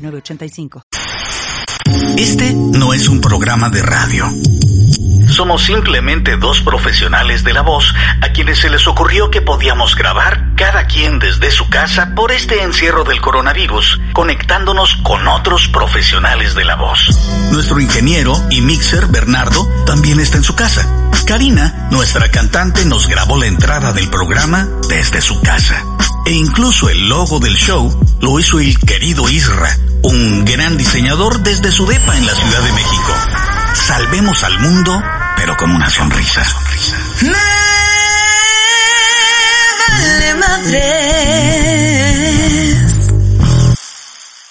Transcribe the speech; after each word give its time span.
906985. 0.00 0.82
Este 2.16 2.52
no 2.52 2.92
es 2.92 3.08
un 3.08 3.20
programa 3.20 3.68
de 3.70 3.82
radio. 3.82 4.26
Somos 5.28 5.62
simplemente 5.62 6.36
dos 6.36 6.60
profesionales 6.60 7.44
de 7.44 7.52
la 7.52 7.62
voz 7.62 7.94
a 8.20 8.32
quienes 8.32 8.58
se 8.58 8.68
les 8.68 8.86
ocurrió 8.88 9.30
que 9.30 9.40
podíamos 9.40 9.94
grabar 9.94 10.54
cada 10.56 10.86
quien 10.86 11.18
desde 11.18 11.50
su 11.50 11.68
casa 11.68 12.14
por 12.14 12.32
este 12.32 12.62
encierro 12.62 13.04
del 13.04 13.20
coronavirus, 13.20 14.00
conectándonos 14.12 14.96
con 14.96 15.26
otros 15.28 15.68
profesionales 15.68 16.54
de 16.54 16.64
la 16.64 16.76
voz. 16.76 17.08
Nuestro 17.52 17.80
ingeniero 17.80 18.34
y 18.50 18.60
mixer 18.60 19.06
Bernardo 19.06 19.68
también 19.86 20.20
está 20.20 20.36
en 20.36 20.44
su 20.44 20.54
casa. 20.54 21.10
Karina, 21.26 21.88
nuestra 21.90 22.30
cantante, 22.30 22.84
nos 22.84 23.06
grabó 23.06 23.38
la 23.38 23.46
entrada 23.46 23.92
del 23.92 24.10
programa 24.10 24.68
desde 24.88 25.20
su 25.20 25.40
casa. 25.40 25.84
E 26.26 26.32
incluso 26.32 26.88
el 26.88 27.08
logo 27.08 27.38
del 27.40 27.54
show 27.54 27.90
lo 28.20 28.38
hizo 28.38 28.60
el 28.60 28.78
querido 28.78 29.28
Isra, 29.28 29.76
un 30.02 30.44
gran 30.44 30.76
diseñador 30.76 31.40
desde 31.40 31.72
su 31.72 31.86
depa 31.86 32.16
en 32.16 32.26
la 32.26 32.34
Ciudad 32.34 32.62
de 32.62 32.72
México. 32.72 33.14
Salvemos 33.74 34.42
al 34.44 34.58
mundo, 34.60 35.02
pero 35.36 35.56
con 35.56 35.70
una 35.70 35.88
sonrisa. 35.90 36.44
sonrisa. 36.44 36.96
vale 39.88 40.34
madres. 40.34 40.90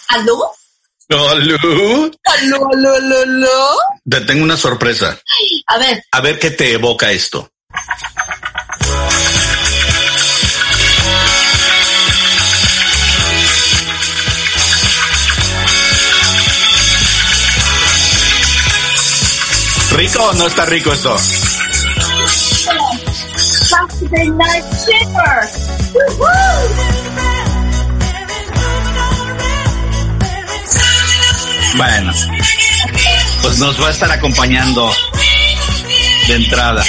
¿Aló? 0.10 0.52
¿Aló? 1.10 2.12
¿Aló, 2.26 2.70
aló, 2.74 2.96
aló, 2.96 3.22
aló? 3.22 3.78
Te 4.10 4.22
tengo 4.22 4.44
una 4.44 4.58
sorpresa. 4.58 5.20
A 5.68 5.78
ver, 5.78 6.04
A 6.12 6.22
ver 6.22 6.40
qué 6.40 6.52
te 6.52 6.74
evoca 6.74 7.12
esto. 7.12 7.52
¿Rico 20.00 20.24
o 20.24 20.34
no 20.36 20.48
está 20.48 20.64
rico 20.64 20.94
esto? 20.94 21.14
Bueno, 31.76 32.14
pues 33.42 33.60
nos 33.60 33.84
va 33.84 33.88
a 33.88 33.92
estar 33.92 34.10
acompañando 34.10 34.90
de 36.30 36.34
entrada. 36.34 36.86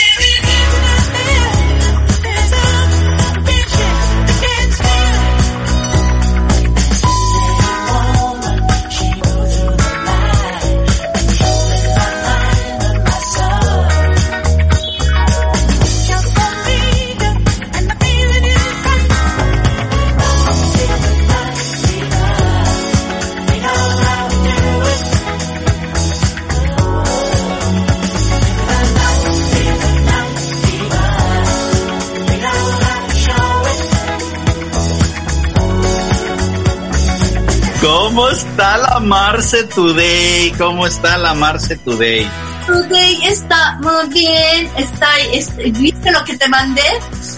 ¿Cómo 37.81 38.29
está 38.29 38.77
la 38.77 39.01
Marce 39.01 39.65
Today? 39.65 40.53
¿Cómo 40.59 40.87
está 40.87 41.17
la 41.17 41.33
Marce 41.35 41.77
Today? 41.79 42.29
Today 42.67 43.19
está 43.25 43.79
muy 43.81 44.07
bien. 44.13 44.71
Está, 44.77 45.19
es- 45.33 45.57
¿Viste 45.57 46.11
lo 46.11 46.23
que 46.25 46.37
te 46.37 46.47
mandé? 46.49 46.83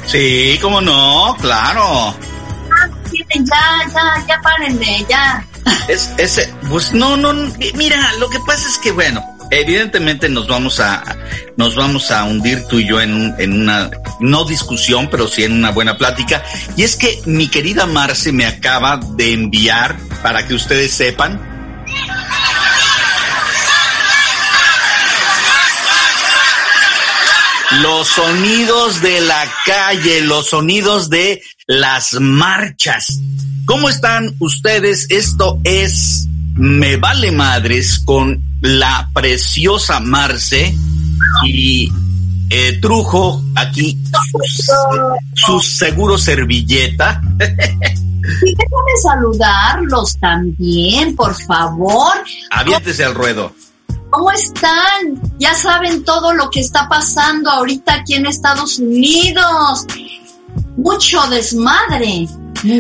Sí, 0.07 0.59
cómo 0.61 0.81
no, 0.81 1.37
claro. 1.41 2.09
Ah, 2.11 2.89
ya, 3.13 3.93
ya, 3.95 4.27
ya 4.27 4.41
párenme, 4.43 5.07
ya. 5.09 5.47
Es 5.89 6.13
ese, 6.19 6.53
pues 6.69 6.93
no, 6.93 7.17
no, 7.17 7.33
mira, 7.75 8.13
lo 8.19 8.29
que 8.29 8.39
pasa 8.41 8.69
es 8.69 8.79
que 8.79 8.91
bueno, 8.91 9.25
evidentemente 9.53 10.29
nos 10.29 10.49
vamos 10.49 10.81
a, 10.81 11.05
nos 11.57 11.77
vamos 11.77 12.11
a 12.11 12.25
hundir 12.25 12.65
tú 12.69 12.79
y 12.79 12.89
yo 12.89 13.01
en, 13.01 13.35
en 13.39 13.53
una, 13.53 13.91
no 14.19 14.45
discusión, 14.45 15.09
pero 15.11 15.29
sí 15.29 15.45
en 15.45 15.53
una 15.53 15.71
buena 15.71 15.97
plática. 15.99 16.43
Y 16.77 16.83
es 16.83 16.97
que 16.97 17.21
mi 17.27 17.49
querida 17.49 17.87
Marce 17.87 18.33
me 18.33 18.47
acaba 18.47 18.97
de 18.97 19.33
enviar, 19.33 19.97
para 20.23 20.47
que 20.47 20.55
ustedes 20.55 20.93
sepan, 20.93 21.41
los 27.83 28.09
sonidos 28.09 29.01
de 29.03 29.21
la 29.21 29.45
calle, 29.67 30.23
los 30.23 30.49
sonidos 30.49 31.11
de 31.11 31.43
las 31.67 32.15
marchas. 32.15 33.19
¿Cómo 33.67 33.89
están 33.89 34.35
ustedes? 34.41 35.07
Esto 35.11 35.59
es 35.65 36.27
Me 36.55 36.97
Vale 36.97 37.33
Madres 37.33 38.01
con 38.05 38.43
la 38.61 39.11
preciosa 39.13 40.01
Marce 40.01 40.75
y 41.45 41.91
eh, 42.51 42.79
Trujo 42.81 43.43
aquí 43.55 43.99
su, 44.47 44.73
su 45.35 45.61
seguro 45.61 46.19
servilleta. 46.19 47.21
Y 48.43 48.55
déjame 48.55 48.97
saludarlos 49.03 50.17
también, 50.21 51.17
por 51.17 51.35
favor. 51.43 52.13
Aviéntese 52.51 53.05
al 53.05 53.15
ruedo. 53.15 53.53
¿Cómo 54.11 54.31
están? 54.31 55.21
Ya 55.39 55.55
saben 55.55 56.05
todo 56.05 56.35
lo 56.35 56.51
que 56.51 56.61
está 56.61 56.89
pasando 56.89 57.51
ahorita 57.51 57.95
aquí 57.95 58.15
en 58.15 58.27
Estados 58.27 58.79
Unidos. 58.79 59.87
Mucho 60.77 61.27
desmadre. 61.29 62.29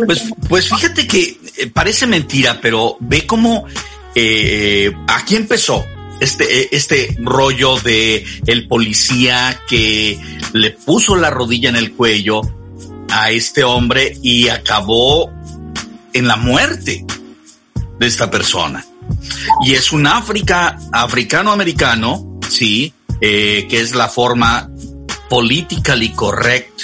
Pues, 0.07 0.23
pues 0.49 0.69
fíjate 0.69 1.07
que 1.07 1.41
parece 1.73 2.07
mentira, 2.07 2.59
pero 2.61 2.97
ve 3.01 3.27
cómo 3.27 3.67
eh, 4.15 4.93
aquí 5.09 5.37
empezó 5.37 5.85
este, 6.21 6.63
eh, 6.63 6.69
este 6.73 7.17
rollo 7.21 7.79
de 7.81 8.25
el 8.47 8.69
policía 8.69 9.61
que 9.69 10.19
le 10.53 10.71
puso 10.71 11.17
la 11.17 11.31
rodilla 11.31 11.69
en 11.69 11.77
el 11.77 11.93
cuello 11.93 12.43
a 13.11 13.31
este 13.31 13.65
hombre 13.65 14.17
y 14.23 14.49
acabó 14.49 15.31
en 16.13 16.27
la 16.27 16.37
muerte 16.37 17.05
de 17.99 18.07
esta 18.07 18.31
persona. 18.31 18.85
Y 19.65 19.73
es 19.73 19.93
un 19.93 20.07
África, 20.07 20.79
africano-americano, 20.93 22.39
sí, 22.49 22.93
eh, 23.21 23.67
que 23.69 23.81
es 23.81 23.95
la 23.95 24.09
forma 24.09 24.71
politically 25.29 26.11
correct 26.11 26.83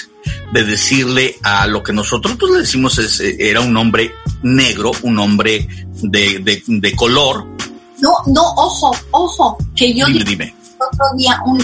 de 0.51 0.63
decirle 0.63 1.35
a 1.43 1.67
lo 1.67 1.83
que 1.83 1.93
nosotros 1.93 2.35
pues, 2.39 2.51
le 2.51 2.59
decimos 2.59 2.97
es, 2.97 3.19
eh, 3.19 3.37
era 3.39 3.61
un 3.61 3.75
hombre 3.77 4.11
negro, 4.43 4.91
un 5.03 5.19
hombre 5.19 5.67
de, 6.01 6.39
de, 6.39 6.63
de 6.65 6.95
color. 6.95 7.45
No, 7.99 8.11
no, 8.27 8.41
ojo, 8.55 8.95
ojo, 9.11 9.57
que 9.75 9.93
yo 9.93 10.05
Dime, 10.07 10.55
otro 10.79 11.05
día 11.17 11.41
un, 11.45 11.59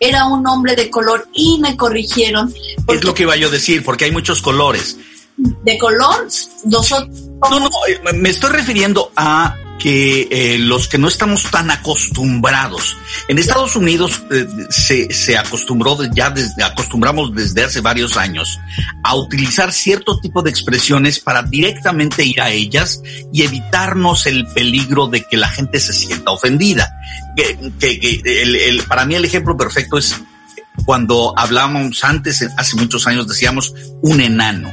era 0.00 0.26
un 0.26 0.46
hombre 0.46 0.74
de 0.74 0.90
color 0.90 1.28
y 1.34 1.58
me 1.60 1.76
corrigieron. 1.76 2.52
Es 2.88 3.04
lo 3.04 3.14
que 3.14 3.24
iba 3.24 3.36
yo 3.36 3.48
a 3.48 3.50
decir, 3.50 3.84
porque 3.84 4.06
hay 4.06 4.10
muchos 4.10 4.40
colores. 4.40 4.96
De 5.36 5.76
color, 5.78 6.28
nosotros 6.64 7.08
No, 7.50 7.58
no, 7.60 7.68
eh, 7.88 8.12
me 8.14 8.30
estoy 8.30 8.50
refiriendo 8.52 9.10
a 9.16 9.56
que 9.78 10.28
eh, 10.30 10.58
los 10.58 10.88
que 10.88 10.98
no 10.98 11.08
estamos 11.08 11.50
tan 11.50 11.70
acostumbrados. 11.70 12.96
En 13.28 13.38
Estados 13.38 13.76
Unidos 13.76 14.22
eh, 14.30 14.46
se, 14.70 15.12
se 15.12 15.36
acostumbró 15.36 15.98
ya 16.14 16.30
desde, 16.30 16.62
acostumbramos 16.62 17.34
desde 17.34 17.64
hace 17.64 17.80
varios 17.80 18.16
años 18.16 18.58
a 19.02 19.14
utilizar 19.16 19.72
cierto 19.72 20.18
tipo 20.20 20.42
de 20.42 20.50
expresiones 20.50 21.18
para 21.20 21.42
directamente 21.42 22.24
ir 22.24 22.40
a 22.40 22.50
ellas 22.50 23.00
y 23.32 23.42
evitarnos 23.42 24.26
el 24.26 24.46
peligro 24.46 25.08
de 25.08 25.24
que 25.24 25.36
la 25.36 25.48
gente 25.48 25.80
se 25.80 25.92
sienta 25.92 26.30
ofendida. 26.30 26.90
Que, 27.36 27.58
que- 27.80 28.00
que 28.00 28.42
el- 28.42 28.56
el- 28.56 28.82
para 28.84 29.04
mí 29.04 29.14
el 29.16 29.24
ejemplo 29.24 29.56
perfecto 29.56 29.98
es 29.98 30.14
cuando 30.86 31.34
hablábamos 31.36 32.02
antes, 32.04 32.46
hace 32.56 32.76
muchos 32.76 33.06
años 33.06 33.26
decíamos 33.28 33.72
un 34.02 34.20
enano. 34.20 34.72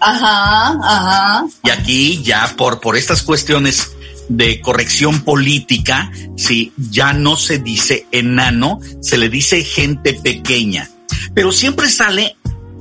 Ajá, 0.00 0.78
ajá. 0.82 1.44
Y 1.64 1.70
aquí 1.70 2.22
ya 2.22 2.54
por, 2.56 2.80
por 2.80 2.96
estas 2.96 3.22
cuestiones 3.22 3.90
de 4.28 4.60
corrección 4.60 5.20
política, 5.22 6.10
sí, 6.36 6.72
ya 6.76 7.12
no 7.12 7.36
se 7.36 7.58
dice 7.58 8.06
enano, 8.12 8.78
se 9.00 9.18
le 9.18 9.28
dice 9.28 9.62
gente 9.64 10.14
pequeña. 10.14 10.90
Pero 11.34 11.52
siempre 11.52 11.88
sale, 11.88 12.36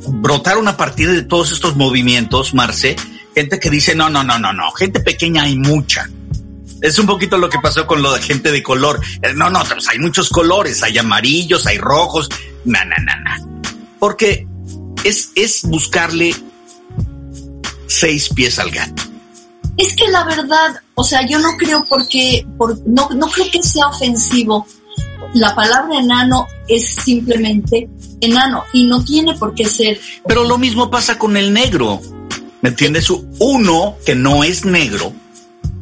brotaron 0.07 0.67
a 0.67 0.77
partir 0.77 1.11
de 1.11 1.23
todos 1.23 1.51
estos 1.51 1.75
movimientos, 1.75 2.53
Marce, 2.53 2.95
gente 3.33 3.59
que 3.59 3.69
dice, 3.69 3.95
no, 3.95 4.09
no, 4.09 4.23
no, 4.23 4.37
no, 4.39 4.53
no, 4.53 4.71
gente 4.71 4.99
pequeña 4.99 5.43
hay 5.43 5.57
mucha. 5.57 6.09
Es 6.81 6.99
un 6.99 7.07
poquito 7.07 7.37
lo 7.37 7.49
que 7.49 7.59
pasó 7.59 7.87
con 7.87 8.01
lo 8.01 8.13
de 8.13 8.21
gente 8.21 8.51
de 8.51 8.61
color. 8.61 9.01
Eh, 9.21 9.33
no, 9.33 9.49
no, 9.49 9.63
pues 9.63 9.89
hay 9.89 9.97
muchos 9.97 10.29
colores, 10.29 10.83
hay 10.83 10.97
amarillos, 10.97 11.65
hay 11.65 11.77
rojos, 11.77 12.29
na, 12.65 12.85
na, 12.85 12.97
na, 12.97 13.15
na. 13.21 13.61
Porque 13.99 14.47
es, 15.03 15.31
es 15.35 15.63
buscarle 15.63 16.35
seis 17.87 18.29
pies 18.29 18.59
al 18.59 18.69
gato. 18.69 19.03
Es 19.77 19.95
que 19.95 20.07
la 20.09 20.23
verdad, 20.23 20.81
o 20.95 21.03
sea, 21.03 21.25
yo 21.27 21.39
no 21.39 21.55
creo 21.57 21.85
porque, 21.87 22.45
por, 22.57 22.77
no, 22.87 23.09
no 23.15 23.27
creo 23.27 23.49
que 23.51 23.61
sea 23.61 23.87
ofensivo. 23.87 24.65
La 25.33 25.53
palabra 25.53 25.99
enano 25.99 26.47
es 26.67 26.87
simplemente 26.95 27.87
enano 28.21 28.63
y 28.73 28.85
no 28.85 29.03
tiene 29.03 29.35
por 29.35 29.53
qué 29.53 29.65
ser. 29.65 29.99
Pero 30.27 30.43
lo 30.43 30.57
mismo 30.57 30.89
pasa 30.89 31.19
con 31.19 31.37
el 31.37 31.53
negro. 31.53 32.01
¿Me 32.61 32.69
entiendes? 32.69 33.09
Uno 33.39 33.97
que 34.05 34.15
no 34.15 34.43
es 34.43 34.65
negro. 34.65 35.13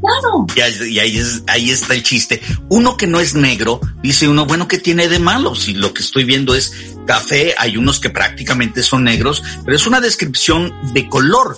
Claro. 0.02 0.46
Y, 0.86 1.00
ahí, 1.00 1.22
ahí 1.48 1.70
está 1.72 1.94
el 1.94 2.04
chiste. 2.04 2.42
Uno 2.70 2.98
que 2.98 3.08
no 3.08 3.20
es 3.20 3.34
negro, 3.34 3.80
dice 4.04 4.28
uno, 4.28 4.46
bueno, 4.46 4.68
¿qué 4.68 4.78
tiene 4.78 5.08
de 5.08 5.20
malo? 5.20 5.56
Si 5.56 5.74
lo 5.74 5.94
que 5.94 6.04
estoy 6.04 6.26
viendo 6.26 6.54
es 6.54 6.74
café, 7.08 7.56
hay 7.58 7.78
unos 7.78 8.00
que 8.00 8.10
prácticamente 8.10 8.84
son 8.84 9.06
negros, 9.06 9.44
pero 9.64 9.76
es 9.76 9.88
una 9.88 10.02
descripción 10.02 10.74
de 10.94 11.08
color. 11.08 11.58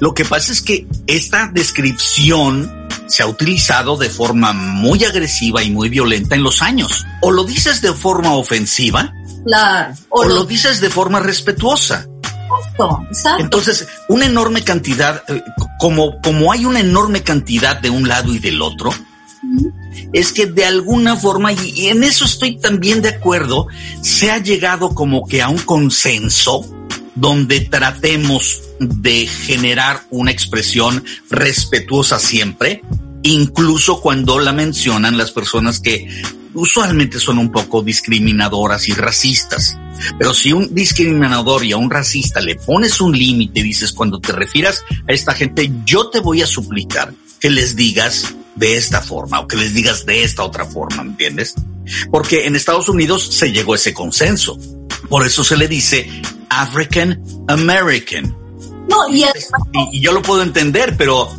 Lo 0.00 0.14
que 0.14 0.24
pasa 0.24 0.52
es 0.52 0.62
que 0.62 0.86
esta 1.06 1.50
descripción 1.52 2.88
se 3.06 3.22
ha 3.22 3.26
utilizado 3.26 3.96
de 3.96 4.08
forma 4.08 4.52
muy 4.52 5.04
agresiva 5.04 5.62
y 5.62 5.70
muy 5.70 5.88
violenta 5.88 6.36
en 6.36 6.42
los 6.42 6.62
años. 6.62 7.04
O 7.20 7.30
lo 7.30 7.44
dices 7.44 7.82
de 7.82 7.92
forma 7.92 8.34
ofensiva, 8.34 9.12
claro. 9.44 9.94
o, 10.08 10.24
lo, 10.24 10.44
dices 10.44 10.80
de 10.80 10.88
forma 10.88 11.20
respetuosa. 11.20 12.06
Exacto, 12.22 13.02
exacto. 13.08 13.42
Entonces, 13.44 13.88
una 14.08 14.26
enorme 14.26 14.64
cantidad, 14.64 15.22
eh, 15.28 15.42
como, 15.78 16.20
como 16.22 16.50
hay 16.50 16.64
una 16.64 16.80
enorme 16.80 17.22
cantidad 17.22 17.76
de 17.76 17.90
un 17.90 18.08
lado 18.08 18.32
y 18.32 18.38
del 18.38 18.62
otro, 18.62 18.92
es 20.12 20.32
que 20.32 20.46
de 20.46 20.64
alguna 20.64 21.16
forma, 21.16 21.52
y 21.52 21.88
en 21.88 22.04
eso 22.04 22.24
estoy 22.24 22.58
también 22.58 23.02
de 23.02 23.10
acuerdo, 23.10 23.66
se 24.02 24.30
ha 24.30 24.38
llegado 24.38 24.94
como 24.94 25.26
que 25.26 25.42
a 25.42 25.48
un 25.48 25.58
consenso 25.58 26.64
donde 27.20 27.60
tratemos 27.60 28.62
de 28.78 29.26
generar 29.26 30.06
una 30.10 30.30
expresión 30.30 31.04
respetuosa 31.28 32.18
siempre, 32.18 32.82
incluso 33.22 34.00
cuando 34.00 34.38
la 34.38 34.52
mencionan 34.52 35.18
las 35.18 35.30
personas 35.30 35.80
que 35.80 36.08
usualmente 36.54 37.20
son 37.20 37.38
un 37.38 37.52
poco 37.52 37.82
discriminadoras 37.82 38.88
y 38.88 38.94
racistas. 38.94 39.76
Pero 40.18 40.32
si 40.32 40.52
un 40.52 40.74
discriminador 40.74 41.64
y 41.64 41.72
a 41.72 41.76
un 41.76 41.90
racista 41.90 42.40
le 42.40 42.56
pones 42.56 43.00
un 43.00 43.16
límite, 43.16 43.62
dices, 43.62 43.92
cuando 43.92 44.18
te 44.18 44.32
refieras 44.32 44.82
a 45.06 45.12
esta 45.12 45.34
gente, 45.34 45.70
yo 45.84 46.08
te 46.08 46.20
voy 46.20 46.42
a 46.42 46.46
suplicar 46.46 47.12
que 47.38 47.50
les 47.50 47.76
digas 47.76 48.34
de 48.56 48.76
esta 48.76 49.00
forma 49.02 49.40
o 49.40 49.46
que 49.46 49.56
les 49.56 49.74
digas 49.74 50.06
de 50.06 50.24
esta 50.24 50.42
otra 50.42 50.64
forma, 50.64 51.04
¿me 51.04 51.10
entiendes? 51.10 51.54
Porque 52.10 52.46
en 52.46 52.56
Estados 52.56 52.88
Unidos 52.88 53.26
se 53.26 53.52
llegó 53.52 53.74
a 53.74 53.76
ese 53.76 53.92
consenso. 53.92 54.58
Por 55.08 55.26
eso 55.26 55.42
se 55.44 55.56
le 55.56 55.68
dice 55.68 56.08
African 56.48 57.22
American. 57.48 58.36
No, 58.88 59.08
y, 59.08 59.24
y, 59.92 60.00
yo 60.00 60.12
lo 60.12 60.22
puedo 60.22 60.42
entender, 60.42 60.96
pero 60.96 61.30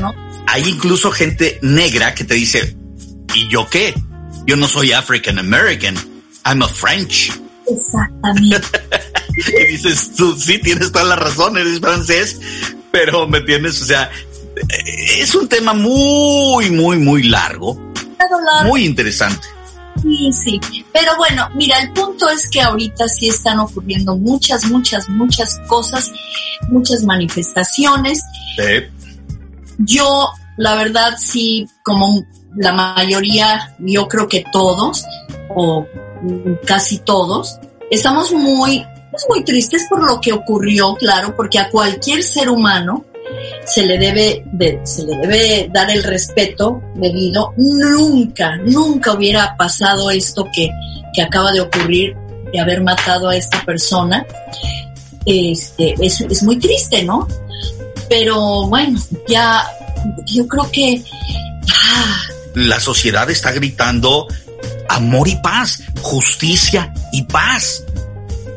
¿no? 0.00 0.14
hay 0.46 0.68
incluso 0.68 1.10
gente 1.10 1.58
negra 1.62 2.14
que 2.14 2.24
te 2.24 2.34
dice, 2.34 2.76
¿y 3.34 3.48
yo 3.48 3.68
qué? 3.68 3.94
Yo 4.46 4.56
no 4.56 4.68
soy 4.68 4.92
African 4.92 5.38
American, 5.38 5.96
I'm 6.44 6.62
a 6.62 6.68
French. 6.68 7.32
Exactamente. 7.66 8.66
y 9.58 9.72
dices, 9.72 10.12
tú 10.16 10.38
sí 10.38 10.58
tienes 10.58 10.92
toda 10.92 11.04
la 11.04 11.16
razón, 11.16 11.56
eres 11.56 11.80
francés, 11.80 12.40
pero 12.90 13.26
me 13.26 13.38
entiendes, 13.38 13.80
o 13.82 13.84
sea, 13.84 14.10
es 15.18 15.34
un 15.34 15.48
tema 15.48 15.72
muy, 15.74 16.70
muy, 16.70 16.98
muy 16.98 17.24
largo, 17.24 17.92
muy 18.64 18.84
interesante. 18.84 19.46
Sí, 20.02 20.32
sí. 20.32 20.60
Pero 20.92 21.16
bueno, 21.16 21.48
mira, 21.54 21.78
el 21.78 21.92
punto 21.92 22.28
es 22.28 22.48
que 22.50 22.60
ahorita 22.60 23.08
sí 23.08 23.28
están 23.28 23.60
ocurriendo 23.60 24.16
muchas, 24.16 24.64
muchas, 24.66 25.08
muchas 25.08 25.60
cosas, 25.68 26.10
muchas 26.68 27.04
manifestaciones. 27.04 28.22
Yo, 29.78 30.30
la 30.56 30.74
verdad, 30.74 31.14
sí, 31.18 31.68
como 31.84 32.24
la 32.56 32.72
mayoría, 32.72 33.74
yo 33.78 34.08
creo 34.08 34.28
que 34.28 34.44
todos, 34.52 35.04
o 35.54 35.86
casi 36.66 36.98
todos, 36.98 37.58
estamos 37.90 38.32
muy, 38.32 38.84
pues 39.10 39.24
muy 39.28 39.44
tristes 39.44 39.86
por 39.88 40.04
lo 40.04 40.20
que 40.20 40.32
ocurrió, 40.32 40.94
claro, 40.96 41.34
porque 41.36 41.58
a 41.58 41.70
cualquier 41.70 42.22
ser 42.22 42.50
humano 42.50 43.04
se 43.64 43.86
le 43.86 43.98
debe, 43.98 44.44
se 44.84 45.04
le 45.04 45.16
debe 45.16 45.70
dar 45.72 45.90
el 45.90 46.02
respeto 46.02 46.82
debido. 46.94 47.52
Nunca, 47.56 48.56
nunca 48.56 49.12
hubiera 49.12 49.56
pasado 49.56 50.10
esto 50.10 50.48
que, 50.54 50.70
que 51.14 51.22
acaba 51.22 51.52
de 51.52 51.60
ocurrir, 51.60 52.14
de 52.52 52.60
haber 52.60 52.82
matado 52.82 53.28
a 53.28 53.36
esta 53.36 53.64
persona. 53.64 54.26
Este, 55.24 55.94
es, 56.00 56.20
es 56.20 56.42
muy 56.42 56.58
triste, 56.58 57.02
¿no? 57.04 57.28
Pero 58.08 58.66
bueno, 58.66 59.00
ya, 59.28 59.64
yo 60.26 60.46
creo 60.46 60.70
que... 60.70 61.02
Ah, 61.68 62.22
La 62.54 62.80
sociedad 62.80 63.30
está 63.30 63.52
gritando 63.52 64.26
amor 64.88 65.28
y 65.28 65.36
paz, 65.36 65.82
justicia 66.02 66.92
y 67.12 67.22
paz. 67.22 67.84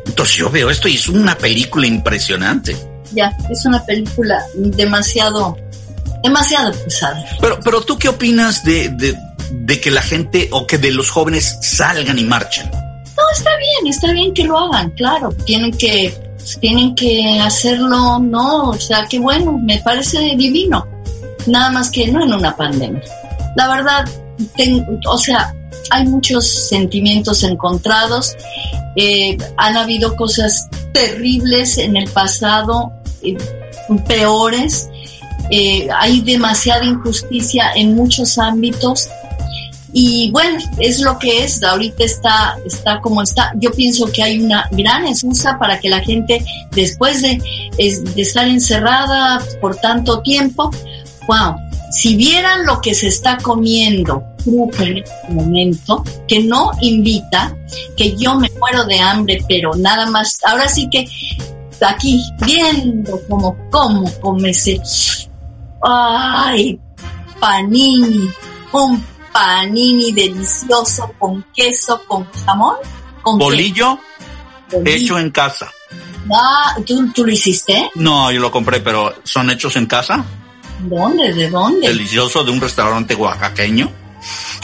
Entonces 0.06 0.36
yo 0.36 0.50
veo 0.50 0.70
esto 0.70 0.88
y 0.88 0.96
es 0.96 1.08
una 1.08 1.38
película 1.38 1.88
impresionante 1.88 2.76
ya, 3.16 3.36
es 3.50 3.66
una 3.66 3.84
película 3.84 4.44
demasiado, 4.56 5.58
demasiado 6.24 6.72
pesada. 6.84 7.26
Pero, 7.40 7.60
pero 7.64 7.82
tú 7.82 7.98
qué 7.98 8.10
opinas 8.10 8.64
de, 8.64 8.90
de, 8.90 9.18
de 9.52 9.80
que 9.80 9.92
la 9.92 10.02
gente 10.02 10.50
o 10.52 10.66
que 10.66 10.78
de 10.78 10.92
los 10.92 11.10
jóvenes 11.10 11.58
salgan 11.62 12.18
y 12.18 12.24
marchen? 12.24 12.70
No, 12.72 13.24
está 13.34 13.52
bien, 13.58 13.88
está 13.94 14.12
bien 14.12 14.34
que 14.34 14.44
lo 14.44 14.58
hagan, 14.58 14.92
claro, 14.92 15.30
tienen 15.46 15.72
que, 15.72 16.14
tienen 16.60 16.96
que 16.96 17.40
hacerlo, 17.40 18.20
no, 18.20 18.70
o 18.70 18.80
sea, 18.80 19.06
que 19.10 19.20
bueno, 19.20 19.58
me 19.58 19.80
parece 19.80 20.20
divino, 20.36 20.86
nada 21.46 21.72
más 21.72 21.90
que 21.90 22.08
no 22.08 22.24
en 22.24 22.34
una 22.34 22.56
pandemia. 22.56 23.02
La 23.56 23.70
verdad, 23.70 24.06
o 25.08 25.18
sea, 25.18 25.56
hay 25.92 26.06
muchos 26.08 26.68
sentimientos 26.68 27.44
encontrados, 27.44 28.36
eh, 28.98 29.38
han 29.58 29.78
habido 29.78 30.16
cosas 30.18 30.68
terribles 30.94 31.78
en 31.78 31.96
el 31.96 32.10
pasado, 32.10 32.92
peores, 34.08 34.90
eh, 35.52 35.88
hay 35.96 36.22
demasiada 36.22 36.84
injusticia 36.84 37.72
en 37.76 37.96
muchos 37.96 38.38
ámbitos 38.38 39.10
y 39.98 40.30
bueno, 40.32 40.60
es 40.80 41.00
lo 41.00 41.18
que 41.18 41.46
es, 41.46 41.64
ahorita 41.64 42.04
está, 42.04 42.58
está 42.66 43.00
como 43.00 43.22
está. 43.22 43.54
Yo 43.56 43.72
pienso 43.72 44.12
que 44.12 44.24
hay 44.24 44.42
una 44.42 44.68
gran 44.72 45.08
excusa 45.08 45.58
para 45.58 45.80
que 45.80 45.90
la 45.90 46.02
gente, 46.02 46.44
después 46.72 47.22
de, 47.22 47.42
de 47.78 48.22
estar 48.22 48.46
encerrada 48.46 49.42
por 49.62 49.78
tanto 49.78 50.22
tiempo, 50.22 50.70
wow, 51.30 51.56
si 51.92 52.18
vieran 52.18 52.66
lo 52.66 52.82
que 52.82 52.94
se 52.94 53.08
está 53.08 53.38
comiendo 53.38 54.22
en 54.46 54.98
este 54.98 55.06
momento, 55.30 56.04
que 56.28 56.44
no 56.44 56.72
invita, 56.82 57.56
que 57.96 58.18
yo 58.18 58.36
me 58.36 58.52
muero 58.60 58.84
de 58.84 59.00
hambre, 59.00 59.40
pero 59.48 59.76
nada 59.76 60.08
más, 60.08 60.40
ahora 60.46 60.68
sí 60.68 60.90
que 60.92 61.08
aquí 61.82 62.22
viendo 62.46 63.20
como 63.28 63.56
cómo 63.70 64.12
come 64.22 64.52
ese, 64.52 64.80
ay, 65.82 66.80
panini, 67.40 68.30
un 68.72 69.04
panini 69.32 70.12
delicioso 70.12 71.12
con 71.20 71.46
queso, 71.54 72.02
con 72.08 72.26
jamón. 72.46 72.76
Con 73.22 73.40
Bolillo, 73.40 73.98
hecho 74.86 75.18
en 75.20 75.32
casa. 75.32 75.72
Ah, 76.32 76.76
¿tú, 76.86 77.12
¿tú, 77.14 77.26
lo 77.26 77.32
hiciste? 77.32 77.92
No, 77.96 78.32
yo 78.32 78.40
lo 78.40 78.52
compré, 78.52 78.82
pero 78.82 79.14
¿son 79.24 79.50
hechos 79.50 79.76
en 79.76 79.86
casa? 79.86 80.24
¿Dónde? 80.80 81.34
¿De 81.34 81.50
dónde? 81.50 81.88
Delicioso 81.88 82.44
de 82.44 82.52
un 82.52 82.62
restaurante 82.62 83.16
oaxaqueño. 83.16 83.92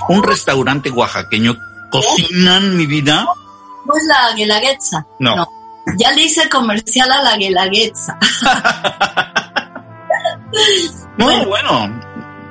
Un 0.09 0.23
restaurante 0.23 0.89
oaxaqueño. 0.89 1.55
¿Cocinan 1.91 2.75
mi 2.75 2.85
vida? 2.85 3.25
No 3.85 3.95
es 3.95 4.03
la 4.07 4.35
guelaguetza. 4.35 5.05
No. 5.19 5.35
no. 5.35 5.60
Ya 5.97 6.11
le 6.11 6.23
hice 6.23 6.49
comercial 6.49 7.11
a 7.11 7.23
la 7.23 7.37
guelaguetza. 7.37 8.17
Muy 11.17 11.45
bueno. 11.45 11.99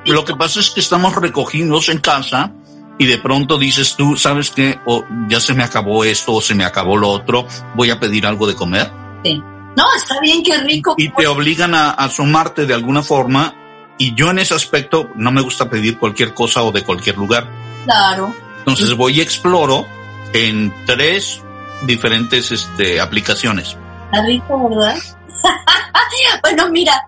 Lo 0.07 0.25
que 0.25 0.35
pasa 0.35 0.61
es 0.61 0.71
que 0.71 0.81
estamos 0.81 1.15
recogidos 1.15 1.89
en 1.89 1.99
casa 1.99 2.53
y 2.99 3.07
de 3.07 3.19
pronto 3.19 3.59
dices 3.59 3.97
tú, 3.97 4.17
¿sabes 4.17 4.51
qué? 4.51 4.79
O 4.87 5.05
ya 5.29 5.41
se 5.41 5.55
me 5.55 5.63
acabó 5.63 6.05
esto 6.05 6.35
o 6.35 6.41
se 6.41 6.55
me 6.55 6.65
acabó 6.65 6.97
lo 6.97 7.09
otro, 7.09 7.47
voy 7.75 7.91
a 7.91 8.01
pedir 8.01 8.27
algo 8.27 8.47
de 8.47 8.55
comer. 8.55 8.91
Sí. 9.25 9.41
No, 9.77 9.85
está 9.97 10.21
bien, 10.21 10.43
qué 10.43 10.59
rico. 10.59 10.95
Y 10.99 11.11
te 11.11 11.27
obligan 11.27 11.75
a, 11.75 11.91
a 11.91 12.11
sumarte 12.11 12.67
de 12.67 12.75
alguna 12.75 13.03
forma. 13.03 13.55
Y 13.99 14.15
yo 14.15 14.31
en 14.31 14.39
ese 14.39 14.55
aspecto 14.55 15.11
no 15.15 15.31
me 15.31 15.43
gusta 15.43 15.71
pedir 15.71 15.99
cualquier 15.99 16.35
cosa 16.35 16.63
o 16.63 16.73
de 16.73 16.83
cualquier 16.83 17.17
lugar. 17.17 17.49
Claro. 17.85 18.35
Entonces 18.59 18.95
voy 18.95 19.19
y 19.19 19.21
exploro 19.21 19.87
en 20.33 20.75
tres 20.87 21.43
diferentes 21.87 22.51
este, 22.51 23.01
aplicaciones. 23.01 23.77
Está 24.07 24.25
rico, 24.25 24.69
¿verdad? 24.69 24.97
bueno, 26.43 26.69
mira, 26.71 27.07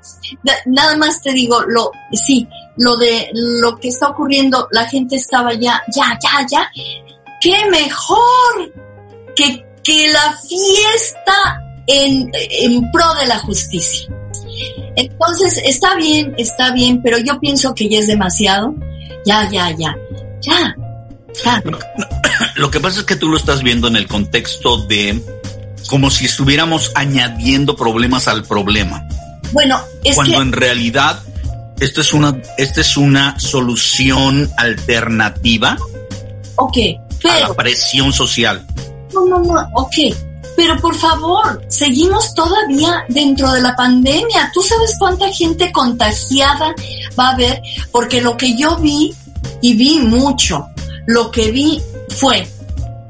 nada 0.67 0.97
más 0.97 1.21
te 1.23 1.33
digo, 1.33 1.63
lo, 1.67 1.91
sí, 2.13 2.47
lo 2.77 2.97
de 2.97 3.31
lo 3.33 3.77
que 3.77 3.89
está 3.89 4.09
ocurriendo, 4.09 4.69
la 4.71 4.87
gente 4.87 5.17
estaba 5.17 5.53
ya, 5.55 5.83
ya, 5.95 6.19
ya, 6.23 6.47
ya, 6.51 6.71
qué 7.41 7.69
mejor 7.71 8.73
que, 9.35 9.65
que 9.83 10.09
la 10.09 10.37
fiesta 10.37 11.63
en, 11.87 12.31
en 12.33 12.91
pro 12.91 13.15
de 13.15 13.27
la 13.27 13.39
justicia. 13.41 14.09
Entonces, 14.97 15.61
está 15.65 15.95
bien, 15.97 16.35
está 16.37 16.73
bien, 16.73 17.03
pero 17.03 17.19
yo 17.19 17.39
pienso 17.41 17.75
que 17.75 17.89
ya 17.89 17.99
es 17.99 18.07
demasiado. 18.07 18.75
Ya, 19.25 19.49
ya, 19.51 19.71
ya, 19.71 19.95
ya. 20.41 20.77
Lo 22.57 22.71
que 22.71 22.81
pasa 22.81 23.01
es 23.01 23.07
que 23.07 23.17
tú 23.17 23.29
lo 23.29 23.37
estás 23.37 23.63
viendo 23.63 23.89
en 23.89 23.97
el 23.97 24.07
contexto 24.07 24.79
de 24.79 25.21
como 25.89 26.11
si 26.11 26.27
estuviéramos 26.27 26.93
añadiendo 26.95 27.77
problemas 27.77 28.29
al 28.29 28.45
problema. 28.45 29.07
Bueno, 29.53 29.81
es 30.05 30.15
cuando 30.15 30.41
en 30.41 30.53
realidad 30.53 31.21
esto 31.81 32.01
es 32.01 32.13
una 32.13 32.41
esta 32.57 32.81
es 32.81 32.97
una 32.97 33.39
solución 33.39 34.51
alternativa. 34.57 35.77
Ok, 36.57 36.77
pero 37.21 37.35
a 37.35 37.49
la 37.49 37.55
presión 37.55 38.13
social. 38.13 38.65
No, 39.13 39.27
no, 39.27 39.39
no, 39.43 39.69
ok. 39.75 39.95
Pero 40.55 40.77
por 40.77 40.95
favor, 40.95 41.63
seguimos 41.69 42.35
todavía 42.35 43.05
dentro 43.09 43.53
de 43.53 43.63
la 43.63 43.75
pandemia. 43.75 44.51
¿Tú 44.53 44.63
sabes 44.63 44.97
cuánta 44.99 45.33
gente 45.33 45.73
contagiada 45.73 46.75
va 47.19 47.29
a 47.29 47.33
haber? 47.33 47.63
Porque 47.91 48.21
lo 48.21 48.37
que 48.37 48.57
yo 48.57 48.77
vi, 48.77 49.15
y 49.63 49.75
vi 49.75 49.99
mucho, 50.01 50.69
lo 51.07 51.31
que 51.31 51.51
vi 51.51 51.83
fue 52.09 52.47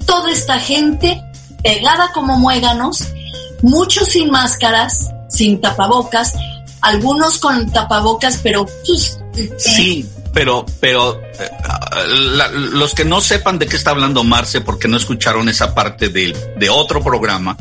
toda 0.06 0.30
esta 0.30 0.58
gente 0.58 1.22
pegada 1.62 2.12
como 2.12 2.38
muéganos, 2.38 3.08
muchos 3.62 4.08
sin 4.08 4.30
máscaras, 4.30 5.10
sin 5.28 5.60
tapabocas, 5.60 6.34
algunos 6.80 7.38
con 7.38 7.70
tapabocas, 7.70 8.40
pero 8.42 8.66
pues, 8.86 9.18
sí, 9.58 10.08
pero 10.32 10.66
pero 10.80 11.20
eh, 11.20 11.50
los 12.72 12.94
que 12.94 13.04
no 13.04 13.20
sepan 13.20 13.58
de 13.58 13.66
qué 13.66 13.76
está 13.76 13.90
hablando 13.90 14.24
Marce 14.24 14.60
porque 14.60 14.88
no 14.88 14.96
escucharon 14.96 15.48
esa 15.48 15.74
parte 15.74 16.08
de, 16.08 16.36
de 16.56 16.70
otro 16.70 17.02
programa 17.02 17.56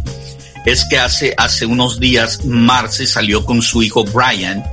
es 0.65 0.85
que 0.85 0.97
hace 0.97 1.33
hace 1.37 1.65
unos 1.65 1.99
días 1.99 2.45
Marce 2.45 3.07
salió 3.07 3.45
con 3.45 3.61
su 3.61 3.83
hijo 3.83 4.03
Brian 4.03 4.63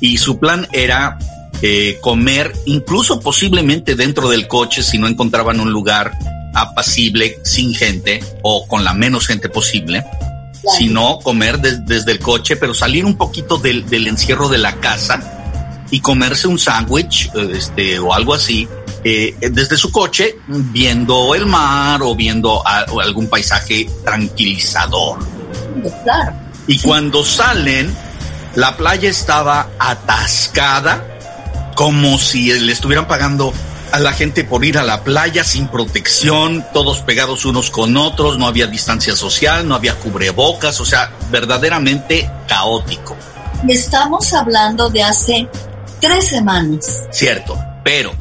y 0.00 0.18
su 0.18 0.38
plan 0.38 0.66
era 0.72 1.18
eh, 1.62 1.98
comer 2.00 2.52
incluso 2.66 3.20
posiblemente 3.20 3.94
dentro 3.94 4.28
del 4.28 4.48
coche 4.48 4.82
si 4.82 4.98
no 4.98 5.06
encontraban 5.06 5.60
un 5.60 5.70
lugar 5.70 6.12
apacible, 6.54 7.38
sin 7.44 7.74
gente 7.74 8.20
o 8.42 8.66
con 8.66 8.84
la 8.84 8.92
menos 8.92 9.26
gente 9.26 9.48
posible, 9.48 10.04
sino 10.76 11.18
comer 11.18 11.58
desde 11.60 12.12
el 12.12 12.18
coche, 12.18 12.56
pero 12.56 12.74
salir 12.74 13.04
un 13.04 13.16
poquito 13.16 13.58
del, 13.58 13.84
encierro 14.06 14.48
de 14.48 14.58
la 14.58 14.76
casa 14.76 15.20
y 15.90 16.00
comerse 16.00 16.48
un 16.48 16.58
sándwich 16.58 17.30
este, 17.52 17.98
o 17.98 18.12
algo 18.12 18.34
así 18.34 18.68
eh, 19.04 19.34
desde 19.40 19.76
su 19.76 19.90
coche, 19.90 20.36
viendo 20.46 21.34
el 21.34 21.46
mar 21.46 22.02
o 22.02 22.14
viendo 22.14 22.62
algún 22.66 23.28
paisaje 23.28 23.88
tranquilizador. 24.04 25.18
Y 26.66 26.78
cuando 26.78 27.24
salen, 27.24 27.92
la 28.54 28.76
playa 28.76 29.10
estaba 29.10 29.70
atascada, 29.78 31.11
como 31.74 32.18
si 32.18 32.52
le 32.52 32.72
estuvieran 32.72 33.06
pagando 33.06 33.52
a 33.92 33.98
la 33.98 34.12
gente 34.12 34.44
por 34.44 34.64
ir 34.64 34.78
a 34.78 34.82
la 34.82 35.04
playa 35.04 35.44
sin 35.44 35.68
protección, 35.68 36.64
todos 36.72 37.02
pegados 37.02 37.44
unos 37.44 37.70
con 37.70 37.96
otros, 37.96 38.38
no 38.38 38.46
había 38.46 38.66
distancia 38.66 39.14
social, 39.14 39.68
no 39.68 39.74
había 39.74 39.94
cubrebocas, 39.96 40.80
o 40.80 40.84
sea, 40.84 41.12
verdaderamente 41.30 42.28
caótico. 42.48 43.16
Estamos 43.68 44.32
hablando 44.32 44.88
de 44.88 45.02
hace 45.02 45.48
tres 46.00 46.28
semanas. 46.28 47.02
Cierto, 47.10 47.58
pero, 47.84 48.12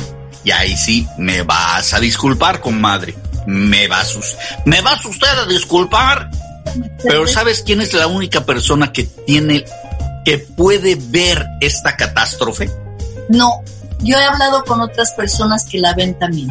y 0.43 0.51
ahí 0.51 0.75
sí 0.75 1.07
me 1.17 1.41
vas 1.43 1.93
a 1.93 1.99
disculpar, 1.99 2.59
comadre, 2.59 3.15
me 3.47 3.87
vas, 3.87 4.17
me 4.65 4.81
vas 4.81 5.03
usted 5.05 5.39
a 5.39 5.45
disculpar, 5.45 6.29
pero 7.01 7.27
¿sabes 7.27 7.63
quién 7.65 7.79
es 7.79 7.93
la 7.93 8.07
única 8.07 8.45
persona 8.45 8.91
que 8.91 9.03
tiene, 9.03 9.63
que 10.25 10.37
puede 10.37 10.97
ver 10.99 11.45
esta 11.61 11.95
catástrofe? 11.95 12.69
No, 13.29 13.63
yo 13.99 14.17
he 14.17 14.23
hablado 14.23 14.63
con 14.63 14.81
otras 14.81 15.11
personas 15.11 15.65
que 15.65 15.79
la 15.79 15.93
ven 15.93 16.17
también. 16.17 16.49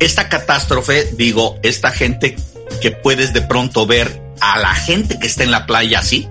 Esta 0.00 0.28
catástrofe, 0.28 1.12
digo, 1.16 1.58
esta 1.62 1.90
gente 1.90 2.36
que 2.80 2.90
puedes 2.90 3.32
de 3.32 3.42
pronto 3.42 3.86
ver 3.86 4.20
a 4.40 4.58
la 4.58 4.74
gente 4.74 5.18
que 5.18 5.26
está 5.26 5.44
en 5.44 5.50
la 5.50 5.66
playa 5.66 6.00
así, 6.00 6.28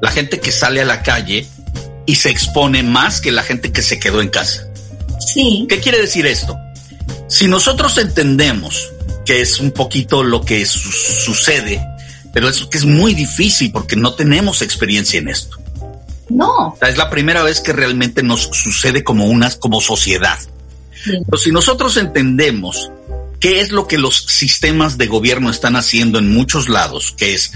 la 0.00 0.10
gente 0.10 0.40
que 0.40 0.52
sale 0.52 0.80
a 0.80 0.84
la 0.84 1.02
calle 1.02 1.46
y 2.06 2.14
se 2.14 2.30
expone 2.30 2.82
más 2.82 3.20
que 3.20 3.30
la 3.30 3.42
gente 3.42 3.72
que 3.72 3.82
se 3.82 4.00
quedó 4.00 4.20
en 4.20 4.28
casa. 4.28 4.66
Sí. 5.18 5.66
¿Qué 5.68 5.80
quiere 5.80 6.00
decir 6.00 6.26
esto? 6.26 6.56
Si 7.28 7.46
nosotros 7.46 7.98
entendemos 7.98 8.90
que 9.24 9.42
es 9.42 9.60
un 9.60 9.70
poquito 9.72 10.24
lo 10.24 10.44
que 10.44 10.64
sucede, 10.64 11.80
pero 12.32 12.48
es 12.48 12.64
que 12.64 12.78
es 12.78 12.84
muy 12.84 13.14
difícil 13.14 13.70
porque 13.70 13.96
no 13.96 14.14
tenemos 14.14 14.62
experiencia 14.62 15.18
en 15.18 15.28
esto. 15.28 15.59
No. 16.30 16.76
es 16.80 16.96
la 16.96 17.10
primera 17.10 17.42
vez 17.42 17.60
que 17.60 17.72
realmente 17.72 18.22
nos 18.22 18.42
sucede 18.42 19.04
como 19.04 19.26
unas, 19.26 19.56
como 19.56 19.80
sociedad. 19.80 20.38
Pero 21.04 21.38
si 21.38 21.50
nosotros 21.50 21.96
entendemos 21.96 22.90
qué 23.40 23.60
es 23.60 23.72
lo 23.72 23.86
que 23.86 23.98
los 23.98 24.26
sistemas 24.26 24.98
de 24.98 25.06
gobierno 25.06 25.50
están 25.50 25.76
haciendo 25.76 26.18
en 26.18 26.32
muchos 26.32 26.68
lados, 26.68 27.14
que 27.16 27.34
es, 27.34 27.52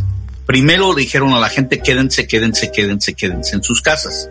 primero 0.47 0.95
dijeron 0.95 1.35
a 1.35 1.41
la 1.41 1.51
gente, 1.51 1.81
quédense, 1.81 2.27
quédense, 2.27 2.73
quédense, 2.73 3.15
quédense 3.15 3.57
en 3.57 3.63
sus 3.63 3.83
casas. 3.83 4.29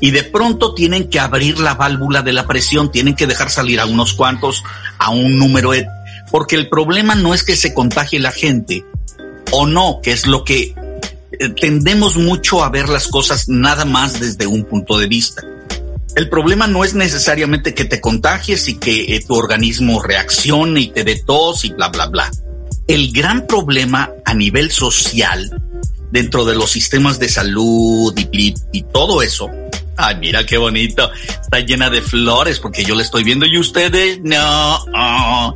Y 0.00 0.10
de 0.10 0.24
pronto 0.24 0.74
tienen 0.74 1.08
que 1.08 1.20
abrir 1.20 1.58
la 1.60 1.74
válvula 1.74 2.22
de 2.22 2.32
la 2.32 2.46
presión, 2.46 2.90
tienen 2.90 3.14
que 3.14 3.26
dejar 3.26 3.48
salir 3.48 3.80
a 3.80 3.86
unos 3.86 4.12
cuantos, 4.12 4.62
a 4.98 5.10
un 5.10 5.38
número, 5.38 5.70
porque 6.30 6.56
el 6.56 6.68
problema 6.68 7.14
no 7.14 7.32
es 7.32 7.44
que 7.44 7.56
se 7.56 7.72
contagie 7.72 8.18
la 8.18 8.32
gente 8.32 8.84
o 9.52 9.66
no, 9.66 10.00
que 10.02 10.12
es 10.12 10.26
lo 10.26 10.44
que 10.44 10.74
tendemos 11.60 12.16
mucho 12.16 12.62
a 12.64 12.70
ver 12.70 12.88
las 12.88 13.08
cosas 13.08 13.48
nada 13.48 13.84
más 13.84 14.20
desde 14.20 14.46
un 14.46 14.64
punto 14.64 14.98
de 14.98 15.06
vista. 15.06 15.42
El 16.14 16.28
problema 16.28 16.66
no 16.66 16.84
es 16.84 16.94
necesariamente 16.94 17.74
que 17.74 17.84
te 17.84 18.00
contagies 18.00 18.68
y 18.68 18.76
que 18.76 19.16
eh, 19.16 19.24
tu 19.26 19.34
organismo 19.34 20.00
reaccione 20.00 20.80
y 20.80 20.88
te 20.88 21.02
dé 21.02 21.16
tos 21.16 21.64
y 21.64 21.70
bla, 21.70 21.88
bla, 21.88 22.06
bla. 22.06 22.30
El 22.86 23.12
gran 23.12 23.46
problema 23.46 24.10
a 24.24 24.34
nivel 24.34 24.70
social, 24.70 25.50
dentro 26.12 26.44
de 26.44 26.54
los 26.54 26.70
sistemas 26.70 27.18
de 27.18 27.28
salud 27.28 28.14
y, 28.16 28.54
y 28.72 28.82
todo 28.92 29.22
eso, 29.22 29.50
ay, 29.96 30.16
mira 30.16 30.46
qué 30.46 30.56
bonito, 30.56 31.10
está 31.40 31.60
llena 31.60 31.90
de 31.90 32.02
flores 32.02 32.60
porque 32.60 32.84
yo 32.84 32.94
la 32.94 33.02
estoy 33.02 33.24
viendo 33.24 33.46
y 33.46 33.58
ustedes 33.58 34.20
no, 34.22 34.84
oh. 34.94 35.54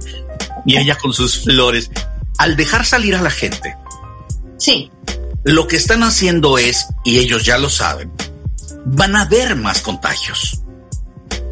y 0.67 0.77
ella 0.77 0.97
con 0.97 1.13
sus 1.13 1.45
flores. 1.45 1.91
Al 2.39 2.57
dejar 2.57 2.85
salir 2.85 3.15
a 3.15 3.23
la 3.23 3.31
gente, 3.31 3.77
sí 4.59 4.91
lo 5.45 5.67
que 5.67 5.77
están 5.77 6.03
haciendo 6.03 6.59
es, 6.59 6.87
y 7.05 7.19
ellos 7.19 7.45
ya 7.45 7.59
lo 7.59 7.71
saben, 7.71 8.13
van 8.85 9.17
a 9.17 9.23
haber 9.23 9.57
más 9.57 9.81
contagios. 9.81 10.63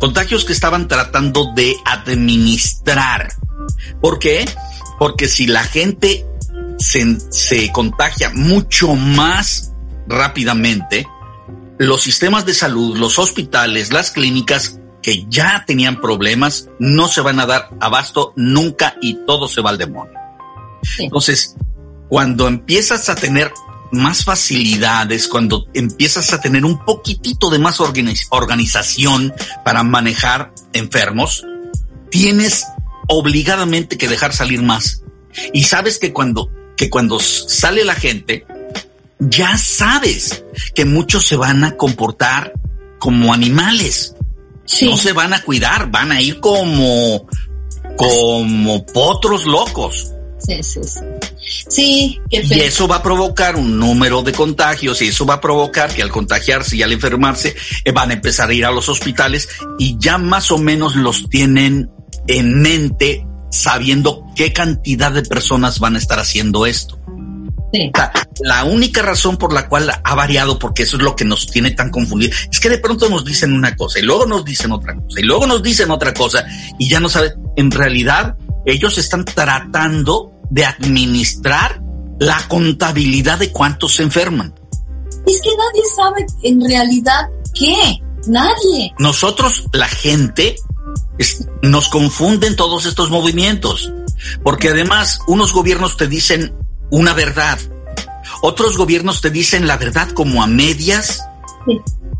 Contagios 0.01 0.45
que 0.45 0.53
estaban 0.53 0.89
tratando 0.89 1.53
de 1.55 1.75
administrar. 1.85 3.33
¿Por 4.01 4.19
qué? 4.19 4.49
Porque 4.99 5.29
si 5.29 5.47
la 5.47 5.65
gente 5.65 6.27
se, 6.79 7.73
contagia 7.73 8.31
mucho 8.31 8.95
más 8.95 9.73
rápidamente, 10.07 11.07
los 11.79 12.03
sistemas 12.03 12.47
de 12.47 12.55
salud, 12.55 12.97
los 12.97 13.19
hospitales, 13.19 13.93
las 13.93 14.11
clínicas 14.11 14.81
que 15.03 15.27
ya 15.29 15.65
tenían 15.67 16.01
problemas, 16.01 16.69
no 16.79 17.09
se 17.09 17.21
van 17.21 17.41
a 17.41 17.47
dar 17.47 17.71
abasto 17.81 18.33
nunca 18.37 18.97
y 19.01 19.15
todo 19.27 19.49
se 19.49 19.61
va 19.61 19.71
al 19.71 19.79
demonio. 19.79 20.19
Entonces, 20.99 21.57
cuando 22.09 22.49
empiezas 22.49 23.09
a 23.09 23.15
tener 23.15 23.53
más 23.97 24.25
facilidades, 24.25 25.29
cuando 25.29 25.67
empiezas 25.75 26.33
a 26.33 26.41
tener 26.41 26.65
un 26.65 26.85
poquitito 26.85 27.51
de 27.51 27.59
más 27.59 27.81
organización 28.31 29.35
para 29.65 29.83
manejar 29.83 30.53
enfermos, 30.73 31.45
tienes 32.11 32.65
obligadamente 33.09 33.99
que 33.99 34.09
dejar 34.09 34.33
salir 34.33 34.63
más. 34.63 35.03
Y 35.53 35.65
sabes 35.65 35.99
que 35.99 36.13
cuando, 36.13 36.51
que 36.77 36.91
cuando 36.91 37.21
sale 37.21 37.85
la 37.85 37.95
gente, 37.95 38.47
ya 39.19 39.57
sabes 39.57 40.45
que 40.75 40.85
muchos 40.85 41.27
se 41.27 41.37
van 41.37 41.65
a 41.65 41.77
comportar 41.77 42.53
como 42.99 43.33
animales. 43.33 44.15
No 44.83 44.97
se 44.97 45.13
van 45.13 45.33
a 45.33 45.43
cuidar, 45.43 45.91
van 45.91 46.11
a 46.11 46.21
ir 46.21 46.41
como, 46.41 47.27
como 47.97 48.87
potros 48.87 49.47
locos. 49.47 50.13
Sí, 50.39 50.63
sí, 50.63 50.81
sí. 50.85 51.01
Sí, 51.69 52.21
qué 52.31 52.43
Y 52.45 52.61
eso 52.61 52.87
va 52.87 52.97
a 52.97 53.03
provocar 53.03 53.57
un 53.57 53.79
número 53.79 54.23
de 54.23 54.33
contagios 54.33 55.01
y 55.03 55.09
eso 55.09 55.25
va 55.25 55.35
a 55.35 55.41
provocar 55.41 55.93
que 55.95 56.03
al 56.03 56.11
contagiarse 56.11 56.77
y 56.77 56.83
al 56.83 56.93
enfermarse 56.93 57.57
eh, 57.85 57.93
van 57.93 58.11
a 58.11 58.15
empezar 58.15 58.51
a 58.51 58.55
ir 58.55 58.65
a 58.65 58.71
los 58.71 58.89
hospitales 58.89 59.49
y 59.79 59.97
ya 59.99 60.19
más 60.19 60.51
o 60.51 60.59
menos 60.59 60.95
los 60.95 61.29
tienen 61.29 61.91
en 62.27 62.61
mente 62.61 63.27
sabiendo 63.51 64.25
qué 64.35 64.53
cantidad 64.53 65.13
de 65.13 65.23
personas 65.23 65.81
van 65.81 65.95
a 65.95 65.99
estar 65.99 66.19
haciendo 66.19 66.67
esto. 66.67 66.99
Sí. 67.73 67.91
la 68.41 68.65
única 68.65 69.03
razón 69.03 69.37
por 69.37 69.53
la 69.53 69.69
cual 69.69 69.91
ha 70.03 70.15
variado, 70.15 70.59
porque 70.59 70.85
eso 70.85 70.97
es 70.97 71.03
lo 71.03 71.17
que 71.17 71.25
nos 71.25 71.47
tiene 71.49 71.73
tan 71.73 71.91
confundidos, 71.91 72.49
es 72.51 72.61
que 72.61 72.71
de 72.71 72.79
pronto 72.79 73.09
nos 73.09 73.25
dicen 73.25 73.53
una 73.53 73.75
cosa 73.75 73.99
y 73.99 74.03
luego 74.03 74.25
nos 74.25 74.45
dicen 74.45 74.71
otra 74.73 74.95
cosa 74.95 75.21
y 75.21 75.25
luego 75.25 75.47
nos 75.47 75.63
dicen 75.63 75.91
otra 75.91 76.15
cosa 76.15 76.47
y 76.79 76.89
ya 76.89 77.01
no 77.01 77.09
saben, 77.09 77.33
en 77.57 77.71
realidad 77.71 78.37
ellos 78.67 78.99
están 78.99 79.25
tratando 79.25 80.33
de 80.51 80.65
administrar 80.65 81.81
la 82.19 82.47
contabilidad 82.49 83.39
de 83.39 83.53
cuántos 83.53 83.95
se 83.95 84.03
enferman. 84.03 84.55
Es 85.27 85.41
que 85.41 85.51
nadie 85.57 85.83
sabe 85.95 86.27
en 86.43 86.65
realidad 86.65 87.29
qué, 87.55 87.99
nadie. 88.27 88.93
Nosotros, 88.99 89.65
la 89.73 89.89
gente, 89.89 90.57
nos 91.63 91.89
confunden 91.89 92.57
todos 92.57 92.87
estos 92.87 93.11
movimientos, 93.11 93.93
porque 94.43 94.71
además 94.71 95.21
unos 95.27 95.53
gobiernos 95.53 95.97
te 95.97 96.09
dicen 96.09 96.55
una 96.91 97.13
verdad, 97.15 97.59
otros 98.43 98.77
gobiernos 98.77 99.21
te 99.21 99.31
dicen 99.31 99.67
la 99.67 99.77
verdad 99.77 100.11
como 100.11 100.43
a 100.43 100.47
medias. 100.47 101.23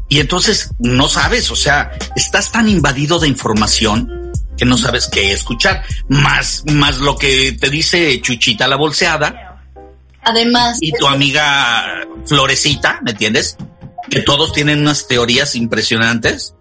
Y 0.09 0.21
entonces 0.21 0.71
no 0.79 1.09
sabes, 1.09 1.51
o 1.51 1.57
sea, 1.57 1.91
estás 2.15 2.53
tan 2.53 2.69
invadido 2.69 3.19
de 3.19 3.29
información 3.29 4.26
que 4.57 4.65
no 4.65 4.77
sabes 4.77 5.09
qué 5.09 5.33
escuchar, 5.33 5.83
más, 6.09 6.65
más 6.67 6.99
lo 6.99 7.17
que 7.17 7.53
te 7.53 7.71
dice 7.71 8.21
Chuchita 8.21 8.67
la 8.67 8.77
bolseada. 8.77 9.63
Además. 10.23 10.79
Y 10.81 10.93
tu 10.93 11.07
amiga 11.07 12.07
Florecita, 12.27 13.01
¿me 13.03 13.13
entiendes? 13.13 13.57
Que 14.11 14.21
todos 14.21 14.53
tienen 14.53 14.81
unas 14.81 15.07
teorías 15.07 15.55
impresionantes. 15.55 16.55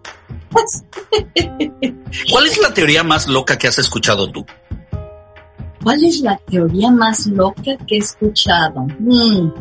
¿Cuál 2.31 2.47
es 2.47 2.57
la 2.59 2.73
teoría 2.73 3.03
más 3.03 3.27
loca 3.27 3.57
que 3.57 3.67
has 3.67 3.79
escuchado 3.79 4.31
tú? 4.31 4.45
¿Cuál 5.83 6.03
es 6.03 6.19
la 6.21 6.37
teoría 6.37 6.89
más 6.91 7.27
loca 7.27 7.77
que 7.87 7.95
he 7.95 7.99
escuchado? 7.99 8.87
Mm. 8.99 9.51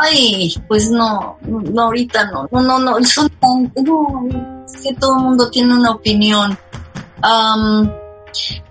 Ay, 0.00 0.54
pues 0.68 0.90
no, 0.90 1.38
no, 1.42 1.82
ahorita 1.82 2.30
no, 2.30 2.48
no, 2.50 2.62
no, 2.62 2.78
no, 2.78 3.04
son 3.04 3.28
tan, 3.40 3.72
no, 3.84 4.53
que 4.82 4.94
todo 4.94 5.16
el 5.16 5.22
mundo 5.22 5.50
tiene 5.50 5.74
una 5.74 5.90
opinión. 5.90 6.58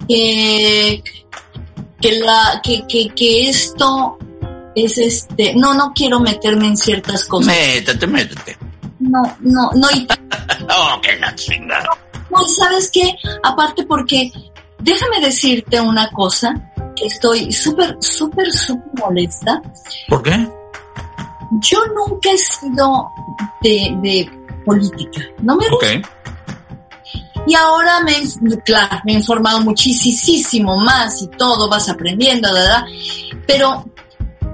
que, 0.07 1.03
que 2.01 2.19
la, 2.19 2.61
que, 2.63 2.85
que, 2.87 3.09
que 3.09 3.49
esto 3.49 4.17
es 4.75 4.97
este, 4.97 5.53
no, 5.55 5.73
no 5.73 5.93
quiero 5.93 6.19
meterme 6.19 6.67
en 6.67 6.77
ciertas 6.77 7.25
cosas. 7.25 7.55
Métete, 7.55 8.07
métete. 8.07 8.57
No, 8.99 9.21
no, 9.39 9.71
no, 9.75 9.87
y... 9.91 10.07
oh, 10.69 11.01
qué 11.01 11.17
la 11.19 11.33
chingada. 11.35 11.89
No, 12.29 12.45
¿sabes 12.45 12.89
qué? 12.91 13.15
Aparte 13.43 13.83
porque, 13.83 14.31
déjame 14.79 15.19
decirte 15.19 15.79
una 15.79 16.09
cosa, 16.11 16.53
que 16.95 17.05
estoy 17.05 17.51
súper, 17.51 17.97
súper, 17.99 18.51
súper 18.51 18.91
molesta. 18.99 19.61
¿Por 20.07 20.23
qué? 20.23 20.47
Yo 21.61 21.79
nunca 21.87 22.31
he 22.31 22.37
sido 22.37 23.09
de, 23.61 23.95
de 24.01 24.42
política, 24.65 25.21
no 25.41 25.55
me 25.55 25.69
gusta. 25.69 26.01
Y 27.45 27.55
ahora 27.55 27.99
me, 28.01 28.13
claro, 28.63 29.01
me 29.05 29.13
he 29.13 29.15
informado 29.15 29.59
muchísimo 29.61 30.77
más 30.77 31.21
y 31.21 31.27
todo, 31.27 31.67
vas 31.69 31.89
aprendiendo, 31.89 32.53
¿verdad? 32.53 32.85
Pero 33.45 33.85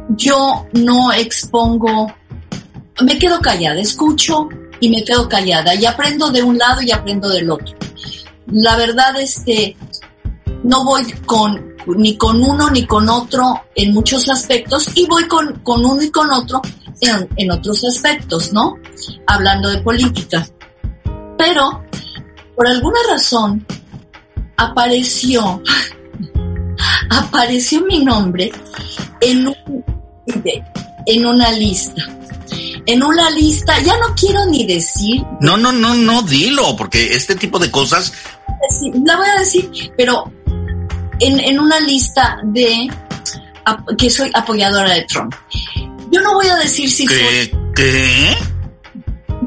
yo 0.10 0.66
no 0.74 1.12
expongo, 1.14 2.12
me 3.02 3.20
quedo 3.20 3.40
callada, 3.40 3.80
escucho 3.80 4.50
y 4.80 4.90
me 4.90 5.04
quedo 5.04 5.30
callada 5.30 5.76
y 5.76 5.86
aprendo 5.86 6.32
de 6.32 6.42
un 6.42 6.58
lado 6.58 6.82
y 6.82 6.92
aprendo 6.92 7.30
del 7.30 7.52
otro. 7.52 7.78
La 8.48 8.76
verdad 8.76 9.20
es 9.20 9.44
que 9.46 9.78
no 10.64 10.84
voy 10.84 11.04
con 11.26 11.70
ni 11.98 12.18
con 12.18 12.44
uno 12.44 12.70
ni 12.70 12.86
con 12.86 13.10
otro 13.10 13.62
en 13.76 13.94
muchos 13.94 14.30
aspectos 14.30 14.90
y 14.96 15.08
voy 15.08 15.28
con, 15.28 15.60
con 15.60 15.86
uno 15.86 16.02
y 16.02 16.12
con 16.12 16.30
otro 16.32 16.62
en, 17.02 17.52
otros 17.52 17.84
aspectos, 17.84 18.54
¿no? 18.54 18.78
Hablando 19.28 19.70
de 19.70 19.82
política. 19.82 20.48
Pero, 21.38 21.84
por 22.56 22.68
alguna 22.68 23.00
razón, 23.10 23.66
apareció, 24.58 25.62
apareció 27.10 27.82
mi 27.86 28.04
nombre 28.04 28.52
en, 29.22 29.48
un, 29.48 29.56
en 31.06 31.26
una 31.26 31.52
lista. 31.52 32.04
En 32.86 33.04
una 33.04 33.30
lista, 33.30 33.80
ya 33.82 33.98
no 34.00 34.16
quiero 34.16 34.46
ni 34.48 34.66
decir. 34.66 35.24
No, 35.42 35.58
no, 35.58 35.72
no, 35.72 35.94
no, 35.94 36.24
dilo, 36.24 36.76
porque 36.76 37.14
este 37.14 37.36
tipo 37.36 37.60
de 37.60 37.70
cosas. 37.70 38.12
la 39.06 39.16
voy 39.16 39.28
a 39.28 39.40
decir, 39.40 39.70
pero 39.96 40.32
en, 41.20 41.40
en 41.40 41.60
una 41.60 41.80
lista 41.80 42.40
de 42.44 42.90
que 43.98 44.10
soy 44.10 44.32
apoyadora 44.34 44.94
de 44.94 45.04
Trump. 45.04 45.36
Yo 46.12 46.22
no 46.22 46.34
voy 46.34 46.48
a 46.48 46.56
decir 46.58 46.90
si 46.90 47.08
soy. 47.08 47.52
¿Qué? 47.76 48.36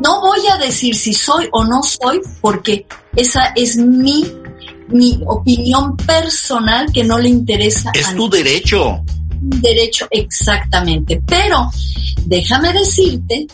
No 0.03 0.21
voy 0.21 0.41
a 0.53 0.57
decir 0.59 0.95
si 0.95 1.13
soy 1.13 1.49
o 1.53 1.65
no 1.65 1.83
soy, 1.83 2.21
porque 2.41 2.87
esa 3.15 3.53
es 3.55 3.77
mi, 3.77 4.25
mi 4.89 5.21
opinión 5.27 5.97
personal 5.97 6.91
que 6.93 7.05
no 7.05 7.19
le 7.19 7.29
interesa 7.29 7.91
es 7.95 8.15
tu 8.15 8.29
derecho. 8.29 9.03
Derecho, 9.41 10.07
exactamente. 10.11 11.21
Pero 11.27 11.71
déjame 12.25 12.73
decirte 12.73 13.47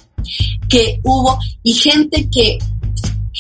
que 0.69 1.01
hubo 1.03 1.39
y 1.63 1.73
gente 1.73 2.29
que 2.31 2.59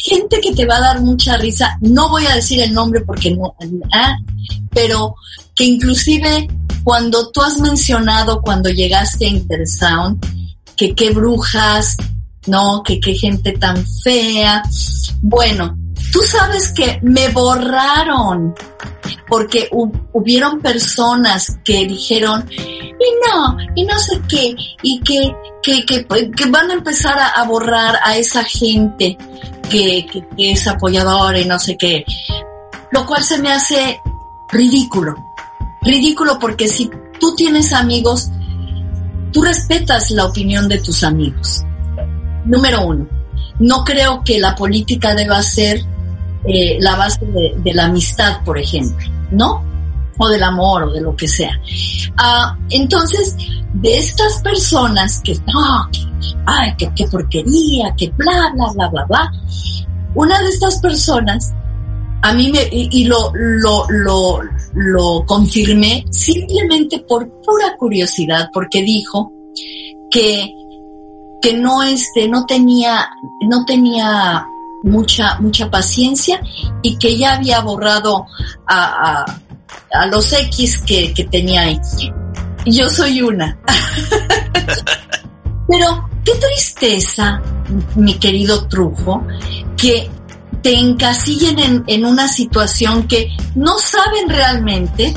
gente 0.04 0.40
que 0.40 0.54
te 0.54 0.66
va 0.66 0.76
a 0.76 0.80
dar 0.80 1.00
mucha 1.00 1.36
risa, 1.36 1.76
no 1.80 2.08
voy 2.08 2.26
a 2.26 2.34
decir 2.34 2.60
el 2.60 2.72
nombre 2.72 3.00
porque 3.02 3.34
no, 3.34 3.54
ah, 3.92 4.16
pero 4.70 5.14
que 5.54 5.64
inclusive 5.64 6.48
cuando 6.84 7.30
tú 7.30 7.42
has 7.42 7.58
mencionado 7.58 8.40
cuando 8.40 8.70
llegaste 8.70 9.26
a 9.26 9.30
Intersound, 9.30 10.24
que 10.76 10.94
qué 10.94 11.10
brujas, 11.10 11.96
no, 12.46 12.82
que 12.82 13.00
qué 13.00 13.14
gente 13.14 13.52
tan 13.52 13.84
fea. 14.02 14.62
Bueno, 15.20 15.76
tú 16.12 16.20
sabes 16.20 16.72
que 16.72 16.98
me 17.02 17.28
borraron 17.28 18.54
porque 19.28 19.68
hubieron 20.12 20.60
personas 20.60 21.58
que 21.64 21.86
dijeron, 21.86 22.48
y 22.50 23.28
no, 23.28 23.56
y 23.74 23.84
no 23.84 23.98
sé 23.98 24.20
qué, 24.28 24.54
y 24.82 25.00
que, 25.00 25.30
que, 25.62 25.84
que, 25.84 26.06
que 26.30 26.46
van 26.46 26.70
a 26.70 26.74
empezar 26.74 27.16
a, 27.18 27.42
borrar 27.44 27.98
a 28.02 28.16
esa 28.16 28.42
gente 28.44 29.18
que, 29.68 30.06
es 30.36 30.66
apoyadora 30.66 31.38
y 31.38 31.44
no 31.44 31.58
sé 31.58 31.76
qué. 31.76 32.04
Lo 32.90 33.06
cual 33.06 33.22
se 33.22 33.38
me 33.38 33.52
hace 33.52 34.00
ridículo 34.50 35.14
ridículo 35.82 36.38
porque 36.38 36.68
si 36.68 36.90
tú 37.20 37.34
tienes 37.34 37.72
amigos, 37.72 38.30
tú 39.32 39.42
respetas 39.42 40.10
la 40.10 40.26
opinión 40.26 40.68
de 40.68 40.78
tus 40.78 41.02
amigos. 41.04 41.62
Número 42.44 42.86
uno, 42.86 43.06
no 43.58 43.84
creo 43.84 44.22
que 44.24 44.38
la 44.38 44.54
política 44.54 45.14
deba 45.14 45.42
ser 45.42 45.84
eh, 46.46 46.78
la 46.80 46.96
base 46.96 47.26
de, 47.26 47.74
la 47.74 47.86
amistad, 47.86 48.42
por 48.44 48.58
ejemplo, 48.58 49.06
¿no? 49.30 49.64
O 50.18 50.28
del 50.28 50.42
amor 50.42 50.84
o 50.84 50.92
de 50.92 51.00
lo 51.00 51.14
que 51.14 51.28
sea. 51.28 51.60
Ah, 52.16 52.56
entonces, 52.70 53.36
de 53.74 53.98
estas 53.98 54.42
personas 54.42 55.20
que, 55.22 55.34
no, 55.52 55.88
ay, 56.46 56.74
qué 56.76 57.06
porquería, 57.06 57.94
que 57.96 58.10
bla, 58.10 58.52
bla, 58.54 58.72
bla, 58.74 58.88
bla, 58.88 59.04
bla, 59.04 59.32
una 60.14 60.40
de 60.40 60.48
estas 60.48 60.78
personas 60.80 61.52
a 62.22 62.32
mí 62.32 62.50
me, 62.50 62.68
y, 62.70 63.04
lo, 63.04 63.30
lo, 63.32 63.86
lo, 63.88 64.40
lo 64.74 65.24
confirmé 65.24 66.04
simplemente 66.10 67.00
por 67.00 67.28
pura 67.42 67.76
curiosidad, 67.76 68.50
porque 68.52 68.82
dijo 68.82 69.32
que, 70.10 70.52
que 71.40 71.52
no, 71.54 71.82
este, 71.82 72.28
no 72.28 72.44
tenía, 72.44 73.08
no 73.48 73.64
tenía 73.64 74.44
mucha, 74.82 75.38
mucha 75.38 75.70
paciencia 75.70 76.40
y 76.82 76.96
que 76.96 77.16
ya 77.16 77.34
había 77.34 77.60
borrado 77.60 78.26
a, 78.66 79.22
a, 79.22 79.40
a 79.92 80.06
los 80.06 80.32
X 80.32 80.82
que, 80.86 81.12
que 81.12 81.24
tenía 81.24 81.62
ahí. 81.62 81.80
Yo 82.66 82.88
soy 82.90 83.22
una. 83.22 83.58
Pero 85.68 86.08
qué 86.24 86.32
tristeza, 86.34 87.40
mi 87.94 88.14
querido 88.14 88.66
Trujo, 88.68 89.26
que 89.76 90.10
te 90.62 90.74
encasillen 90.74 91.58
en, 91.58 91.84
en, 91.86 92.04
una 92.04 92.26
situación 92.26 93.06
que 93.06 93.28
no 93.54 93.78
saben 93.78 94.28
realmente 94.28 95.14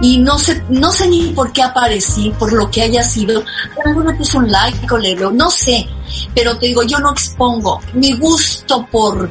y 0.00 0.18
no 0.18 0.38
sé, 0.38 0.62
no 0.68 0.92
sé 0.92 1.08
ni 1.08 1.32
por 1.32 1.52
qué 1.52 1.62
aparecí, 1.62 2.32
por 2.38 2.52
lo 2.52 2.70
que 2.70 2.82
haya 2.82 3.02
sido. 3.02 3.42
A 3.84 3.88
lo 3.88 4.00
mejor 4.00 4.16
un 4.34 4.50
like 4.50 4.92
o 4.92 4.98
le 4.98 5.16
no 5.16 5.50
sé, 5.50 5.86
pero 6.34 6.56
te 6.58 6.66
digo, 6.66 6.82
yo 6.82 6.98
no 6.98 7.12
expongo 7.12 7.80
mi 7.94 8.12
gusto 8.12 8.86
por, 8.90 9.30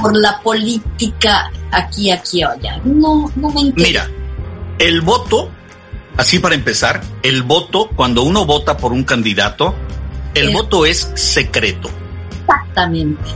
por 0.00 0.16
la 0.16 0.40
política 0.40 1.50
aquí, 1.70 2.10
aquí 2.10 2.44
o 2.44 2.50
allá. 2.50 2.80
No, 2.84 3.30
no 3.36 3.50
me 3.50 3.60
interesa. 3.60 3.88
Mira, 3.88 4.10
el 4.78 5.00
voto 5.00 5.50
Así 6.20 6.38
para 6.38 6.54
empezar, 6.54 7.00
el 7.22 7.42
voto, 7.42 7.88
cuando 7.96 8.22
uno 8.22 8.44
vota 8.44 8.76
por 8.76 8.92
un 8.92 9.04
candidato, 9.04 9.74
el 10.34 10.52
voto 10.52 10.84
es 10.84 11.10
secreto. 11.14 11.90
Exactamente. 12.40 13.30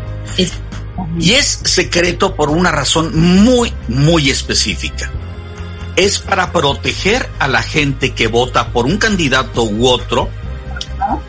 Y 1.18 1.33
es 1.33 1.47
secreto 1.64 2.35
por 2.37 2.51
una 2.51 2.70
razón 2.70 3.18
muy, 3.42 3.73
muy 3.88 4.29
específica. 4.29 5.11
Es 5.97 6.18
para 6.18 6.53
proteger 6.53 7.27
a 7.38 7.49
la 7.49 7.62
gente 7.62 8.12
que 8.12 8.27
vota 8.27 8.68
por 8.68 8.85
un 8.85 8.99
candidato 8.99 9.62
u 9.62 9.87
otro. 9.87 10.29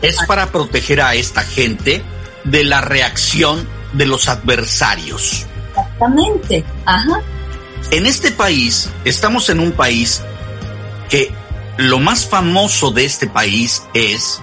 Es 0.02 0.18
para 0.26 0.52
proteger 0.52 1.00
a 1.00 1.14
esta 1.14 1.42
gente 1.42 2.02
de 2.44 2.64
la 2.64 2.82
reacción 2.82 3.66
de 3.94 4.04
los 4.06 4.28
adversarios. 4.28 5.46
Exactamente. 5.96 6.64
Ajá. 6.84 7.22
En 7.90 8.06
este 8.06 8.30
país, 8.30 8.90
estamos 9.04 9.48
en 9.48 9.60
un 9.60 9.72
país 9.72 10.22
que 11.08 11.32
lo 11.78 11.98
más 11.98 12.26
famoso 12.26 12.90
de 12.90 13.04
este 13.04 13.26
país 13.26 13.82
es 13.94 14.40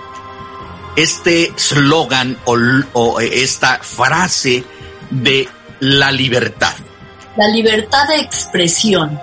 este 0.96 1.52
slogan 1.56 2.38
o, 2.46 3.20
esta 3.20 3.80
frase 3.80 4.64
de 5.10 5.48
la 5.80 6.12
libertad. 6.12 6.74
La 7.38 7.48
libertad 7.48 8.08
de 8.08 8.18
expresión. 8.18 9.20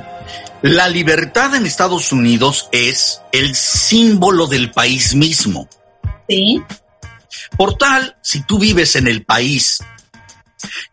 La 0.62 0.88
libertad 0.88 1.54
en 1.54 1.64
Estados 1.64 2.12
Unidos 2.12 2.68
es 2.72 3.22
el 3.32 3.54
símbolo 3.54 4.46
del 4.46 4.70
país 4.70 5.14
mismo. 5.14 5.68
Sí. 6.28 6.62
Por 7.56 7.76
tal, 7.76 8.16
si 8.20 8.42
tú 8.42 8.58
vives 8.58 8.96
en 8.96 9.08
el 9.08 9.24
país 9.24 9.80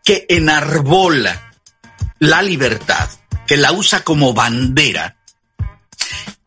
que 0.04 0.26
enarbola 0.28 1.52
la 2.18 2.42
libertad, 2.42 3.08
que 3.46 3.56
la 3.56 3.72
usa 3.72 4.02
como 4.02 4.34
bandera, 4.34 5.16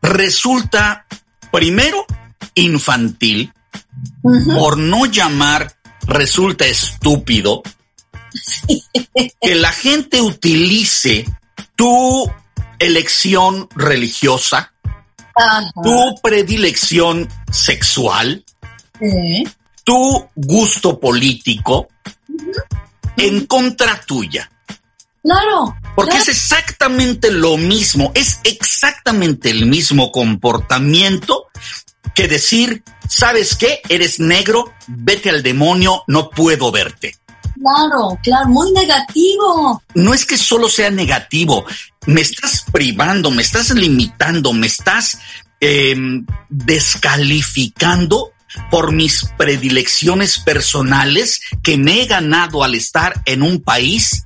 resulta 0.00 1.06
primero 1.50 2.06
infantil, 2.54 3.52
por 4.54 4.78
no 4.78 5.06
llamar 5.06 5.76
resulta 6.06 6.66
estúpido 6.66 7.62
que 9.40 9.54
la 9.54 9.72
gente 9.72 10.20
utilice 10.20 11.24
tu 11.76 12.30
elección 12.78 13.68
religiosa, 13.74 14.72
tu 15.82 16.14
predilección 16.22 17.28
sexual, 17.50 18.44
tu 19.84 20.28
gusto 20.34 20.98
político 20.98 21.88
en 23.16 23.46
contra 23.46 24.00
tuya. 24.06 24.50
Claro. 25.22 25.76
Porque 25.94 26.16
es 26.16 26.28
exactamente 26.28 27.30
lo 27.30 27.56
mismo, 27.56 28.10
es 28.14 28.40
exactamente 28.44 29.50
el 29.50 29.66
mismo 29.66 30.10
comportamiento 30.10 31.46
que 32.14 32.28
decir, 32.28 32.82
¿sabes 33.08 33.56
qué? 33.56 33.80
Eres 33.88 34.18
negro, 34.18 34.72
vete 34.88 35.30
al 35.30 35.42
demonio, 35.42 36.02
no 36.08 36.30
puedo 36.30 36.72
verte. 36.72 37.16
Claro, 37.54 38.18
claro, 38.22 38.48
muy 38.48 38.72
negativo. 38.72 39.82
No 39.94 40.14
es 40.14 40.24
que 40.24 40.36
solo 40.36 40.68
sea 40.68 40.90
negativo, 40.90 41.64
me 42.06 42.22
estás 42.22 42.64
privando, 42.72 43.30
me 43.30 43.42
estás 43.42 43.70
limitando, 43.70 44.52
me 44.52 44.66
estás 44.66 45.18
em, 45.60 46.26
descalificando 46.48 48.31
por 48.70 48.92
mis 48.92 49.26
predilecciones 49.36 50.38
personales 50.38 51.40
que 51.62 51.76
me 51.76 52.02
he 52.02 52.06
ganado 52.06 52.62
al 52.64 52.74
estar 52.74 53.22
en 53.26 53.42
un 53.42 53.62
país 53.62 54.24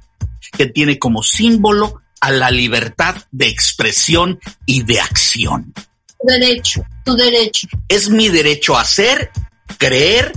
que 0.57 0.67
tiene 0.67 0.99
como 0.99 1.23
símbolo 1.23 2.03
a 2.21 2.31
la 2.31 2.51
libertad 2.51 3.17
de 3.31 3.49
expresión 3.49 4.41
y 4.65 4.83
de 4.83 5.01
acción. 5.01 5.73
Tu 5.75 6.27
derecho, 6.27 6.85
tu 7.05 7.15
derecho. 7.15 7.69
Es 7.89 8.09
mi 8.09 8.29
derecho 8.29 8.77
a 8.77 8.85
ser, 8.85 9.31
creer, 9.79 10.33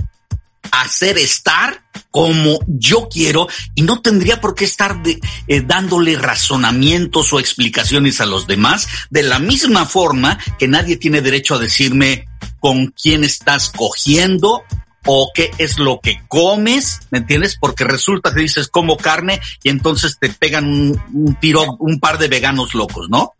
hacer 0.70 1.18
estar 1.18 1.82
como 2.10 2.58
yo 2.66 3.08
quiero 3.08 3.48
y 3.74 3.82
no 3.82 4.00
tendría 4.00 4.40
por 4.40 4.54
qué 4.54 4.64
estar 4.64 5.00
eh, 5.04 5.62
dándole 5.62 6.16
razonamientos 6.16 7.32
o 7.32 7.40
explicaciones 7.40 8.20
a 8.20 8.26
los 8.26 8.46
demás 8.46 8.88
de 9.10 9.22
la 9.22 9.38
misma 9.38 9.86
forma 9.86 10.38
que 10.58 10.68
nadie 10.68 10.96
tiene 10.96 11.22
derecho 11.22 11.54
a 11.54 11.58
decirme 11.58 12.26
con 12.60 12.88
quién 12.88 13.24
estás 13.24 13.70
cogiendo 13.70 14.62
o 15.06 15.30
qué 15.34 15.50
es 15.58 15.78
lo 15.78 16.00
que 16.00 16.22
comes, 16.28 17.00
¿me 17.10 17.18
entiendes? 17.18 17.56
Porque 17.58 17.84
resulta 17.84 18.32
que 18.32 18.40
dices 18.40 18.68
como 18.68 18.96
carne 18.96 19.40
y 19.62 19.70
entonces 19.70 20.18
te 20.20 20.28
pegan 20.28 20.66
un, 20.66 21.36
tiro 21.40 21.76
un 21.78 21.98
par 21.98 22.18
de 22.18 22.28
veganos 22.28 22.74
locos, 22.74 23.08
¿no? 23.08 23.34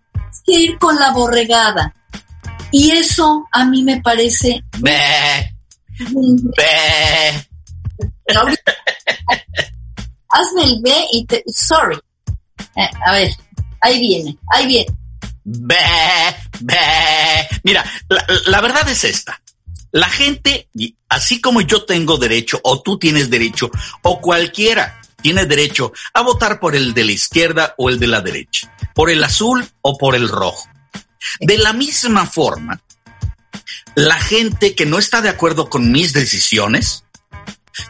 que 0.44 0.52
ir 0.52 0.78
con 0.78 0.96
la 0.96 1.12
borregada. 1.12 1.94
Y 2.72 2.90
eso 2.92 3.46
a 3.52 3.64
mí 3.64 3.83
me 3.83 4.00
parece... 4.00 4.62
Be, 4.78 5.54
be. 6.56 7.46
hazme 10.28 10.64
el 10.64 10.80
B 10.80 10.90
y 11.12 11.24
te... 11.26 11.42
Sorry. 11.46 11.98
Eh, 12.76 12.88
a 13.04 13.12
ver, 13.12 13.30
ahí 13.80 13.98
viene, 13.98 14.38
ahí 14.52 14.66
viene. 14.66 14.92
Be. 15.44 15.76
Mira, 17.62 17.85
la 18.46 18.61
verdad 18.61 18.88
es 18.88 19.05
esta. 19.05 19.40
La 19.92 20.09
gente, 20.09 20.68
así 21.09 21.40
como 21.40 21.61
yo 21.62 21.85
tengo 21.85 22.16
derecho, 22.16 22.61
o 22.62 22.81
tú 22.83 22.98
tienes 22.98 23.31
derecho, 23.31 23.70
o 24.03 24.20
cualquiera 24.20 25.00
tiene 25.20 25.46
derecho 25.46 25.92
a 26.14 26.22
votar 26.22 26.61
por 26.61 26.74
el 26.76 26.94
de 26.94 27.05
la 27.05 27.12
izquierda 27.12 27.74
o 27.76 27.88
el 27.88 27.98
de 27.98 28.07
la 28.07 28.20
derecha, 28.20 28.72
por 28.94 29.11
el 29.11 29.22
azul 29.22 29.68
o 29.83 29.98
por 29.98 30.14
el 30.14 30.29
rojo. 30.29 30.68
De 31.40 31.59
la 31.59 31.72
misma 31.72 32.26
forma, 32.26 32.81
la 33.94 34.18
gente 34.20 34.74
que 34.74 34.87
no 34.87 34.98
está 34.98 35.20
de 35.20 35.29
acuerdo 35.29 35.68
con 35.68 35.90
mis 35.90 36.12
decisiones 36.12 37.05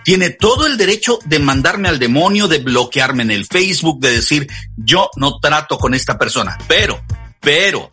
tiene 0.04 0.30
todo 0.30 0.66
el 0.66 0.76
derecho 0.76 1.18
de 1.24 1.38
mandarme 1.38 1.88
al 1.88 1.98
demonio, 1.98 2.48
de 2.48 2.58
bloquearme 2.58 3.22
en 3.22 3.30
el 3.30 3.46
Facebook, 3.46 4.00
de 4.00 4.12
decir 4.12 4.48
yo 4.76 5.10
no 5.16 5.38
trato 5.38 5.78
con 5.78 5.94
esta 5.94 6.18
persona. 6.18 6.56
Pero, 6.68 7.02
pero, 7.40 7.92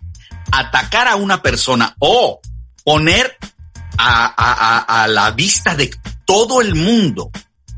atacar 0.51 1.07
a 1.07 1.15
una 1.15 1.41
persona 1.41 1.95
o 1.99 2.39
poner 2.83 3.37
a, 3.97 5.07
la 5.09 5.31
vista 5.31 5.75
de 5.75 5.89
todo 6.25 6.61
el 6.61 6.75
mundo. 6.75 7.31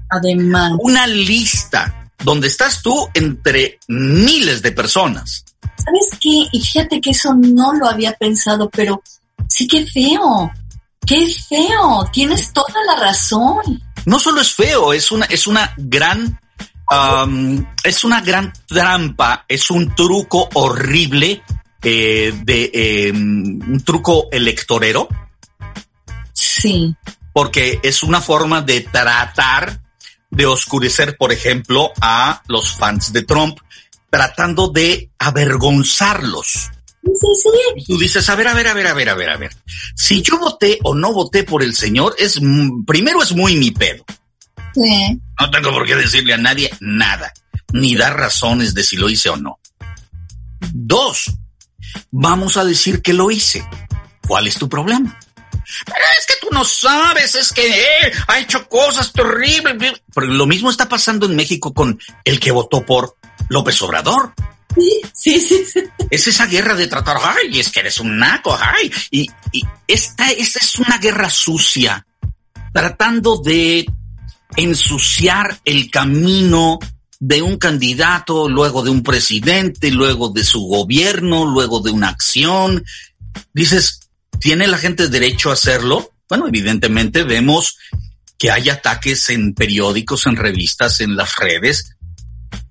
Además. 0.10 0.74
Una 0.80 1.08
lista 1.08 2.10
donde 2.24 2.48
estás 2.48 2.82
tú 2.82 3.08
entre 3.14 3.80
miles 3.88 4.62
de 4.62 4.72
personas. 4.72 5.46
¿Sabes 5.78 6.10
qué? 6.20 6.48
Y 6.52 6.62
fíjate 6.62 7.00
que 7.00 7.12
eso 7.12 7.34
no 7.34 7.74
lo 7.74 7.88
había 7.88 8.14
pensado, 8.14 8.70
pero 8.70 9.02
sí 9.48 9.68
que 9.68 9.86
feo. 9.86 10.52
Qué 11.06 11.28
feo. 11.48 12.10
Tienes 12.12 12.52
toda 12.52 12.84
la 12.86 13.02
razón. 13.02 13.82
No 14.06 14.20
solo 14.20 14.42
es 14.42 14.54
feo, 14.54 14.94
es 14.94 15.12
una, 15.12 15.26
es 15.26 15.48
una 15.48 15.74
gran, 15.78 16.40
es 17.84 18.04
una 18.04 18.22
gran 18.22 18.52
trampa, 18.68 19.46
es 19.48 19.72
un 19.72 19.94
truco 19.96 20.50
horrible 20.54 21.42
eh, 21.84 22.34
de 22.44 22.72
em, 22.74 23.60
un 23.62 23.84
truco 23.84 24.28
electorero 24.32 25.08
Sí. 26.40 26.96
Porque 27.34 27.80
es 27.84 28.02
una 28.02 28.22
forma 28.22 28.62
de 28.62 28.82
tratar 28.82 29.82
de 30.30 30.46
oscurecer, 30.46 31.18
por 31.18 31.32
ejemplo, 31.32 31.92
a 32.02 32.42
los 32.48 32.76
fans 32.76 33.12
de 33.12 33.24
Trump, 33.24 33.60
tratando 34.10 34.70
de 34.70 35.12
avergonzarlos. 35.20 36.70
Sí, 37.04 37.28
sí. 37.44 37.86
Tú 37.88 37.98
dices, 37.98 38.30
a 38.30 38.36
ver, 38.36 38.48
a 38.48 38.54
ver, 38.54 38.68
a 38.68 38.74
ver, 38.74 38.88
a 38.88 38.94
ver, 38.94 39.10
a 39.10 39.16
ver, 39.16 39.30
a 39.30 39.38
ver. 39.38 39.52
Si 39.96 40.22
yo 40.22 40.38
voté 40.38 40.80
o 40.84 40.96
no 40.96 41.14
voté 41.14 41.44
por 41.44 41.62
el 41.62 41.76
señor, 41.76 42.16
es 42.18 42.40
primero 42.86 43.22
es 43.22 43.34
muy 43.34 43.56
mi 43.56 43.72
pedo. 43.72 44.06
Sí. 44.74 45.20
No 45.40 45.52
tengo 45.52 45.72
por 45.72 45.86
qué 45.86 45.96
decirle 45.96 46.34
a 46.34 46.38
nadie 46.38 46.70
nada, 46.80 47.34
ni 47.74 47.96
dar 47.96 48.18
razones 48.18 48.74
de 48.74 48.84
si 48.84 48.96
lo 48.96 49.10
hice 49.10 49.30
o 49.30 49.38
no. 49.38 49.60
Dos, 50.72 51.34
vamos 52.12 52.58
a 52.58 52.66
decir 52.66 53.02
que 53.02 53.14
lo 53.14 53.32
hice. 53.32 53.68
¿Cuál 54.28 54.48
es 54.48 54.56
tu 54.56 54.70
problema? 54.70 55.18
Pero 55.86 56.06
es 56.18 56.26
que 56.26 56.34
tú 56.42 56.48
no 56.52 56.66
sabes, 56.66 57.36
es 57.36 57.52
que 57.52 57.68
eh, 57.68 58.12
ha 58.28 58.40
hecho 58.40 58.68
cosas 58.68 59.12
terribles. 59.14 60.02
Pero 60.14 60.28
lo 60.28 60.46
mismo 60.46 60.70
está 60.70 60.90
pasando 60.90 61.26
en 61.26 61.36
México 61.36 61.74
con 61.74 62.00
el 62.24 62.40
que 62.40 62.52
votó 62.52 62.86
por 62.86 63.18
López 63.50 63.82
Obrador. 63.82 64.34
Sí, 65.14 65.40
sí, 65.40 65.66
sí. 65.66 65.84
Es 66.10 66.28
esa 66.28 66.46
guerra 66.46 66.76
de 66.76 66.88
tratar, 66.88 67.18
ay, 67.22 67.60
es 67.60 67.70
que 67.70 67.82
eres 67.82 68.00
un 68.00 68.18
naco, 68.18 68.58
ay. 68.60 68.92
Y, 69.12 69.30
esta, 69.88 70.30
esta 70.32 70.60
es 70.60 70.76
una 70.78 70.98
guerra 70.98 71.30
sucia, 71.30 72.06
tratando 72.74 73.38
de 73.38 73.86
ensuciar 74.56 75.60
el 75.66 75.90
camino 75.90 76.80
de 77.20 77.42
un 77.42 77.58
candidato, 77.58 78.48
luego 78.48 78.82
de 78.82 78.90
un 78.90 79.04
presidente, 79.04 79.92
luego 79.92 80.30
de 80.30 80.44
su 80.44 80.62
gobierno, 80.62 81.46
luego 81.46 81.82
de 81.82 81.92
una 81.92 82.10
acción. 82.10 82.84
Dices, 83.54 84.10
¿Tiene 84.40 84.68
la 84.68 84.78
gente 84.78 85.10
derecho 85.10 85.50
a 85.50 85.54
hacerlo? 85.54 86.14
Bueno, 86.30 86.48
evidentemente 86.48 87.24
vemos 87.24 87.78
que 88.38 88.52
hay 88.52 88.70
ataques 88.70 89.30
en 89.30 89.54
periódicos, 89.54 90.28
en 90.28 90.38
revistas, 90.38 91.02
en 91.02 91.18
las 91.18 91.36
redes, 91.36 91.98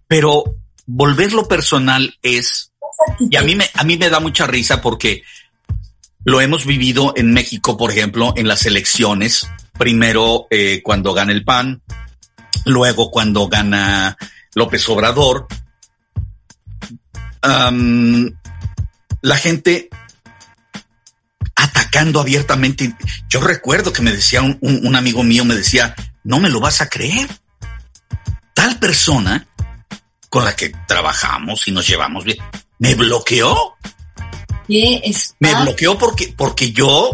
pero 0.07 0.45
volverlo 0.87 1.47
personal 1.47 2.15
es, 2.23 2.73
y 3.21 3.37
a 3.37 3.43
mí 3.43 3.55
me, 3.55 3.69
a 3.75 3.85
mí 3.85 3.99
me 3.99 4.09
da 4.09 4.21
mucha 4.21 4.47
risa 4.47 4.81
porque 4.81 5.23
Lo 6.25 6.41
hemos 6.41 6.67
vivido 6.67 7.15
en 7.17 7.33
México, 7.33 7.77
por 7.77 7.91
ejemplo, 7.91 8.35
en 8.37 8.49
las 8.49 8.67
elecciones. 8.67 9.49
Primero 9.79 10.47
eh, 10.51 10.83
cuando 10.83 11.15
gana 11.15 11.33
el 11.33 11.45
PAN, 11.45 11.81
luego 12.67 13.11
cuando 13.11 13.49
gana 13.49 14.17
López 14.55 14.89
Obrador. 14.89 15.47
la 17.43 19.37
gente 19.37 19.89
atacando 21.55 22.21
abiertamente. 22.21 22.95
Yo 23.29 23.41
recuerdo 23.41 23.93
que 23.93 24.03
me 24.03 24.13
decía 24.13 24.43
un, 24.43 24.59
un, 24.61 24.97
amigo 24.97 25.23
mío, 25.23 25.45
me 25.45 25.55
decía, 25.55 25.95
no 26.25 26.39
me 26.39 26.51
lo 26.51 26.61
vas 26.61 26.81
a 26.81 26.89
creer. 26.89 27.29
Tal 28.55 28.79
persona 28.79 29.47
con 30.29 30.45
la 30.45 30.55
que 30.55 30.73
trabajamos 30.87 31.67
y 31.67 31.73
nos 31.73 31.87
llevamos 31.87 32.25
bien, 32.25 32.39
me 32.79 32.95
bloqueó. 32.95 33.77
Me 35.41 35.55
bloqueó 35.63 35.99
porque, 35.99 36.35
porque 36.37 36.73
yo 36.73 37.13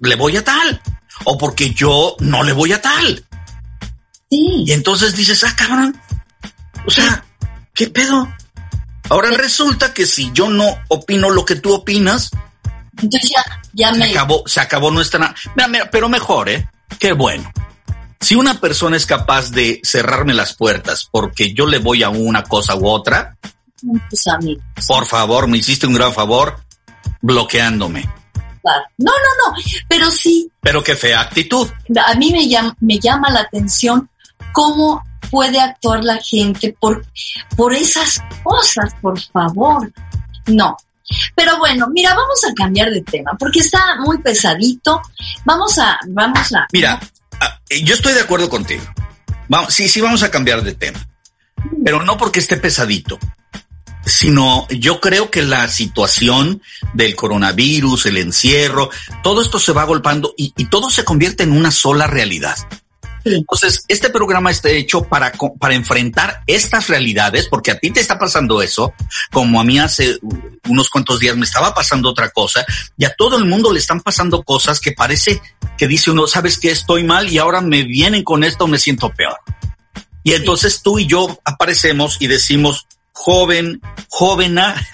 le 0.00 0.16
voy 0.16 0.36
a 0.36 0.44
tal 0.44 0.80
o 1.24 1.36
porque 1.36 1.70
yo 1.70 2.16
no 2.20 2.42
le 2.42 2.52
voy 2.52 2.72
a 2.72 2.80
tal. 2.80 3.24
Sí. 4.30 4.64
Y 4.66 4.72
entonces 4.72 5.14
dices, 5.14 5.44
ah, 5.44 5.54
cabrón. 5.56 6.00
O 6.86 6.90
sea, 6.90 7.24
¿qué 7.74 7.88
pedo? 7.88 8.28
Ahora 9.08 9.30
resulta 9.30 9.92
que 9.92 10.06
si 10.06 10.30
yo 10.32 10.48
no 10.48 10.66
opino 10.88 11.30
lo 11.30 11.44
que 11.44 11.56
tú 11.56 11.74
opinas, 11.74 12.30
entonces 13.02 13.30
ya, 13.30 13.42
ya 13.72 13.92
me. 13.92 14.10
Acabó, 14.10 14.44
se 14.46 14.60
acabó 14.60 14.90
nuestra. 14.90 15.34
Mira, 15.54 15.68
mira, 15.68 15.90
pero 15.90 16.08
mejor, 16.08 16.48
¿eh? 16.48 16.68
Qué 16.98 17.12
bueno. 17.12 17.50
Si 18.20 18.34
una 18.34 18.60
persona 18.60 18.96
es 18.96 19.06
capaz 19.06 19.50
de 19.50 19.80
cerrarme 19.82 20.34
las 20.34 20.54
puertas 20.54 21.08
porque 21.10 21.54
yo 21.54 21.66
le 21.66 21.78
voy 21.78 22.02
a 22.02 22.10
una 22.10 22.42
cosa 22.42 22.76
u 22.76 22.86
otra, 22.86 23.36
pues 24.08 24.26
a 24.26 24.36
mí, 24.38 24.58
por 24.86 25.06
favor, 25.06 25.48
me 25.48 25.58
hiciste 25.58 25.86
un 25.86 25.94
gran 25.94 26.12
favor 26.12 26.60
bloqueándome. 27.22 28.02
Claro. 28.62 28.82
No, 28.98 29.12
no, 29.12 29.52
no, 29.52 29.62
pero 29.88 30.10
sí. 30.10 30.50
Pero 30.60 30.82
qué 30.84 30.94
fea 30.94 31.20
actitud. 31.20 31.66
A 32.06 32.14
mí 32.14 32.30
me 32.30 32.46
llama, 32.46 32.76
me 32.80 32.98
llama 32.98 33.30
la 33.30 33.40
atención 33.40 34.10
cómo 34.52 35.02
puede 35.30 35.60
actuar 35.60 36.04
la 36.04 36.18
gente 36.18 36.76
por, 36.78 37.04
por 37.56 37.74
esas 37.74 38.20
cosas, 38.42 38.94
por 39.00 39.20
favor. 39.20 39.90
No. 40.46 40.76
Pero 41.34 41.58
bueno, 41.58 41.88
mira, 41.92 42.14
vamos 42.14 42.40
a 42.48 42.54
cambiar 42.54 42.90
de 42.90 43.02
tema 43.02 43.32
porque 43.38 43.60
está 43.60 43.96
muy 44.00 44.18
pesadito. 44.18 45.00
Vamos 45.44 45.78
a, 45.78 45.98
vamos 46.08 46.52
a. 46.52 46.66
Mira, 46.72 47.00
eh, 47.68 47.82
yo 47.82 47.94
estoy 47.94 48.14
de 48.14 48.20
acuerdo 48.20 48.48
contigo. 48.48 48.84
Vamos, 49.48 49.74
sí, 49.74 49.88
sí, 49.88 50.00
vamos 50.00 50.22
a 50.22 50.30
cambiar 50.30 50.62
de 50.62 50.74
tema. 50.74 51.06
Pero 51.84 52.02
no 52.02 52.16
porque 52.16 52.40
esté 52.40 52.56
pesadito, 52.56 53.18
sino 54.04 54.66
yo 54.68 55.00
creo 55.00 55.30
que 55.30 55.42
la 55.42 55.68
situación 55.68 56.62
del 56.94 57.16
coronavirus, 57.16 58.06
el 58.06 58.18
encierro, 58.18 58.90
todo 59.22 59.42
esto 59.42 59.58
se 59.58 59.72
va 59.72 59.84
golpando 59.84 60.32
y, 60.36 60.54
y 60.56 60.66
todo 60.66 60.88
se 60.88 61.04
convierte 61.04 61.42
en 61.42 61.52
una 61.52 61.70
sola 61.70 62.06
realidad. 62.06 62.56
Entonces, 63.24 63.84
este 63.88 64.10
programa 64.10 64.50
está 64.50 64.70
hecho 64.70 65.04
para, 65.04 65.32
para 65.58 65.74
enfrentar 65.74 66.42
estas 66.46 66.88
realidades, 66.88 67.46
porque 67.48 67.70
a 67.70 67.78
ti 67.78 67.90
te 67.90 68.00
está 68.00 68.18
pasando 68.18 68.62
eso, 68.62 68.94
como 69.30 69.60
a 69.60 69.64
mí 69.64 69.78
hace 69.78 70.18
unos 70.68 70.88
cuantos 70.88 71.20
días 71.20 71.36
me 71.36 71.44
estaba 71.44 71.74
pasando 71.74 72.08
otra 72.08 72.30
cosa, 72.30 72.64
y 72.96 73.04
a 73.04 73.14
todo 73.14 73.36
el 73.36 73.44
mundo 73.44 73.72
le 73.72 73.78
están 73.78 74.00
pasando 74.00 74.42
cosas 74.42 74.80
que 74.80 74.92
parece 74.92 75.40
que 75.76 75.86
dice 75.86 76.10
uno, 76.10 76.26
sabes 76.26 76.58
que 76.58 76.70
estoy 76.70 77.04
mal 77.04 77.28
y 77.28 77.38
ahora 77.38 77.60
me 77.60 77.82
vienen 77.82 78.22
con 78.22 78.44
esto, 78.44 78.66
me 78.66 78.78
siento 78.78 79.10
peor. 79.10 79.38
Y 80.22 80.32
entonces 80.32 80.82
tú 80.82 80.98
y 80.98 81.06
yo 81.06 81.38
aparecemos 81.44 82.16
y 82.20 82.26
decimos, 82.26 82.86
joven, 83.12 83.80
jovena, 84.08 84.86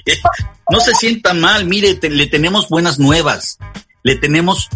no 0.70 0.80
se 0.80 0.94
sienta 0.94 1.34
mal, 1.34 1.64
mire, 1.66 1.98
le 2.02 2.26
tenemos 2.26 2.68
buenas 2.68 2.98
nuevas, 2.98 3.58
le 4.02 4.16
tenemos 4.16 4.68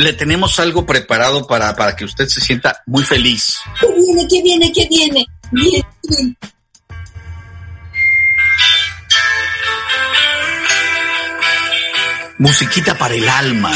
le 0.00 0.12
tenemos 0.14 0.58
algo 0.58 0.86
preparado 0.86 1.46
para, 1.46 1.74
para 1.76 1.94
que 1.94 2.04
usted 2.04 2.26
se 2.26 2.40
sienta 2.40 2.82
muy 2.86 3.04
feliz. 3.04 3.58
¿Qué 3.80 3.86
viene? 3.94 4.28
¿Qué 4.28 4.42
viene? 4.42 4.72
¿Qué 4.72 4.88
viene? 4.88 5.26
Bien, 5.52 6.36
Musiquita 12.38 12.96
para 12.96 13.14
el 13.14 13.28
alma. 13.28 13.72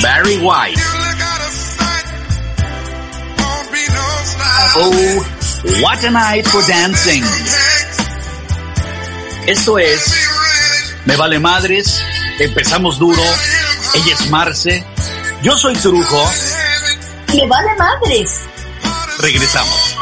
Barry 0.00 0.36
White. 0.36 0.83
Oh, 4.76 5.26
what 5.82 6.04
a 6.04 6.10
night 6.10 6.46
for 6.46 6.62
dancing. 6.66 7.22
Esto 9.46 9.78
es 9.78 10.14
Me 11.04 11.16
Vale 11.16 11.38
Madres, 11.38 12.00
empezamos 12.38 12.98
duro, 12.98 13.22
ella 13.94 14.14
es 14.14 14.30
Marce, 14.30 14.84
yo 15.42 15.56
soy 15.56 15.74
Trujo. 15.74 16.30
Me 17.34 17.46
Vale 17.46 17.74
Madres. 17.76 18.40
Regresamos. 19.18 19.93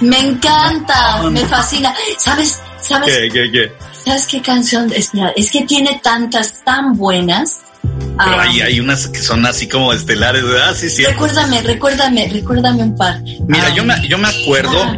Me 0.00 0.18
encanta, 0.20 1.22
me 1.30 1.40
fascina. 1.46 1.94
¿Sabes? 2.18 2.60
¿Sabes? 2.80 3.16
¿Qué, 3.16 3.28
qué, 3.30 3.50
qué? 3.50 3.72
¿Sabes 4.04 4.26
qué 4.26 4.40
canción? 4.40 4.92
Espera, 4.92 5.32
es 5.36 5.50
que 5.50 5.62
tiene 5.62 6.00
tantas 6.02 6.62
tan 6.64 6.96
buenas. 6.96 7.60
Pero 7.82 8.12
Ah, 8.18 8.42
hay, 8.42 8.60
hay 8.60 8.80
unas 8.80 9.08
que 9.08 9.20
son 9.20 9.44
así 9.46 9.68
como 9.68 9.92
estelares, 9.92 10.42
¿verdad? 10.44 10.74
Sí, 10.76 10.88
sí. 10.90 11.04
Recuérdame, 11.04 11.62
recuérdame, 11.62 12.28
recuérdame 12.32 12.82
un 12.82 12.96
par. 12.96 13.20
Mira, 13.46 13.66
Ah, 13.66 13.74
yo 13.74 13.84
me, 13.84 14.08
yo 14.08 14.18
me 14.18 14.28
acuerdo 14.28 14.82
ah, 14.82 14.96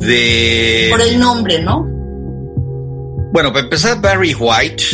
de... 0.00 0.88
Por 0.90 1.00
el 1.02 1.18
nombre, 1.18 1.60
¿no? 1.62 1.86
Bueno, 3.32 3.52
para 3.52 3.64
empezar, 3.64 4.00
Barry 4.00 4.34
White, 4.34 4.84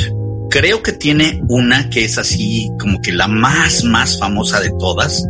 creo 0.50 0.82
que 0.82 0.92
tiene 0.92 1.40
una 1.48 1.88
que 1.90 2.04
es 2.04 2.18
así 2.18 2.70
como 2.80 3.00
que 3.00 3.12
la 3.12 3.26
más, 3.28 3.82
más 3.84 4.18
famosa 4.18 4.60
de 4.60 4.70
todas, 4.78 5.24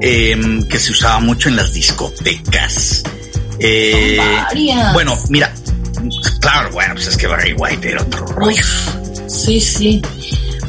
em, 0.00 0.62
que 0.68 0.78
se 0.78 0.92
usaba 0.92 1.20
mucho 1.20 1.48
en 1.48 1.56
las 1.56 1.72
discotecas. 1.72 3.02
Eh, 3.66 4.18
bueno, 4.92 5.18
mira, 5.30 5.52
claro, 6.40 6.70
bueno, 6.72 6.94
pues 6.94 7.06
es 7.08 7.16
que 7.16 7.26
Barry 7.26 7.54
White 7.54 7.90
era 7.90 8.02
otro 8.02 8.26
rollo. 8.26 8.62
Sí, 9.26 9.58
sí. 9.60 10.02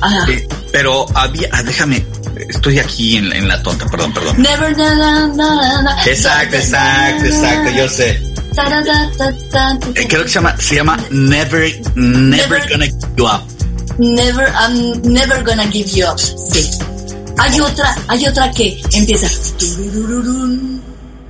Ah, 0.02 0.26
Eh, 0.30 0.48
pero 0.72 1.06
había, 1.16 1.50
ah, 1.52 1.62
déjame, 1.64 2.06
estoy 2.50 2.80
aquí 2.80 3.18
en, 3.18 3.32
en 3.34 3.48
la 3.48 3.62
tonta, 3.62 3.86
perdón, 3.88 4.14
perdón. 4.14 4.42
Never 4.42 4.78
na, 4.78 4.96
na, 4.96 5.28
na, 5.28 5.82
na. 5.82 6.04
Exacto, 6.06 6.56
exacto, 6.56 7.26
exacto, 7.26 7.72
yo 7.78 7.90
sé. 7.90 8.22
Eh, 9.96 10.08
creo 10.08 10.24
que 10.24 10.30
se 10.30 10.36
llama, 10.36 10.56
se 10.58 10.76
llama 10.76 10.98
Never, 11.12 11.74
Never 11.96 12.62
Never- 12.62 12.70
Gonna 12.70 12.86
Give 12.86 13.08
You 13.18 13.26
Up. 13.26 13.42
Never, 13.98 14.48
I'm 14.54 15.02
never 15.04 15.44
gonna 15.44 15.66
give 15.72 15.90
you 15.92 16.06
up. 16.06 16.18
Sí. 16.20 16.70
Hay 17.38 17.60
otra, 17.60 17.96
hay 18.08 18.26
otra 18.28 18.52
que 18.52 18.82
empieza. 18.94 19.28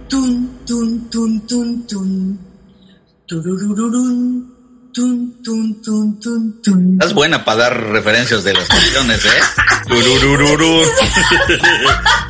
Tun, 0.07 0.49
tun, 0.65 1.09
tun, 1.09 1.47
tun, 1.47 1.87
tun. 1.87 2.39
Tururururun, 3.27 4.53
tun, 4.93 5.41
tun, 5.43 5.81
tun, 5.81 6.19
tun, 6.19 6.61
tun. 6.61 6.93
Estás 6.93 7.13
buena 7.13 7.43
para 7.43 7.57
dar 7.63 7.83
referencias 7.89 8.43
de 8.43 8.53
las 8.53 8.67
canciones, 8.67 9.25
¿eh? 9.25 9.29
Tururururú. 9.87 10.81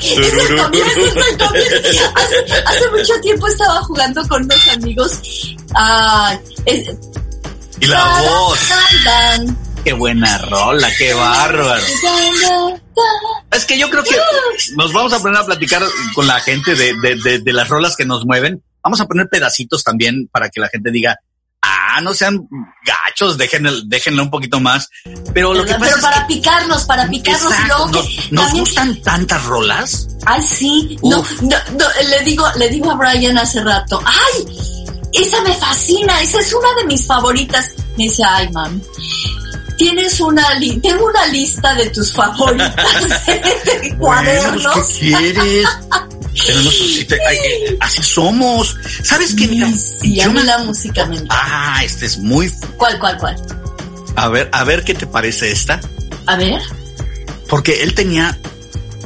Es 0.01 0.17
el 0.17 0.57
comienzo, 0.57 0.99
es 0.99 1.27
el 1.27 1.37
comienzo. 1.37 2.13
Hace, 2.15 2.63
hace 2.65 2.89
mucho 2.91 3.13
tiempo 3.21 3.47
estaba 3.47 3.81
jugando 3.83 4.21
con 4.27 4.43
unos 4.43 4.67
amigos. 4.69 5.11
Ah, 5.75 6.37
es- 6.65 6.87
Y 7.79 7.85
la 7.87 8.05
voz. 8.21 8.59
Qué 9.85 9.93
buena 9.93 10.37
rola, 10.39 10.89
qué 10.97 11.13
bárbaro. 11.13 11.81
Es 13.51 13.65
que 13.65 13.77
yo 13.77 13.89
creo 13.89 14.03
que 14.03 14.15
nos 14.75 14.91
vamos 14.91 15.13
a 15.13 15.19
poner 15.19 15.39
a 15.39 15.45
platicar 15.45 15.83
con 16.15 16.25
la 16.27 16.39
gente 16.39 16.75
de, 16.75 16.93
de, 17.01 17.15
de, 17.23 17.39
de 17.39 17.53
las 17.53 17.69
rolas 17.69 17.95
que 17.95 18.03
nos 18.05 18.25
mueven. 18.25 18.63
Vamos 18.83 18.99
a 18.99 19.05
poner 19.05 19.27
pedacitos 19.29 19.83
también 19.83 20.27
para 20.31 20.49
que 20.49 20.59
la 20.59 20.69
gente 20.69 20.89
diga, 20.91 21.15
ah, 21.61 22.01
no 22.01 22.13
sean 22.15 22.47
gachos, 22.83 23.37
déjenlo, 23.37 23.71
déjenlo 23.85 24.23
un 24.23 24.31
poquito 24.31 24.59
más. 24.59 24.89
Pero 25.33 25.53
lo 25.53 25.63
que 25.63 25.75
Pero 25.75 25.79
pasa 25.79 25.95
es 25.97 26.01
para 26.01 26.27
que 26.27 26.33
picarnos, 26.35 26.83
para 26.85 27.07
picarnos, 27.07 27.51
Exacto, 27.53 27.77
no, 27.77 27.91
nos, 27.91 28.07
que 28.07 28.15
nos 28.31 28.43
también- 28.45 28.63
gustan 28.65 29.01
tantas 29.03 29.43
rolas. 29.45 30.07
Ay, 30.25 30.41
sí, 30.41 30.97
no, 31.03 31.23
no, 31.43 31.57
no, 31.77 31.85
le 32.09 32.23
digo, 32.23 32.45
le 32.57 32.69
digo 32.69 32.89
a 32.91 32.95
Brian 32.95 33.37
hace 33.37 33.63
rato, 33.63 34.01
ay, 34.03 34.45
esa 35.13 35.41
me 35.43 35.53
fascina, 35.53 36.21
esa 36.21 36.39
es 36.39 36.51
una 36.53 36.73
de 36.81 36.85
mis 36.85 37.05
favoritas. 37.05 37.73
Me 37.97 38.05
dice, 38.05 38.23
ay, 38.27 38.49
mam, 38.51 38.81
tienes 39.77 40.19
una, 40.19 40.53
li 40.55 40.79
tengo 40.79 41.05
una 41.05 41.25
lista 41.27 41.73
de 41.75 41.89
tus 41.89 42.11
favoritas 42.13 42.75
de 43.81 43.95
cuadernos. 43.97 44.63
Bueno, 44.63 44.85
¿Qué 44.99 44.99
quieres? 44.99 45.67
Pero 46.47 46.61
no 46.61 46.71
sé 46.71 46.87
si 46.89 47.05
te- 47.05 47.15
eh, 47.15 47.77
así 47.79 48.03
somos. 48.03 48.75
¿Sabes 49.03 49.33
qué? 49.35 49.47
Mira, 49.47 49.69
Sí, 50.01 50.19
a 50.19 50.25
yo 50.25 50.31
mí 50.31 50.39
me- 50.39 50.43
la 50.45 50.57
música 50.59 51.05
me. 51.05 51.17
Ah, 51.29 51.81
este 51.83 52.05
es 52.05 52.17
muy... 52.17 52.51
¿Cuál, 52.77 52.99
cuál, 52.99 53.17
cuál? 53.17 53.35
A 54.17 54.27
ver, 54.29 54.49
a 54.51 54.63
ver 54.63 54.83
qué 54.83 54.93
te 54.93 55.07
parece 55.07 55.51
esta. 55.51 55.79
A 56.25 56.35
ver. 56.35 56.61
Porque 57.47 57.83
él 57.83 57.93
tenía 57.93 58.37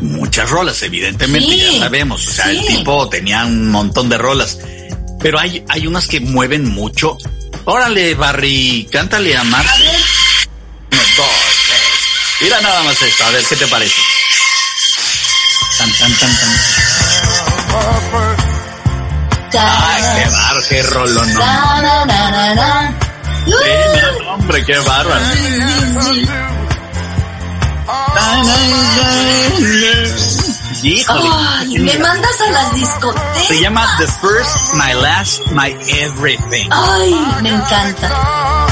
muchas 0.01 0.49
rolas, 0.49 0.81
evidentemente, 0.83 1.51
Sí, 1.51 1.73
ya 1.73 1.79
sabemos. 1.79 2.27
O 2.27 2.31
sea, 2.31 2.49
el 2.51 2.65
tipo 2.65 3.07
tenía 3.09 3.45
un 3.45 3.69
montón 3.69 4.09
de 4.09 4.17
rolas. 4.17 4.57
Pero 5.19 5.37
hay, 5.39 5.63
hay 5.67 5.85
unas 5.85 6.07
que 6.07 6.19
mueven 6.19 6.65
mucho. 6.69 7.17
Órale, 7.65 8.15
Barry, 8.15 8.87
cántale 8.91 9.35
a 9.37 9.43
Marta. 9.43 9.71
A 9.73 9.77
ver. 9.77 9.95
Mira 12.41 12.61
nada 12.61 12.83
más 12.83 13.01
esto, 13.01 13.25
a 13.25 13.31
ver 13.31 13.43
qué 13.45 13.55
te 13.55 13.67
parece. 13.67 14.01
Tan, 15.77 15.91
tan, 15.91 16.13
tan, 16.13 16.39
tan. 16.39 16.49
Ay, 19.51 20.01
qué 20.15 20.29
bar, 20.29 20.63
qué 20.69 20.83
rolón. 20.83 21.33
no. 21.33 21.41
Sí, 23.45 24.25
hombre, 24.27 24.65
qué 24.65 24.77
bárbaro. 24.79 25.25
Híjole. 30.81 31.29
Ay, 31.33 31.79
me 31.79 31.97
mandas 31.99 32.41
a 32.41 32.51
las 32.51 32.73
discotecas. 32.75 33.47
Se 33.47 33.59
llama 33.59 33.85
The 33.97 34.07
First, 34.07 34.73
My 34.75 34.93
Last, 34.93 35.47
My 35.47 35.75
Everything. 35.89 36.69
Ay, 36.71 37.13
me 37.41 37.49
encanta. 37.49 38.68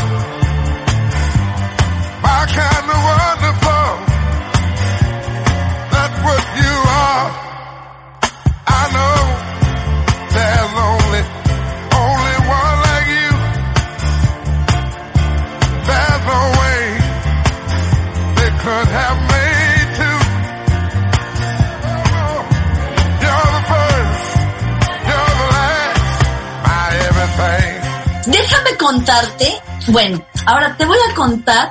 Contarte, 28.88 29.54
bueno, 29.88 30.26
ahora 30.46 30.78
te 30.78 30.86
voy 30.86 30.98
a 31.12 31.14
contar 31.14 31.70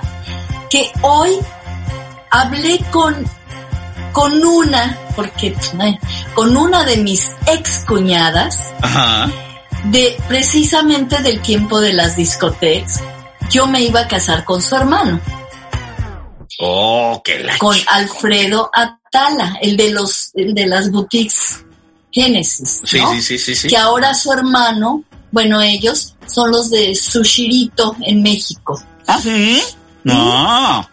que 0.69 0.93
hoy 1.01 1.39
hablé 2.31 2.79
con, 2.91 3.25
con 4.13 4.45
una, 4.45 4.99
porque, 5.17 5.57
con 6.35 6.55
una 6.55 6.85
de 6.85 6.99
mis 6.99 7.31
ex 7.47 7.85
cuñadas, 7.87 8.59
Ajá. 8.83 9.31
de 9.85 10.15
precisamente 10.29 11.23
del 11.23 11.41
tiempo 11.41 11.81
de 11.81 11.95
las 11.95 12.17
discotecas. 12.17 13.03
Yo 13.49 13.67
me 13.67 13.81
iba 13.81 14.01
a 14.01 14.09
casar 14.09 14.45
con 14.45 14.61
su 14.61 14.77
hermano, 14.77 15.19
Oh, 16.59 17.21
qué 17.25 17.39
la 17.41 17.57
con 17.59 17.77
Alfredo 17.87 18.71
Atala, 18.75 19.59
el 19.61 19.77
de 19.77 19.91
los, 19.91 20.31
el 20.35 20.55
de 20.55 20.67
las 20.67 20.91
boutiques 20.91 21.65
Génesis, 22.11 22.81
sí, 22.85 22.99
sí, 23.21 23.39
sí, 23.39 23.55
sí. 23.55 23.69
que 23.69 23.77
ahora 23.77 24.15
su 24.15 24.33
hermano, 24.33 25.05
bueno, 25.33 25.61
ellos 25.61 26.16
son 26.27 26.51
los 26.51 26.71
de 26.71 26.95
Sushirito 26.95 27.97
en 28.03 28.23
México. 28.23 28.83
¿Ah, 29.07 29.19
sí? 29.23 29.63
No. 30.05 30.89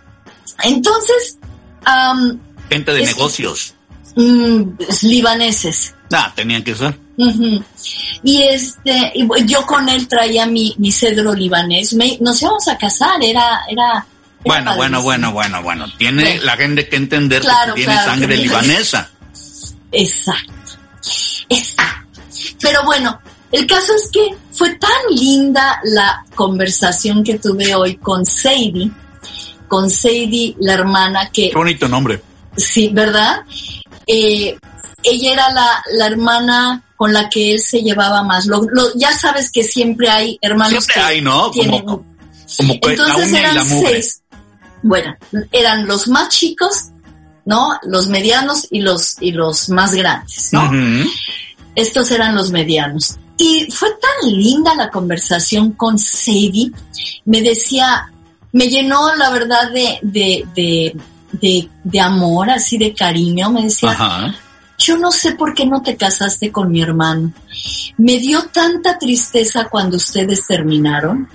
Entonces, 0.63 1.37
am, 1.85 2.39
Gente 2.69 2.93
de 2.93 3.03
Es 3.03 3.15
negocios. 3.15 3.73
mm, 4.15 4.61
libaneses. 5.03 5.93
Ah, 6.11 6.31
tenían 6.35 6.63
que 6.63 6.75
ser. 6.75 6.97
Y 8.23 8.41
este, 8.43 9.11
y 9.15 9.27
yo 9.45 9.65
con 9.65 9.87
él 9.89 10.07
traía 10.07 10.45
mi, 10.45 10.73
mi 10.77 10.91
cedro 10.91 11.33
libanés. 11.33 11.93
Me- 11.93 12.17
nos 12.21 12.41
íbamos 12.41 12.67
a 12.67 12.77
casar, 12.77 13.23
era, 13.23 13.61
era. 13.69 13.89
era 13.93 14.05
Bueno, 14.45 14.75
bueno, 14.75 15.01
bueno, 15.03 15.31
bueno, 15.31 15.61
bueno. 15.63 15.85
Tiene 15.97 16.23
Bueno. 16.23 16.43
la 16.43 16.57
gente 16.57 16.87
que 16.89 16.95
entender 16.95 17.41
Claro, 17.41 17.73
que 17.75 17.81
tiene 17.81 17.93
claro, 17.93 18.11
sangre 18.11 18.35
que- 18.35 18.41
libanesa. 18.41 19.09
Exacto. 19.91 20.53
Exacto. 21.49 22.21
Pero 22.61 22.83
bueno, 22.85 23.19
el 23.53 23.65
caso 23.67 23.93
es 23.95 24.09
que 24.11 24.35
fue 24.51 24.75
tan 24.75 24.91
linda 25.11 25.79
la 25.85 26.25
conversación 26.35 27.23
que 27.23 27.39
tuve 27.39 27.73
hoy 27.75 27.95
con 27.95 28.25
Sadie, 28.25 28.91
con 29.67 29.89
Sadie, 29.89 30.55
la 30.59 30.73
hermana 30.73 31.29
que 31.31 31.49
Qué 31.49 31.55
bonito 31.55 31.87
nombre. 31.87 32.21
Sí, 32.57 32.89
¿verdad? 32.93 33.41
Eh, 34.05 34.57
ella 35.03 35.33
era 35.33 35.51
la, 35.51 35.83
la 35.93 36.07
hermana 36.07 36.83
con 36.95 37.11
la 37.13 37.29
que 37.29 37.53
él 37.53 37.59
se 37.59 37.81
llevaba 37.81 38.23
más. 38.23 38.45
Lo- 38.45 38.67
lo- 38.71 38.93
ya 38.95 39.11
sabes 39.13 39.51
que 39.51 39.63
siempre 39.63 40.09
hay 40.09 40.37
hermanos 40.41 40.83
Siempre 40.85 40.93
que 40.95 40.99
hay, 40.99 41.21
¿no? 41.21 41.49
tienen... 41.51 41.83
Como, 41.83 42.05
como 42.57 42.73
la 42.83 42.91
Entonces 42.91 43.33
eran 43.33 43.55
la 43.55 43.63
seis. 43.65 44.21
Bueno, 44.83 45.15
eran 45.51 45.87
los 45.87 46.07
más 46.07 46.29
chicos, 46.29 46.89
¿no? 47.45 47.79
Los 47.83 48.07
medianos 48.07 48.67
y 48.69 48.81
los, 48.81 49.15
y 49.21 49.31
los 49.31 49.69
más 49.69 49.93
grandes, 49.93 50.49
¿no? 50.51 50.69
Estos 51.75 52.11
eran 52.11 52.35
los 52.35 52.51
medianos. 52.51 53.17
Y 53.43 53.69
fue 53.69 53.89
tan 53.89 54.31
linda 54.31 54.73
la 54.73 54.89
conversación 54.89 55.73
con 55.73 55.99
Sadie. 55.99 56.71
Me 57.25 57.41
decía, 57.41 58.09
me 58.53 58.69
llenó 58.69 59.13
la 59.17 59.31
verdad 59.31 59.69
de, 59.69 59.99
de, 60.01 60.47
de, 60.55 60.95
de, 61.33 61.69
de 61.83 61.99
amor, 61.99 62.49
así 62.49 62.77
de 62.77 62.93
cariño. 62.93 63.51
Me 63.51 63.63
decía, 63.63 63.91
Ajá. 63.91 64.33
yo 64.77 64.97
no 64.97 65.11
sé 65.11 65.33
por 65.33 65.53
qué 65.53 65.65
no 65.65 65.81
te 65.81 65.97
casaste 65.97 66.53
con 66.53 66.71
mi 66.71 66.81
hermano. 66.81 67.33
Me 67.97 68.17
dio 68.17 68.43
tanta 68.45 68.97
tristeza 68.97 69.65
cuando 69.65 69.97
ustedes 69.97 70.47
terminaron. 70.47 71.27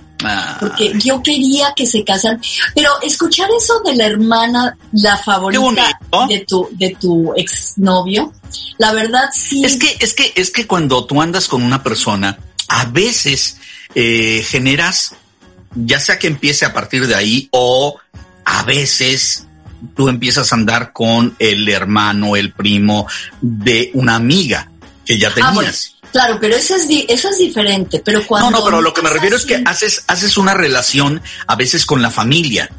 Porque 0.58 0.92
yo 0.98 1.22
quería 1.22 1.72
que 1.76 1.86
se 1.86 2.04
casan, 2.04 2.40
pero 2.74 2.90
escuchar 3.02 3.48
eso 3.56 3.80
de 3.84 3.94
la 3.94 4.06
hermana, 4.06 4.76
la 4.92 5.16
favorita 5.16 5.98
de 6.28 6.40
tu 6.40 6.68
de 6.72 6.96
tu 7.00 7.32
exnovio, 7.36 8.32
la 8.78 8.92
verdad 8.92 9.30
sí. 9.32 9.64
Es 9.64 9.76
que 9.76 9.96
es 10.00 10.14
que 10.14 10.32
es 10.34 10.50
que 10.50 10.66
cuando 10.66 11.04
tú 11.04 11.22
andas 11.22 11.48
con 11.48 11.62
una 11.62 11.82
persona, 11.82 12.38
a 12.68 12.84
veces 12.86 13.58
eh, 13.94 14.44
generas, 14.46 15.14
ya 15.74 16.00
sea 16.00 16.18
que 16.18 16.26
empiece 16.26 16.64
a 16.64 16.72
partir 16.72 17.06
de 17.06 17.14
ahí 17.14 17.48
o 17.52 17.96
a 18.44 18.62
veces 18.64 19.46
tú 19.94 20.08
empiezas 20.08 20.52
a 20.52 20.56
andar 20.56 20.92
con 20.92 21.36
el 21.38 21.68
hermano, 21.68 22.34
el 22.34 22.52
primo 22.52 23.06
de 23.40 23.90
una 23.94 24.16
amiga 24.16 24.70
que 25.04 25.18
ya 25.18 25.28
ah, 25.28 25.34
tenías. 25.34 25.97
Claro, 26.12 26.38
pero 26.40 26.56
eso 26.56 26.74
es, 26.76 26.86
eso 27.08 27.28
es 27.28 27.38
diferente. 27.38 28.02
Pero 28.04 28.26
cuando. 28.26 28.50
No, 28.50 28.58
no, 28.58 28.64
pero 28.64 28.80
lo 28.80 28.92
que 28.92 29.02
me 29.02 29.10
refiero 29.10 29.36
es 29.36 29.44
que 29.44 29.62
haces, 29.64 30.04
haces 30.06 30.36
una 30.36 30.54
relación 30.54 31.22
a 31.46 31.56
veces 31.56 31.86
con 31.86 32.02
la 32.02 32.10
familia. 32.10 32.70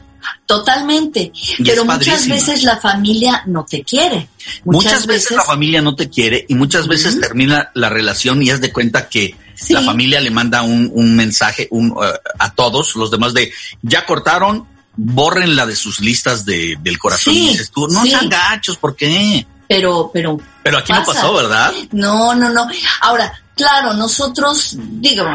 Totalmente. 0.45 1.31
pero 1.63 1.85
muchas 1.85 2.27
veces 2.27 2.63
la 2.63 2.77
familia 2.77 3.43
no 3.45 3.65
te 3.65 3.83
quiere. 3.83 4.27
Muchas, 4.65 5.05
veces, 5.05 5.31
la 5.31 5.43
familia 5.43 5.81
no 5.81 5.95
te 5.95 6.09
quiere 6.09 6.45
y 6.47 6.55
muchas 6.55 6.87
veces 6.87 7.19
termina 7.21 7.71
la 7.75 7.89
relación 7.89 8.41
y 8.41 8.49
has 8.49 8.59
de 8.59 8.73
cuenta 8.73 9.07
que 9.07 9.35
la 9.69 9.81
familia 9.81 10.19
le 10.19 10.31
manda 10.31 10.61
un, 10.61 10.89
un 10.93 11.15
mensaje 11.15 11.67
un, 11.71 11.91
uh, 11.91 12.01
a 12.39 12.53
todos 12.53 12.95
los 12.95 13.11
demás 13.11 13.33
de 13.33 13.51
ya 13.81 14.05
cortaron, 14.05 14.67
bórrenla 14.95 15.65
de 15.65 15.75
sus 15.75 15.99
listas 15.99 16.45
de, 16.45 16.77
del 16.81 16.97
corazón. 16.97 17.33
y 17.33 17.49
dices 17.49 17.71
tú, 17.71 17.87
no 17.87 18.03
sean 18.03 18.27
gachos, 18.27 18.77
¿por 18.77 18.95
qué? 18.95 19.45
Pero, 19.67 20.09
pero. 20.11 20.39
Pero 20.63 20.77
aquí 20.77 20.91
no 20.91 21.03
pasó, 21.03 21.33
¿verdad? 21.33 21.71
No, 21.91 22.35
no, 22.35 22.49
no. 22.49 22.67
Ahora, 23.01 23.31
claro, 23.55 23.93
nosotros, 23.93 24.75
digo, 24.77 25.25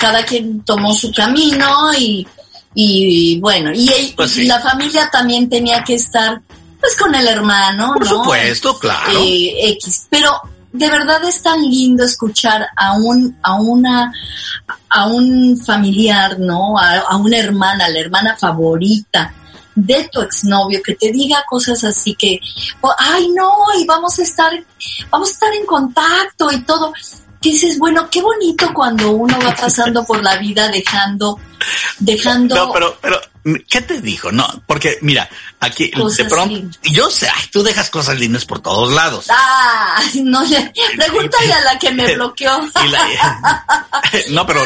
cada 0.00 0.24
quien 0.24 0.62
tomó 0.64 0.92
su 0.94 1.12
camino 1.12 1.92
y, 1.98 2.26
y 2.74 3.38
bueno, 3.40 3.70
y, 3.74 4.12
pues 4.16 4.36
la 4.38 4.60
familia 4.60 5.08
también 5.10 5.48
tenía 5.48 5.84
que 5.84 5.94
estar, 5.94 6.40
pues, 6.80 6.96
con 6.96 7.14
el 7.14 7.26
hermano, 7.26 7.94
Por 7.94 8.06
supuesto, 8.06 8.78
claro. 8.78 9.12
Eh, 9.18 9.72
X. 9.72 10.06
Pero 10.10 10.40
de 10.72 10.88
verdad 10.88 11.22
es 11.24 11.42
tan 11.42 11.60
lindo 11.62 12.02
escuchar 12.02 12.66
a 12.76 12.94
un, 12.94 13.36
a 13.42 13.54
una, 13.54 14.12
a 14.88 15.06
un 15.06 15.58
familiar, 15.58 16.38
¿no? 16.38 16.78
A, 16.78 17.16
una 17.16 17.36
hermana, 17.36 17.88
la 17.88 17.98
hermana 17.98 18.36
favorita 18.36 19.34
de 19.74 20.08
tu 20.12 20.20
exnovio 20.20 20.82
que 20.82 20.94
te 20.94 21.10
diga 21.10 21.44
cosas 21.48 21.82
así 21.84 22.14
que, 22.14 22.40
ay 22.98 23.28
no, 23.28 23.52
y 23.78 23.86
vamos 23.86 24.18
a 24.18 24.22
estar, 24.22 24.52
vamos 25.10 25.28
a 25.30 25.32
estar 25.32 25.54
en 25.54 25.66
contacto 25.66 26.50
y 26.52 26.62
todo 26.62 26.92
dices, 27.50 27.78
bueno, 27.78 28.08
qué 28.10 28.22
bonito 28.22 28.72
cuando 28.72 29.10
uno 29.10 29.38
va 29.40 29.54
pasando 29.54 30.04
por 30.04 30.22
la 30.22 30.36
vida 30.36 30.68
dejando, 30.68 31.38
dejando. 31.98 32.54
No, 32.54 32.72
pero, 32.72 32.96
pero, 33.00 33.20
¿qué 33.68 33.82
te 33.82 34.00
dijo? 34.00 34.30
No, 34.30 34.46
porque 34.66 34.98
mira, 35.02 35.28
aquí 35.60 35.90
de 35.90 36.24
pronto, 36.24 36.78
yo 36.84 37.10
sé, 37.10 37.28
ay, 37.28 37.44
tú 37.50 37.62
dejas 37.62 37.90
cosas 37.90 38.18
lindas 38.18 38.44
por 38.44 38.60
todos 38.60 38.92
lados. 38.92 39.26
Ah, 39.28 40.00
no, 40.14 40.42
pregúntale 40.96 41.52
a 41.52 41.60
la 41.62 41.78
que 41.78 41.90
me 41.90 42.14
bloqueó. 42.14 42.60
no, 44.30 44.46
pero, 44.46 44.62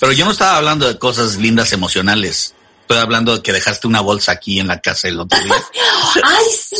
pero 0.00 0.12
yo 0.12 0.24
no 0.24 0.32
estaba 0.32 0.56
hablando 0.56 0.88
de 0.88 0.98
cosas 0.98 1.36
lindas 1.36 1.72
emocionales. 1.72 2.54
Estoy 2.86 2.98
hablando 2.98 3.34
de 3.34 3.42
que 3.42 3.52
dejaste 3.52 3.88
una 3.88 4.00
bolsa 4.00 4.30
aquí 4.30 4.60
en 4.60 4.68
la 4.68 4.78
casa 4.78 5.08
el 5.08 5.18
otro 5.18 5.36
día. 5.42 5.56
¡Ay, 6.22 6.44
sí! 6.56 6.76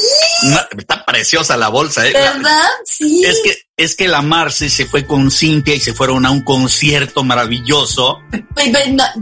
está 0.79 1.05
preciosa 1.05 1.57
la 1.57 1.67
bolsa, 1.67 2.07
¿eh? 2.07 2.13
¿Verdad? 2.13 2.69
Sí. 2.85 3.25
Es 3.25 3.41
que, 3.43 3.59
es 3.77 3.97
que 3.97 4.07
la 4.07 4.23
Marce 4.23 4.71
se 4.71 4.87
fue 4.87 5.05
con 5.05 5.33
Cintia 5.33 5.75
y 5.75 5.81
se 5.81 5.95
fueron 5.95 6.25
a 6.25 6.31
un 6.31 6.43
concierto 6.43 7.25
maravilloso. 7.25 8.21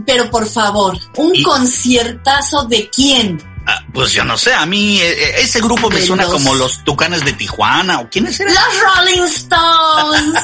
Pero, 0.05 0.29
por 0.29 0.47
favor, 0.47 0.95
¿un 1.17 1.41
conciertazo 1.41 2.65
de 2.65 2.87
quién? 2.91 3.41
Ah, 3.65 3.83
pues 3.91 4.13
yo 4.13 4.23
no 4.23 4.37
sé, 4.37 4.53
a 4.53 4.67
mí 4.67 4.99
eh, 5.01 5.09
eh, 5.09 5.35
ese 5.39 5.61
grupo 5.61 5.89
me 5.89 5.99
suena 6.03 6.25
como 6.25 6.53
los 6.53 6.83
Tucanes 6.83 7.25
de 7.25 7.33
Tijuana 7.33 8.01
o 8.01 8.09
quiénes 8.11 8.39
eran. 8.39 8.53
Los 8.53 8.63
Rolling 8.79 9.23
Stones. 9.23 10.39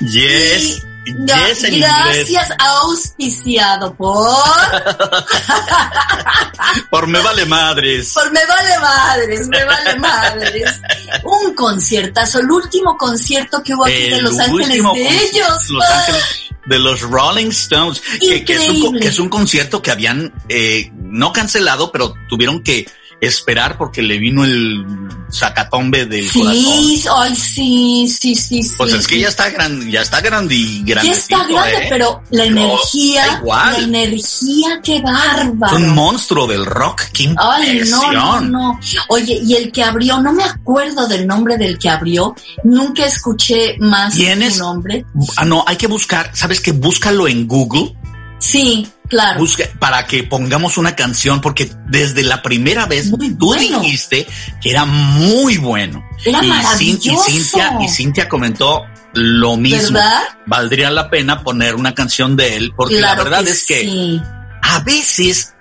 yes. 0.12 0.89
Gracias, 1.06 2.48
auspiciado 2.58 3.94
por. 3.94 4.28
por 6.90 7.06
Me 7.06 7.20
Vale 7.20 7.46
Madres. 7.46 8.12
Por 8.12 8.30
Me 8.32 8.40
Vale 8.46 8.78
Madres, 8.78 9.48
Me 9.48 9.64
Vale 9.64 9.98
Madres. 9.98 10.80
Un 11.24 11.54
conciertazo, 11.54 12.40
el 12.40 12.50
último 12.50 12.96
concierto 12.96 13.62
que 13.62 13.74
hubo 13.74 13.86
aquí 13.86 14.10
de 14.10 14.22
Los 14.22 14.38
Ángeles 14.38 14.82
de 14.94 15.24
ellos. 15.24 15.70
Los 15.70 15.84
Ángeles 15.84 16.24
de 16.66 16.78
los 16.78 17.00
Rolling 17.00 17.48
Stones, 17.48 18.00
que, 18.20 18.44
es 18.46 18.68
un, 18.68 19.00
que, 19.00 19.08
es 19.08 19.18
un, 19.18 19.28
concierto 19.28 19.82
que 19.82 19.90
habían 19.90 20.32
eh, 20.48 20.92
no 20.94 21.32
cancelado, 21.32 21.90
pero 21.90 22.14
tuvieron 22.28 22.62
que 22.62 22.86
esperar 23.20 23.76
porque 23.76 24.02
le 24.02 24.18
vino 24.18 24.44
el 24.44 24.84
sacatombe 25.30 26.06
del 26.06 26.28
sí, 26.28 26.40
corazón. 26.40 27.36
Sí, 27.36 28.08
sí, 28.08 28.34
sí, 28.34 28.62
sí. 28.62 28.74
Pues 28.76 28.92
es 28.92 29.06
que 29.06 29.20
ya 29.20 29.28
está 29.28 29.50
grande, 29.50 29.90
ya 29.90 30.02
está 30.02 30.20
grande 30.20 30.54
y 30.54 30.82
grande. 30.82 31.10
Ya 31.10 31.16
está 31.16 31.46
grande, 31.46 31.84
¿eh? 31.84 31.86
pero 31.88 32.22
la 32.30 32.44
energía, 32.44 33.42
la 33.44 33.78
energía, 33.78 34.80
qué 34.82 35.00
bárbaro. 35.00 35.76
un 35.76 35.94
monstruo 35.94 36.46
del 36.46 36.66
rock, 36.66 37.02
qué 37.12 37.34
Ay, 37.36 37.82
no, 37.88 38.12
no, 38.12 38.40
no. 38.40 38.80
Oye, 39.08 39.40
y 39.44 39.54
el 39.54 39.70
que 39.70 39.82
abrió, 39.82 40.20
no 40.20 40.32
me 40.32 40.44
acuerdo 40.44 41.06
del 41.06 41.26
nombre 41.26 41.56
del 41.56 41.78
que 41.78 41.88
abrió, 41.88 42.34
nunca 42.64 43.06
escuché 43.06 43.76
más 43.78 44.14
su 44.14 44.58
nombre. 44.58 45.04
Ah, 45.36 45.44
no, 45.44 45.64
hay 45.66 45.76
que 45.76 45.86
buscar, 45.86 46.30
¿sabes 46.34 46.60
qué? 46.60 46.72
Búscalo 46.72 47.28
en 47.28 47.46
Google. 47.46 47.94
Sí. 48.40 48.88
Claro. 49.08 49.44
para 49.80 50.06
que 50.06 50.22
pongamos 50.22 50.78
una 50.78 50.94
canción, 50.94 51.40
porque 51.40 51.68
desde 51.88 52.22
la 52.22 52.42
primera 52.42 52.86
vez 52.86 53.10
tú 53.10 53.54
dijiste 53.54 54.24
que 54.62 54.70
era 54.70 54.84
muy 54.84 55.56
bueno. 55.56 56.04
Era 56.24 56.44
y, 56.44 56.46
maravilloso. 56.46 57.28
y, 57.28 57.32
Cintia, 57.32 57.78
y 57.80 57.88
Cintia 57.88 58.28
comentó 58.28 58.84
lo 59.14 59.56
mismo. 59.56 59.94
¿Verdad? 59.94 60.22
Valdría 60.46 60.90
la 60.92 61.10
pena 61.10 61.42
poner 61.42 61.74
una 61.74 61.92
canción 61.92 62.36
de 62.36 62.56
él, 62.56 62.72
porque 62.76 63.00
la 63.00 63.16
verdad 63.16 63.46
es 63.48 63.66
que 63.66 64.20
a 64.62 64.78
veces 64.80 65.54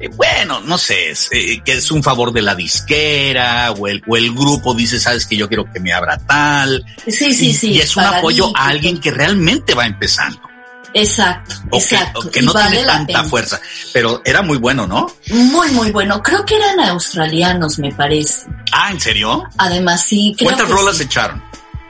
eh, 0.00 0.08
bueno, 0.14 0.60
no 0.60 0.76
sé, 0.76 1.12
eh, 1.32 1.62
que 1.64 1.72
es 1.72 1.90
un 1.90 2.02
favor 2.02 2.32
de 2.32 2.42
la 2.42 2.54
disquera 2.54 3.72
o 3.72 3.86
el, 3.88 4.02
o 4.06 4.16
el 4.16 4.32
grupo 4.32 4.74
dice, 4.74 5.00
sabes 5.00 5.26
que 5.26 5.36
yo 5.36 5.48
quiero 5.48 5.70
que 5.72 5.80
me 5.80 5.92
abra 5.92 6.18
tal. 6.18 6.84
Sí, 7.06 7.32
sí, 7.32 7.52
sí. 7.52 7.70
Y 7.72 7.80
es 7.80 7.96
un 7.96 8.04
apoyo 8.04 8.56
a 8.56 8.68
alguien 8.68 9.00
que 9.00 9.10
realmente 9.10 9.74
va 9.74 9.86
empezando. 9.86 10.53
Exacto, 10.94 11.56
exacto. 11.72 12.30
Que, 12.30 12.40
no 12.40 12.52
tiene 12.52 12.84
tanta 12.84 13.24
fuerza, 13.24 13.60
pero 13.92 14.22
era 14.24 14.42
muy 14.42 14.58
bueno, 14.58 14.86
¿no? 14.86 15.12
Muy, 15.28 15.70
muy 15.72 15.90
bueno. 15.90 16.22
Creo 16.22 16.44
que 16.44 16.54
eran 16.54 16.78
australianos, 16.80 17.80
me 17.80 17.92
parece. 17.92 18.46
Ah, 18.70 18.92
¿en 18.92 19.00
serio? 19.00 19.42
Además, 19.58 20.04
sí. 20.06 20.36
¿Cuántas 20.40 20.68
rolas 20.68 21.00
echaron? 21.00 21.42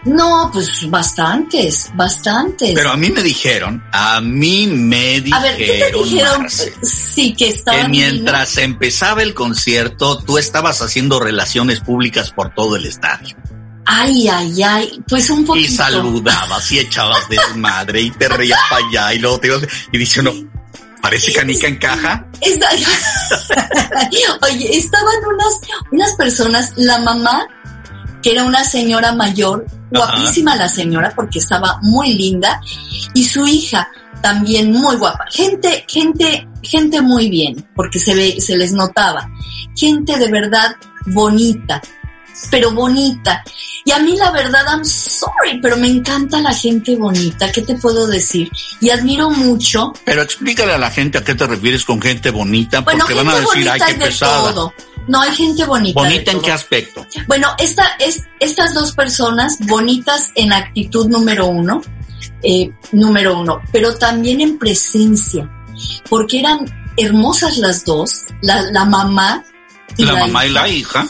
No, 0.05 0.51
pues 0.53 0.89
bastantes, 0.91 1.91
bastantes. 1.95 2.73
Pero 2.75 2.91
a 2.91 2.97
mí 2.97 3.11
me 3.11 3.23
dijeron, 3.23 3.83
a 3.93 4.21
mí 4.21 4.67
me 4.67 5.21
dijeron. 5.21 5.33
A 5.35 5.43
ver, 5.43 5.57
¿qué 5.57 5.91
te 5.93 5.99
dijeron? 5.99 6.47
sí, 6.51 7.35
que 7.35 7.49
estaban. 7.49 7.83
Que 7.83 7.89
mientras 7.89 8.57
empezaba 8.59 9.23
el 9.23 9.35
concierto, 9.35 10.19
tú 10.19 10.39
estabas 10.39 10.83
haciendo 10.83 11.21
relaciones 11.21 11.81
públicas 11.81 12.31
por 12.31 12.55
todo 12.55 12.77
el 12.77 12.87
estadio. 12.87 13.37
Ay, 13.87 14.29
ay, 14.29 14.63
ay, 14.63 15.03
pues 15.09 15.29
un 15.31 15.45
poquito. 15.45 15.67
Y 15.67 15.77
saludabas 15.77 16.73
y 16.73 16.79
echabas 16.79 17.29
desmadre 17.29 18.01
y 18.03 18.11
te 18.11 18.29
reías 18.29 18.61
para 18.71 18.87
allá 18.87 19.15
y 19.15 19.19
luego 19.19 19.39
te 19.41 19.49
ibas 19.49 19.63
y 19.93 19.99
dice 19.99 20.21
uno, 20.21 20.33
parece 21.03 21.33
canica 21.33 21.67
en 21.67 21.77
caja. 21.77 22.27
Oye, 24.43 24.79
estaban 24.79 25.15
unas, 25.33 25.61
unas 25.93 26.13
personas, 26.13 26.73
la 26.77 26.99
mamá, 26.99 27.47
que 28.23 28.33
era 28.33 28.45
una 28.45 28.65
señora 28.65 29.13
mayor, 29.13 29.67
guapísima 29.91 30.57
la 30.57 30.69
señora 30.69 31.13
porque 31.15 31.41
estaba 31.41 31.79
muy 31.83 32.15
linda, 32.15 32.61
y 33.13 33.25
su 33.29 33.47
hija 33.47 33.89
también 34.23 34.73
muy 34.73 34.97
guapa. 34.97 35.27
Gente, 35.31 35.85
gente, 35.87 36.49
gente 36.63 37.03
muy 37.03 37.29
bien, 37.29 37.69
porque 37.77 37.99
se 37.99 38.15
ve, 38.15 38.41
se 38.41 38.57
les 38.57 38.73
notaba. 38.73 39.29
Gente 39.77 40.19
de 40.19 40.31
verdad 40.31 40.75
bonita, 41.05 41.83
pero 42.51 42.73
bonita. 42.73 43.43
Y 43.85 43.93
a 43.93 43.99
mí 43.99 44.17
la 44.17 44.31
verdad, 44.31 44.65
I'm 44.67 44.85
sorry, 44.85 45.61
pero 45.61 45.77
me 45.77 45.89
encanta 45.89 46.41
la 46.41 46.55
gente 46.55 46.97
bonita. 46.97 47.51
¿Qué 47.53 47.63
te 47.63 47.75
puedo 47.75 48.07
decir? 48.07 48.51
Y 48.81 48.91
admiro 48.91 49.31
mucho. 49.31 49.93
Pero 50.05 50.23
explícale 50.23 50.73
a 50.73 50.79
la 50.79 50.91
gente 50.91 51.19
a 51.19 51.25
qué 51.25 51.35
te 51.35 51.47
refieres 51.47 51.85
con 51.85 52.01
gente 52.01 52.31
bonita, 52.31 52.85
porque 52.85 53.15
van 53.15 53.29
a 53.29 53.41
decir, 53.41 53.69
ay, 53.69 53.81
qué 53.87 53.95
pesada. 53.95 54.73
No, 55.07 55.21
hay 55.21 55.35
gente 55.35 55.65
bonita. 55.65 56.01
¿Bonita 56.01 56.31
en 56.33 56.41
qué 56.41 56.51
aspecto? 56.51 57.07
Bueno, 57.27 57.49
esta, 57.59 57.97
es, 57.99 58.23
estas 58.41 58.73
dos 58.73 58.93
personas, 58.93 59.59
bonitas 59.61 60.31
en 60.35 60.53
actitud 60.53 61.09
número 61.09 61.47
uno, 61.47 61.83
eh, 62.43 62.71
número 62.93 63.39
uno, 63.39 63.61
pero 63.71 63.97
también 63.97 64.41
en 64.41 64.59
presencia, 64.59 65.51
porque 66.09 66.41
eran 66.41 66.65
hermosas 66.97 67.59
las 67.59 67.85
dos, 67.85 68.23
la, 68.41 68.63
la 68.71 68.87
mamá 68.87 69.45
y 69.97 70.05
la, 70.05 70.15
mamá 70.17 70.47
y 70.47 70.51
la 70.51 70.69
hija. 70.69 71.07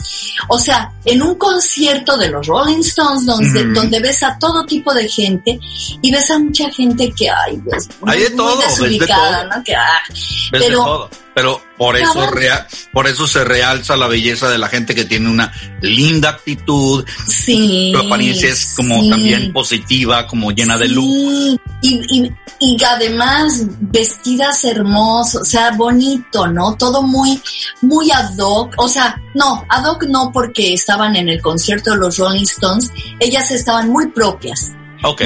O 0.48 0.58
sea, 0.58 0.90
en 1.04 1.22
un 1.22 1.34
concierto 1.36 2.16
de 2.16 2.30
los 2.30 2.46
Rolling 2.46 2.80
Stones 2.80 3.26
donde, 3.26 3.64
donde 3.72 4.00
ves 4.00 4.22
a 4.22 4.38
todo 4.38 4.64
tipo 4.64 4.92
de 4.92 5.08
gente 5.08 5.58
y 6.02 6.12
ves 6.12 6.30
a 6.30 6.38
mucha 6.38 6.70
gente 6.70 7.12
que 7.12 7.28
hay, 7.30 7.58
ves, 7.62 7.88
hay 8.06 8.20
de 8.20 8.30
todo, 8.30 8.60
desubicada, 8.60 9.44
¿no? 9.44 9.62
Que, 9.62 9.74
ah, 9.74 10.02
pero, 10.50 11.08
pero 11.34 11.60
por 11.76 11.96
eso 11.96 12.30
rea, 12.30 12.66
por 12.92 13.08
eso 13.08 13.26
se 13.26 13.42
realza 13.42 13.96
la 13.96 14.06
belleza 14.06 14.48
de 14.48 14.58
la 14.58 14.68
gente 14.68 14.94
que 14.94 15.04
tiene 15.04 15.28
una 15.28 15.52
linda 15.82 16.30
actitud, 16.30 17.04
sí, 17.26 17.90
su 17.92 17.98
apariencia 17.98 18.48
es 18.48 18.74
como 18.76 19.08
también 19.08 19.52
positiva, 19.52 20.28
como 20.28 20.52
llena 20.52 20.78
de 20.78 20.88
luz. 20.88 21.58
Y, 21.82 22.00
y, 22.08 22.32
y 22.60 22.84
además 22.84 23.66
vestidas 23.80 24.64
hermosas, 24.64 25.42
o 25.42 25.44
sea, 25.44 25.72
bonito, 25.72 26.46
¿no? 26.46 26.76
Todo 26.76 27.02
muy, 27.02 27.42
muy 27.82 28.10
ad 28.12 28.38
hoc, 28.38 28.74
o 28.78 28.88
sea, 28.88 29.20
no, 29.34 29.64
ad 29.68 29.84
hoc 29.86 30.04
no 30.04 30.30
porque 30.32 30.72
estaban 30.72 31.16
en 31.16 31.28
el 31.28 31.42
concierto 31.42 31.90
de 31.90 31.96
los 31.96 32.16
Rolling 32.16 32.44
Stones, 32.44 32.90
ellas 33.18 33.50
estaban 33.50 33.90
muy 33.90 34.06
propias, 34.08 34.70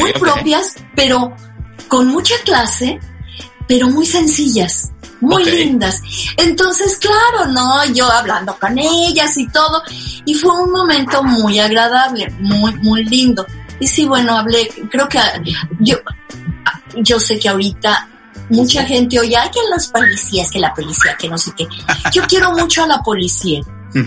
muy 0.00 0.12
propias, 0.14 0.74
pero 0.96 1.36
con 1.86 2.08
mucha 2.08 2.34
clase, 2.44 2.98
pero 3.68 3.88
muy 3.88 4.06
sencillas 4.06 4.92
muy 5.20 5.44
lindas. 5.44 6.00
Entonces, 6.36 6.96
claro, 6.98 7.50
no, 7.50 7.84
yo 7.92 8.10
hablando 8.10 8.56
con 8.58 8.78
ellas 8.78 9.36
y 9.36 9.48
todo, 9.48 9.82
y 10.24 10.34
fue 10.34 10.50
un 10.62 10.70
momento 10.70 11.22
muy 11.22 11.58
agradable, 11.58 12.30
muy, 12.40 12.74
muy 12.76 13.04
lindo. 13.04 13.46
Y 13.80 13.86
sí, 13.86 14.06
bueno, 14.06 14.36
hablé, 14.36 14.68
creo 14.90 15.08
que 15.08 15.18
yo, 15.80 15.96
yo 16.96 17.20
sé 17.20 17.38
que 17.38 17.48
ahorita 17.48 18.08
mucha 18.50 18.84
gente 18.84 19.18
oye, 19.18 19.36
ay, 19.36 19.50
que 19.50 19.60
las 19.70 19.88
policías, 19.88 20.50
que 20.50 20.58
la 20.58 20.74
policía, 20.74 21.16
que 21.18 21.28
no 21.28 21.38
sé 21.38 21.52
qué. 21.56 21.66
Yo 22.12 22.22
quiero 22.28 22.52
mucho 22.52 22.84
a 22.84 22.86
la 22.86 23.02
policía. 23.02 23.60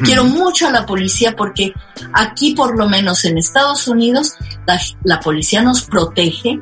Quiero 0.04 0.24
mucho 0.24 0.68
a 0.68 0.72
la 0.72 0.86
policía 0.86 1.36
porque 1.36 1.74
aquí, 2.14 2.54
por 2.54 2.78
lo 2.78 2.88
menos 2.88 3.26
en 3.26 3.40
Estados 3.40 3.88
Unidos, 3.88 4.36
la, 5.04 5.20
policía 5.20 5.64
nos 5.64 5.82
protege 5.82 6.60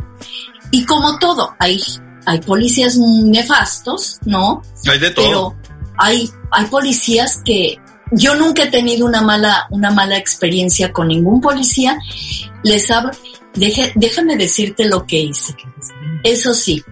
y 0.71 0.85
como 0.85 1.19
todo, 1.19 1.53
hay, 1.59 1.81
hay 2.25 2.39
policías 2.41 2.97
nefastos, 2.97 4.19
¿no? 4.25 4.61
Hay 4.89 4.99
de 4.99 5.11
todo. 5.11 5.25
Pero 5.25 5.55
hay, 5.97 6.29
hay 6.51 6.65
policías 6.65 7.41
que 7.43 7.79
yo 8.11 8.35
nunca 8.35 8.63
he 8.63 8.71
tenido 8.71 9.05
una 9.05 9.21
mala, 9.21 9.67
una 9.69 9.91
mala 9.91 10.17
experiencia 10.17 10.91
con 10.91 11.07
ningún 11.09 11.41
policía. 11.41 11.97
Les 12.63 12.89
hablo, 12.89 13.11
déjame 13.53 14.35
decirte 14.35 14.85
lo 14.85 15.05
que 15.05 15.21
hice. 15.21 15.55
Eso 16.23 16.53
sí, 16.53 16.83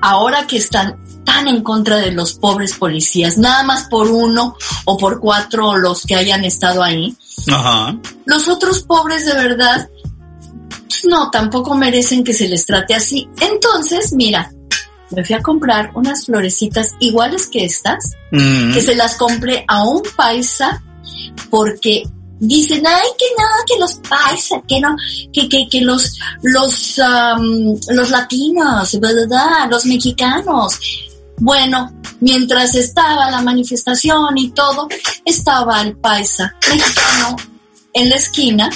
ahora 0.00 0.46
que 0.46 0.56
están 0.56 0.98
tan 1.24 1.46
en 1.46 1.62
contra 1.62 1.96
de 1.96 2.12
los 2.12 2.34
pobres 2.34 2.74
policías, 2.74 3.38
nada 3.38 3.62
más 3.62 3.84
por 3.88 4.08
uno 4.08 4.56
o 4.84 4.96
por 4.96 5.20
cuatro 5.20 5.76
los 5.76 6.04
que 6.04 6.16
hayan 6.16 6.44
estado 6.44 6.82
ahí, 6.82 7.16
los 8.24 8.48
otros 8.48 8.82
pobres 8.82 9.26
de 9.26 9.34
verdad, 9.34 9.88
pues 11.00 11.10
no, 11.10 11.30
tampoco 11.30 11.74
merecen 11.74 12.24
que 12.24 12.34
se 12.34 12.48
les 12.48 12.66
trate 12.66 12.94
así. 12.94 13.28
Entonces, 13.40 14.12
mira, 14.12 14.52
me 15.10 15.24
fui 15.24 15.34
a 15.34 15.42
comprar 15.42 15.90
unas 15.94 16.26
florecitas 16.26 16.94
iguales 17.00 17.48
que 17.48 17.64
estas, 17.64 18.12
mm. 18.30 18.72
que 18.72 18.82
se 18.82 18.94
las 18.94 19.16
compré 19.16 19.64
a 19.66 19.84
un 19.84 20.02
paisa 20.16 20.82
porque 21.48 22.04
dicen, 22.38 22.86
ay, 22.86 23.08
que 23.18 23.24
nada, 23.38 23.64
que 23.66 23.78
los 23.78 23.94
paisas, 24.08 24.60
que 24.66 24.80
no, 24.80 24.96
que, 25.32 25.48
que, 25.48 25.68
que 25.68 25.80
los, 25.80 26.18
los, 26.42 27.00
los 27.88 28.10
latinos, 28.10 29.00
¿verdad? 29.00 29.68
Los 29.70 29.86
mexicanos. 29.86 30.78
Bueno, 31.38 31.92
mientras 32.20 32.74
estaba 32.74 33.30
la 33.30 33.40
manifestación 33.40 34.36
y 34.36 34.50
todo, 34.50 34.88
estaba 35.24 35.80
el 35.82 35.96
paisa 35.96 36.54
mexicano 36.68 37.36
en 37.94 38.10
la 38.10 38.16
esquina 38.16 38.70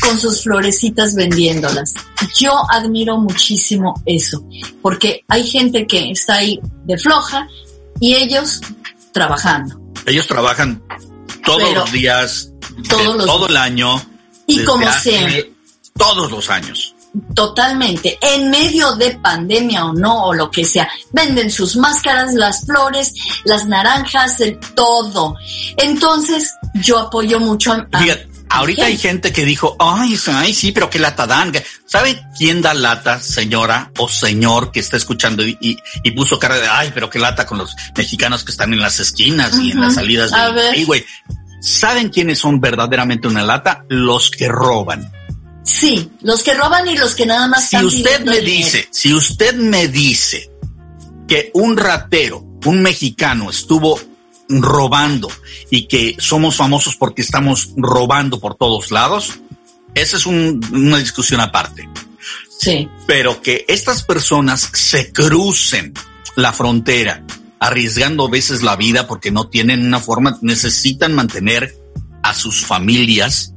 con 0.00 0.18
sus 0.18 0.42
florecitas 0.42 1.14
vendiéndolas. 1.14 1.94
Yo 2.36 2.52
admiro 2.70 3.18
muchísimo 3.18 4.00
eso, 4.06 4.44
porque 4.82 5.24
hay 5.28 5.46
gente 5.46 5.86
que 5.86 6.10
está 6.10 6.36
ahí 6.36 6.60
de 6.84 6.98
floja 6.98 7.48
y 8.00 8.14
ellos 8.14 8.60
trabajando. 9.12 9.80
Ellos 10.06 10.26
trabajan 10.26 10.82
todos 11.44 11.74
los 11.74 11.92
días, 11.92 12.50
todo 12.88 13.46
el 13.46 13.56
año. 13.56 14.00
Y 14.46 14.64
como 14.64 14.90
sea. 14.92 15.28
Todos 15.96 16.30
los 16.30 16.48
años. 16.48 16.94
Totalmente, 17.34 18.18
en 18.20 18.50
medio 18.50 18.94
de 18.94 19.18
pandemia 19.18 19.86
o 19.86 19.92
no, 19.92 20.26
o 20.26 20.34
lo 20.34 20.50
que 20.50 20.64
sea, 20.64 20.88
venden 21.10 21.50
sus 21.50 21.76
máscaras, 21.76 22.34
las 22.34 22.64
flores, 22.64 23.14
las 23.44 23.66
naranjas, 23.66 24.40
el 24.40 24.60
todo. 24.74 25.34
Entonces, 25.76 26.52
yo 26.74 26.98
apoyo 26.98 27.40
mucho 27.40 27.72
a... 27.72 27.88
ahorita 28.50 28.86
hay 28.86 28.98
gente 28.98 29.32
que 29.32 29.44
dijo, 29.44 29.76
ay, 29.78 30.18
ay, 30.28 30.54
sí, 30.54 30.72
pero 30.72 30.90
qué 30.90 30.98
lata 30.98 31.26
dan. 31.26 31.52
¿Sabe 31.86 32.22
quién 32.36 32.62
da 32.62 32.74
lata, 32.74 33.20
señora 33.20 33.90
o 33.98 34.08
señor 34.08 34.72
que 34.72 34.80
está 34.80 34.96
escuchando 34.96 35.46
y, 35.46 35.56
y, 35.60 36.10
puso 36.12 36.38
cara 36.38 36.56
de, 36.56 36.66
ay, 36.66 36.90
pero 36.92 37.10
qué 37.10 37.18
lata 37.18 37.46
con 37.46 37.58
los 37.58 37.74
mexicanos 37.96 38.44
que 38.44 38.50
están 38.50 38.72
en 38.72 38.80
las 38.80 39.00
esquinas 39.00 39.58
y 39.58 39.72
en 39.72 39.80
las 39.80 39.94
salidas 39.94 40.30
de... 40.30 40.84
güey, 40.84 41.04
¿Saben 41.60 42.08
quiénes 42.08 42.38
son 42.38 42.60
verdaderamente 42.60 43.26
una 43.26 43.42
lata? 43.42 43.84
Los 43.88 44.30
que 44.30 44.48
roban. 44.48 45.10
Sí, 45.64 46.10
los 46.22 46.42
que 46.42 46.54
roban 46.54 46.88
y 46.88 46.96
los 46.96 47.14
que 47.14 47.26
nada 47.26 47.46
más. 47.48 47.68
Si 47.68 47.76
usted 47.76 48.24
me 48.24 48.40
dice, 48.40 48.88
si 48.90 49.12
usted 49.12 49.54
me 49.54 49.88
dice 49.88 50.50
que 51.26 51.50
un 51.54 51.76
ratero, 51.76 52.44
un 52.64 52.80
mexicano 52.80 53.50
estuvo 53.50 54.00
robando 54.48 55.30
y 55.70 55.86
que 55.86 56.16
somos 56.18 56.56
famosos 56.56 56.96
porque 56.96 57.22
estamos 57.22 57.70
robando 57.76 58.40
por 58.40 58.54
todos 58.54 58.90
lados, 58.90 59.40
esa 59.94 60.16
es 60.16 60.26
una 60.26 60.98
discusión 60.98 61.40
aparte. 61.40 61.88
Sí. 62.58 62.88
Pero 63.06 63.40
que 63.40 63.64
estas 63.68 64.02
personas 64.02 64.70
se 64.72 65.12
crucen 65.12 65.94
la 66.36 66.52
frontera 66.52 67.24
arriesgando 67.60 68.26
a 68.26 68.30
veces 68.30 68.62
la 68.62 68.76
vida 68.76 69.06
porque 69.06 69.30
no 69.30 69.48
tienen 69.48 69.86
una 69.86 70.00
forma, 70.00 70.38
necesitan 70.42 71.14
mantener 71.14 71.76
a 72.22 72.34
sus 72.34 72.64
familias 72.64 73.54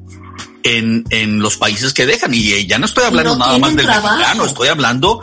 en, 0.64 1.04
en 1.10 1.40
los 1.40 1.58
países 1.58 1.94
que 1.94 2.06
dejan. 2.06 2.34
Y 2.34 2.66
ya 2.68 2.80
no 2.80 2.86
estoy 2.86 3.06
hablando 3.06 3.38
nada 3.38 3.58
más 3.58 3.76
del 3.76 3.88
mexicano, 3.88 4.46
estoy 4.46 4.68
hablando 4.68 5.22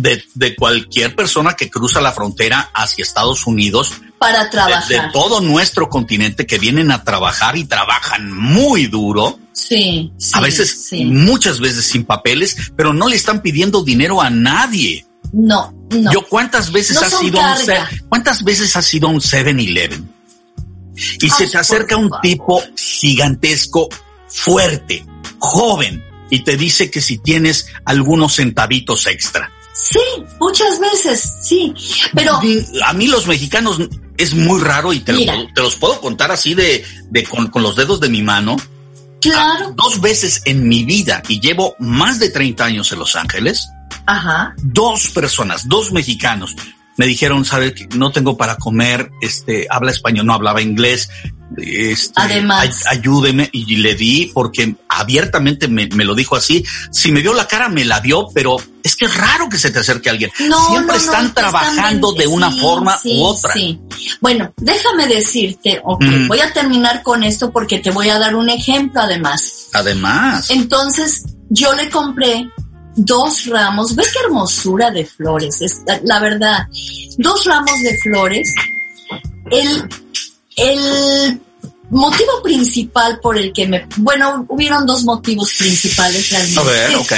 de, 0.00 0.22
de, 0.34 0.56
cualquier 0.56 1.14
persona 1.14 1.54
que 1.54 1.70
cruza 1.70 2.00
la 2.00 2.12
frontera 2.12 2.70
hacia 2.74 3.02
Estados 3.02 3.46
Unidos. 3.46 3.92
Para 4.18 4.50
trabajar. 4.50 4.88
De, 4.88 5.12
todo 5.12 5.40
nuestro 5.40 5.88
continente 5.88 6.46
que 6.46 6.58
vienen 6.58 6.90
a 6.90 7.04
trabajar 7.04 7.56
y 7.56 7.64
trabajan 7.64 8.32
muy 8.32 8.86
duro. 8.86 9.38
Sí. 9.52 10.10
a 10.32 10.40
veces, 10.40 10.88
muchas 11.04 11.60
veces 11.60 11.84
sin 11.84 12.04
papeles, 12.04 12.56
pero 12.76 12.92
no 12.92 13.08
le 13.08 13.16
están 13.16 13.42
pidiendo 13.42 13.82
dinero 13.82 14.20
a 14.20 14.30
nadie. 14.30 15.06
No, 15.32 15.72
no. 15.90 16.12
Yo 16.12 16.26
cuántas 16.26 16.72
veces 16.72 17.02
ha 17.02 17.10
sido 17.10 17.38
un 17.38 18.08
cuántas 18.08 18.42
veces 18.42 18.74
ha 18.76 18.82
sido 18.82 19.08
un 19.08 19.20
7-Eleven 19.20 20.08
y 21.20 21.30
se 21.30 21.46
te 21.46 21.58
acerca 21.58 21.96
un 21.96 22.10
tipo 22.22 22.62
gigantesco, 22.76 23.88
fuerte, 24.28 25.04
joven 25.38 26.02
y 26.30 26.40
te 26.44 26.56
dice 26.56 26.90
que 26.90 27.00
si 27.00 27.18
tienes 27.18 27.66
algunos 27.84 28.36
centavitos 28.36 29.06
extra. 29.06 29.50
Sí, 29.72 30.00
muchas 30.40 30.78
veces, 30.80 31.38
sí, 31.42 31.74
pero 32.14 32.40
a 32.84 32.92
mí 32.92 33.06
los 33.06 33.26
mexicanos 33.26 33.78
es 34.16 34.34
muy 34.34 34.60
raro 34.60 34.92
y 34.92 35.00
te, 35.00 35.14
te 35.14 35.62
los 35.62 35.76
puedo 35.76 36.00
contar 36.00 36.30
así 36.32 36.54
de, 36.54 36.84
de 37.08 37.24
con, 37.24 37.48
con 37.48 37.62
los 37.62 37.76
dedos 37.76 38.00
de 38.00 38.08
mi 38.08 38.22
mano. 38.22 38.56
Claro. 39.20 39.66
Ah, 39.68 39.72
dos 39.76 40.00
veces 40.00 40.42
en 40.46 40.66
mi 40.66 40.84
vida 40.84 41.22
y 41.28 41.40
llevo 41.40 41.76
más 41.78 42.18
de 42.18 42.30
30 42.30 42.64
años 42.64 42.90
en 42.90 42.98
Los 42.98 43.16
Ángeles 43.16 43.68
Ajá. 44.06 44.54
Dos 44.62 45.08
personas, 45.10 45.68
dos 45.68 45.92
mexicanos, 45.92 46.56
me 47.00 47.06
dijeron, 47.06 47.46
sabe 47.46 47.72
que 47.72 47.88
no 47.96 48.12
tengo 48.12 48.36
para 48.36 48.56
comer, 48.56 49.10
este, 49.22 49.66
habla 49.70 49.90
español, 49.90 50.26
no 50.26 50.34
hablaba 50.34 50.60
inglés, 50.60 51.08
este, 51.56 52.12
Además, 52.14 52.84
ayúdeme 52.90 53.48
y 53.52 53.76
le 53.76 53.94
di 53.94 54.30
porque 54.34 54.76
abiertamente 54.86 55.66
me, 55.66 55.86
lo 55.86 56.14
dijo 56.14 56.36
así. 56.36 56.62
Si 56.92 57.10
me 57.10 57.22
dio 57.22 57.32
la 57.32 57.48
cara, 57.48 57.70
me 57.70 57.86
la 57.86 58.00
dio, 58.00 58.28
pero 58.34 58.58
es 58.82 58.96
que 58.96 59.06
es 59.06 59.16
raro 59.16 59.48
que 59.48 59.56
se 59.56 59.70
te 59.70 59.78
acerque 59.78 60.10
alguien. 60.10 60.30
Siempre 60.36 60.98
están 60.98 61.32
trabajando 61.32 62.12
de 62.12 62.26
una 62.26 62.50
forma 62.50 63.00
u 63.02 63.22
otra. 63.22 63.54
Sí. 63.54 63.80
Bueno, 64.20 64.52
déjame 64.58 65.06
decirte, 65.08 65.80
ok, 65.82 66.04
voy 66.28 66.40
a 66.40 66.52
terminar 66.52 67.02
con 67.02 67.24
esto 67.24 67.50
porque 67.50 67.78
te 67.78 67.90
voy 67.90 68.10
a 68.10 68.18
dar 68.18 68.36
un 68.36 68.50
ejemplo 68.50 69.00
además. 69.00 69.70
Además. 69.72 70.50
Entonces, 70.50 71.24
yo 71.48 71.72
le 71.72 71.88
compré 71.88 72.50
dos 73.04 73.46
ramos, 73.46 73.94
ves 73.94 74.12
qué 74.12 74.18
hermosura 74.24 74.90
de 74.90 75.04
flores, 75.04 75.60
es 75.62 75.82
la 76.04 76.20
verdad, 76.20 76.66
dos 77.18 77.44
ramos 77.44 77.80
de 77.82 77.96
flores. 77.98 78.54
El, 79.50 79.88
el 80.56 81.40
motivo 81.90 82.42
principal 82.42 83.18
por 83.20 83.36
el 83.36 83.52
que 83.52 83.66
me, 83.66 83.86
bueno, 83.96 84.44
hubieron 84.48 84.86
dos 84.86 85.04
motivos 85.04 85.54
principales 85.58 86.30
realmente. 86.30 86.60
A 86.60 86.64
ver, 86.64 86.96
ok. 86.96 87.12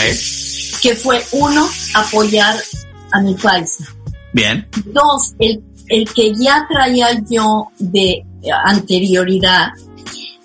Que 0.80 0.96
fue 0.96 1.24
uno, 1.32 1.68
apoyar 1.94 2.56
a 3.12 3.20
mi 3.20 3.34
paisa. 3.34 3.84
Bien. 4.32 4.66
Dos, 4.86 5.34
el, 5.38 5.62
el 5.88 6.08
que 6.12 6.32
ya 6.34 6.66
traía 6.70 7.20
yo 7.28 7.68
de 7.78 8.24
anterioridad 8.64 9.68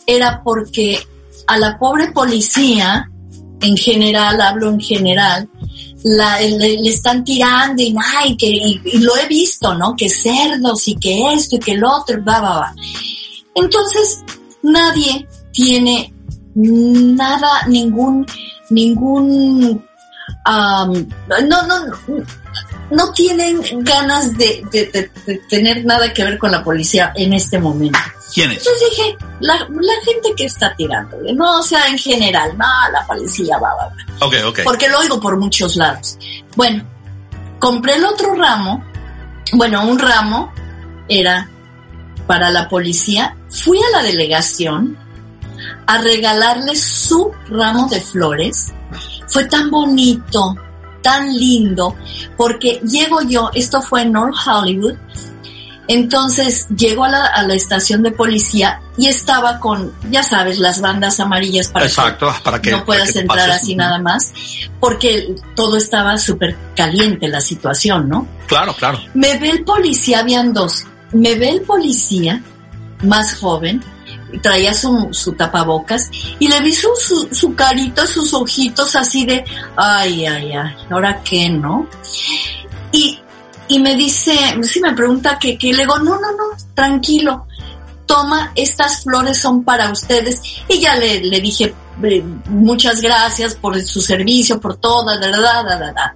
era 0.05 0.41
porque 0.43 0.99
a 1.47 1.57
la 1.57 1.79
pobre 1.79 2.11
policía, 2.11 3.09
en 3.61 3.77
general, 3.77 4.39
hablo 4.41 4.69
en 4.69 4.79
general, 4.79 5.49
la, 6.03 6.39
le, 6.39 6.87
están 6.87 7.23
tirando 7.23 7.81
y, 7.81 7.95
ay, 8.17 8.37
que, 8.37 8.47
y, 8.47 8.99
lo 8.99 9.15
he 9.17 9.27
visto, 9.27 9.73
¿no? 9.75 9.95
Que 9.95 10.09
cerdos 10.09 10.87
y 10.87 10.95
que 10.95 11.33
esto 11.33 11.55
y 11.55 11.59
que 11.59 11.71
el 11.73 11.83
otro, 11.83 12.23
va, 12.23 12.39
va, 12.39 12.59
va. 12.59 12.75
Entonces, 13.55 14.23
nadie 14.63 15.27
tiene 15.51 16.13
nada, 16.55 17.65
ningún, 17.67 18.25
ningún, 18.69 19.83
no, 20.45 21.67
no, 21.67 22.25
no 22.91 23.11
tienen 23.13 23.61
ganas 23.83 24.37
de, 24.37 25.09
tener 25.49 25.85
nada 25.85 26.13
que 26.13 26.23
ver 26.23 26.37
con 26.37 26.51
la 26.51 26.63
policía 26.63 27.11
en 27.15 27.33
este 27.33 27.59
momento. 27.59 27.99
¿Quién 28.33 28.51
es? 28.51 28.57
Entonces 28.57 28.89
dije, 28.89 29.17
la, 29.39 29.57
gente 30.03 30.33
que 30.35 30.45
está 30.45 30.75
tirando, 30.75 31.17
no, 31.33 31.59
o 31.59 31.63
sea, 31.63 31.87
en 31.87 31.97
general, 31.97 32.57
no, 32.57 32.65
la 32.91 33.05
policía 33.05 33.57
va, 33.57 33.69
va, 33.75 33.85
va. 33.85 34.25
Ok, 34.25 34.35
ok. 34.45 34.59
Porque 34.63 34.89
lo 34.89 34.99
oigo 34.99 35.19
por 35.19 35.37
muchos 35.37 35.75
lados. 35.75 36.17
Bueno, 36.55 36.83
compré 37.59 37.95
el 37.95 38.05
otro 38.05 38.35
ramo, 38.35 38.83
bueno, 39.53 39.87
un 39.87 39.97
ramo 39.97 40.51
era 41.07 41.49
para 42.25 42.51
la 42.51 42.67
policía, 42.67 43.35
fui 43.49 43.79
a 43.79 43.97
la 43.97 44.03
delegación 44.03 44.97
a 45.85 45.97
regalarle 45.99 46.75
su 46.75 47.31
ramo 47.49 47.87
de 47.87 48.01
flores. 48.01 48.73
Fue 49.27 49.45
tan 49.45 49.69
bonito, 49.69 50.55
tan 51.01 51.33
lindo, 51.33 51.95
porque 52.35 52.81
llego 52.83 53.21
yo, 53.21 53.49
esto 53.53 53.81
fue 53.81 54.03
en 54.03 54.13
North 54.13 54.35
Hollywood, 54.45 54.95
entonces 55.87 56.67
llego 56.75 57.05
a 57.05 57.09
la, 57.09 57.53
estación 57.53 58.03
de 58.03 58.11
policía 58.11 58.81
y 58.97 59.07
estaba 59.07 59.59
con, 59.59 59.93
ya 60.09 60.21
sabes, 60.23 60.59
las 60.59 60.81
bandas 60.81 61.19
amarillas 61.19 61.69
para, 61.69 61.85
Exacto, 61.85 62.27
que, 62.27 62.43
para 62.43 62.61
que 62.61 62.71
no 62.71 62.85
puedas 62.85 63.15
entrar 63.15 63.49
así 63.49 63.75
nada 63.75 63.99
más, 63.99 64.33
porque 64.79 65.35
todo 65.55 65.77
estaba 65.77 66.17
súper 66.17 66.57
caliente 66.75 67.27
la 67.27 67.41
situación, 67.41 68.09
¿no? 68.09 68.27
Claro, 68.47 68.73
claro. 68.73 68.99
Me 69.13 69.37
ve 69.37 69.49
el 69.49 69.63
policía, 69.63 70.19
habían 70.19 70.53
dos, 70.53 70.85
me 71.13 71.35
ve 71.35 71.49
el 71.49 71.61
policía 71.61 72.41
más 73.03 73.35
joven, 73.35 73.83
traía 74.41 74.73
su, 74.73 75.09
su 75.11 75.33
tapabocas 75.33 76.09
y 76.39 76.47
le 76.47 76.59
vi 76.61 76.73
su, 76.73 76.89
su, 76.99 77.29
su, 77.31 77.55
carita, 77.55 78.05
sus 78.05 78.33
ojitos 78.33 78.95
así 78.95 79.25
de, 79.25 79.43
ay, 79.75 80.25
ay, 80.25 80.51
ay, 80.53 80.75
¿ahora 80.89 81.21
qué, 81.23 81.49
no? 81.49 81.87
Y, 82.91 83.19
y 83.67 83.79
me 83.79 83.95
dice, 83.95 84.33
si 84.63 84.79
me 84.79 84.93
pregunta 84.93 85.37
que, 85.39 85.57
que 85.57 85.73
le 85.73 85.83
digo, 85.83 85.97
no, 85.99 86.19
no, 86.19 86.31
no, 86.31 86.57
tranquilo, 86.73 87.47
toma, 88.05 88.51
estas 88.55 89.03
flores 89.03 89.39
son 89.39 89.63
para 89.63 89.91
ustedes. 89.91 90.41
Y 90.67 90.79
ya 90.79 90.95
le, 90.95 91.19
le 91.21 91.39
dije, 91.41 91.73
muchas 92.49 93.01
gracias 93.01 93.55
por 93.55 93.79
su 93.81 94.01
servicio, 94.01 94.59
por 94.59 94.77
todo, 94.77 95.05
da, 95.05 95.17
da, 95.19 95.63
da, 95.63 95.91
da. 95.91 96.15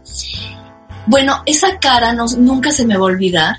Bueno, 1.05 1.43
esa 1.45 1.77
cara 1.79 2.13
no, 2.13 2.25
nunca 2.37 2.71
se 2.71 2.85
me 2.85 2.95
va 2.95 3.01
a 3.01 3.11
olvidar. 3.11 3.57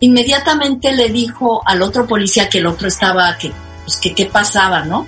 Inmediatamente 0.00 0.92
le 0.92 1.08
dijo 1.08 1.62
al 1.64 1.82
otro 1.82 2.06
policía 2.06 2.48
que 2.48 2.58
el 2.58 2.66
otro 2.66 2.88
estaba, 2.88 3.36
que 3.38 3.52
pues 3.84 3.98
que 3.98 4.14
qué 4.14 4.26
pasaba, 4.26 4.84
¿no? 4.84 5.06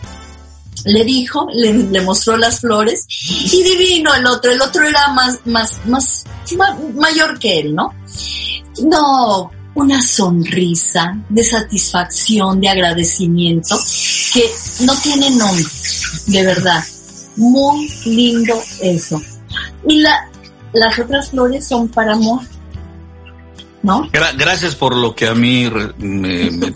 Le 0.84 1.04
dijo, 1.04 1.48
le, 1.52 2.00
mostró 2.02 2.36
las 2.36 2.60
flores 2.60 3.06
y 3.52 3.62
divino 3.62 4.14
el 4.14 4.26
otro, 4.26 4.52
el 4.52 4.60
otro 4.60 4.86
era 4.86 5.08
más, 5.08 5.38
más, 5.44 5.80
más, 5.86 6.24
mayor 6.94 7.38
que 7.38 7.60
él, 7.60 7.74
¿no? 7.74 7.94
No, 8.82 9.50
una 9.74 10.00
sonrisa 10.00 11.16
de 11.28 11.42
satisfacción, 11.44 12.60
de 12.60 12.68
agradecimiento 12.68 13.78
que 14.32 14.44
no 14.80 14.94
tiene 14.96 15.30
nombre, 15.30 15.64
de 16.26 16.44
verdad. 16.44 16.84
Muy 17.36 17.88
lindo 18.04 18.60
eso. 18.80 19.20
Y 19.88 19.98
la, 20.00 20.28
las 20.72 20.98
otras 20.98 21.30
flores 21.30 21.66
son 21.66 21.88
para 21.88 22.14
amor, 22.14 22.42
¿no? 23.82 24.08
gracias 24.12 24.74
por 24.74 24.94
lo 24.94 25.14
que 25.14 25.26
a 25.26 25.34
mí 25.34 25.70
me, 25.98 26.50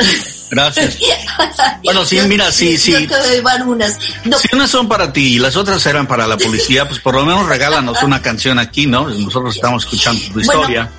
gracias. 0.55 0.99
bueno, 1.85 2.05
sí, 2.05 2.21
mira, 2.23 2.51
sí, 2.53 2.77
sí. 2.77 2.93
Yo 2.93 3.07
te 3.07 3.41
doy 3.41 3.63
unas. 3.67 3.99
Si 4.41 4.49
unas 4.55 4.71
son 4.71 4.89
para 4.89 5.13
ti 5.13 5.35
y 5.35 5.39
las 5.39 5.57
otras 5.57 5.85
eran 5.87 6.07
para 6.07 6.27
la 6.27 6.37
policía, 6.37 6.89
pues 6.89 7.01
por 7.01 7.15
lo 7.15 7.25
menos 7.25 7.47
regálanos 7.47 8.03
una 8.03 8.23
canción 8.23 8.59
aquí, 8.59 8.87
¿no? 8.87 9.09
Nosotros 9.09 9.57
estamos 9.57 9.85
escuchando 9.85 10.21
tu 10.33 10.41
historia. 10.41 10.91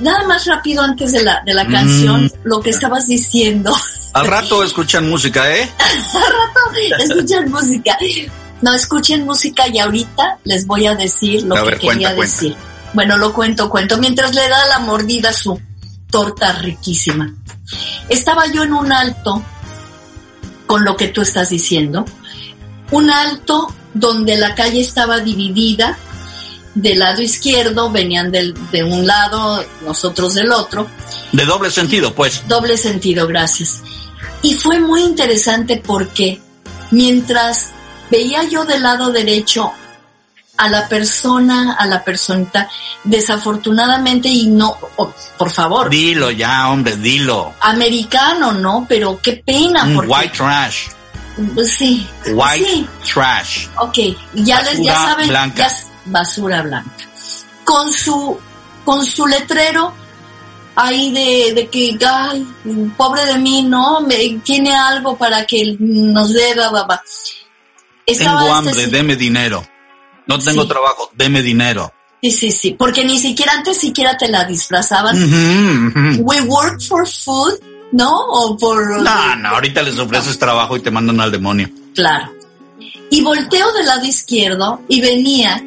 nada 0.00 0.26
más 0.26 0.46
rápido 0.46 0.82
antes 0.82 1.12
de 1.12 1.22
la, 1.22 1.42
de 1.44 1.54
la 1.54 1.66
canción, 1.66 2.24
mm. 2.24 2.30
lo 2.44 2.60
que 2.60 2.70
estabas 2.70 3.06
diciendo. 3.06 3.74
Al 4.12 4.26
rato 4.26 4.64
escuchan 4.64 5.08
música, 5.08 5.54
¿eh? 5.54 5.70
Al 5.78 6.98
rato 6.98 7.04
escuchan 7.04 7.50
música. 7.50 7.96
No 8.60 8.74
escuchen 8.74 9.24
música 9.24 9.68
y 9.68 9.78
ahorita 9.78 10.38
les 10.44 10.66
voy 10.66 10.86
a 10.86 10.94
decir 10.94 11.44
lo 11.44 11.54
que 11.64 11.78
quería 11.78 12.12
decir. 12.14 12.54
Bueno, 12.92 13.16
lo 13.16 13.32
cuento, 13.32 13.70
cuento. 13.70 13.96
Mientras 13.98 14.34
le 14.34 14.48
da 14.48 14.66
la 14.66 14.80
mordida 14.80 15.30
a 15.30 15.32
su 15.32 15.60
torta 16.10 16.52
riquísima. 16.52 17.34
Estaba 18.08 18.46
yo 18.46 18.62
en 18.62 18.72
un 18.72 18.92
alto, 18.92 19.42
con 20.66 20.84
lo 20.84 20.96
que 20.96 21.08
tú 21.08 21.22
estás 21.22 21.50
diciendo, 21.50 22.04
un 22.90 23.10
alto 23.10 23.72
donde 23.94 24.36
la 24.36 24.54
calle 24.54 24.80
estaba 24.80 25.20
dividida, 25.20 25.98
del 26.74 27.00
lado 27.00 27.20
izquierdo 27.22 27.90
venían 27.90 28.30
del, 28.30 28.54
de 28.70 28.84
un 28.84 29.06
lado, 29.06 29.64
nosotros 29.84 30.34
del 30.34 30.52
otro. 30.52 30.86
De 31.32 31.44
doble 31.44 31.70
sentido, 31.70 32.14
pues. 32.14 32.42
Doble 32.48 32.76
sentido, 32.76 33.26
gracias. 33.26 33.82
Y 34.42 34.54
fue 34.54 34.80
muy 34.80 35.02
interesante 35.02 35.82
porque 35.84 36.40
mientras 36.90 37.70
veía 38.10 38.44
yo 38.44 38.64
del 38.64 38.82
lado 38.82 39.10
derecho 39.12 39.72
a 40.60 40.68
la 40.68 40.86
persona, 40.86 41.74
a 41.78 41.86
la 41.86 42.04
personita, 42.04 42.68
desafortunadamente 43.02 44.28
y 44.28 44.46
no, 44.46 44.76
por 45.38 45.50
favor. 45.50 45.88
Dilo 45.88 46.30
ya, 46.30 46.68
hombre, 46.68 46.96
dilo. 46.96 47.54
Americano, 47.60 48.52
¿no? 48.52 48.84
Pero 48.86 49.18
qué 49.22 49.42
pena. 49.44 49.86
Mm, 49.86 50.00
white 50.06 50.36
trash. 50.36 50.88
Pues 51.54 51.72
sí. 51.72 52.06
White 52.26 52.86
trash. 53.10 53.68
Ok, 53.78 53.98
ya 54.34 54.60
les, 54.60 54.84
ya 54.84 54.94
saben, 54.96 55.28
blanca. 55.28 55.70
basura 56.04 56.60
blanca. 56.60 57.06
Con 57.64 57.90
su, 57.90 58.38
con 58.84 59.06
su 59.06 59.26
letrero 59.26 59.94
ahí 60.76 61.10
de, 61.10 61.54
de 61.54 61.68
que, 61.68 61.96
ay, 62.06 62.46
pobre 62.98 63.24
de 63.24 63.38
mí, 63.38 63.62
¿no? 63.62 64.02
Me, 64.02 64.40
tiene 64.44 64.76
algo 64.76 65.16
para 65.16 65.46
que 65.46 65.74
nos 65.78 66.34
dé, 66.34 66.54
va, 66.54 67.02
Tengo 68.04 68.40
este 68.40 68.50
hambre, 68.50 68.86
deme 68.88 69.16
dinero. 69.16 69.64
No 70.30 70.38
tengo 70.38 70.66
trabajo, 70.66 71.10
deme 71.14 71.42
dinero. 71.42 71.92
Sí, 72.22 72.30
sí, 72.30 72.50
sí, 72.52 72.76
porque 72.78 73.04
ni 73.04 73.18
siquiera 73.18 73.52
antes 73.54 73.78
siquiera 73.78 74.16
te 74.16 74.28
la 74.28 74.44
disfrazaban. 74.44 75.16
We 76.22 76.40
work 76.42 76.80
for 76.82 77.08
food, 77.08 77.54
¿no? 77.92 78.14
O 78.14 78.56
por... 78.56 79.00
No, 79.02 79.36
no, 79.36 79.48
ahorita 79.48 79.82
les 79.82 79.98
ofreces 79.98 80.38
trabajo 80.38 80.76
y 80.76 80.80
te 80.80 80.90
mandan 80.90 81.20
al 81.20 81.32
demonio. 81.32 81.68
Claro. 81.94 82.32
Y 83.10 83.22
volteo 83.22 83.72
del 83.72 83.86
lado 83.86 84.04
izquierdo 84.04 84.82
y 84.88 85.00
venía 85.00 85.64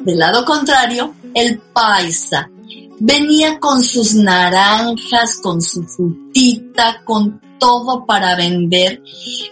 del 0.00 0.18
lado 0.18 0.44
contrario 0.44 1.14
el 1.34 1.58
paisa. 1.72 2.50
Venía 2.98 3.58
con 3.58 3.82
sus 3.82 4.14
naranjas, 4.14 5.38
con 5.42 5.62
su 5.62 5.84
frutita, 5.84 7.02
con 7.04 7.40
todo 7.58 8.04
para 8.04 8.36
vender. 8.36 9.02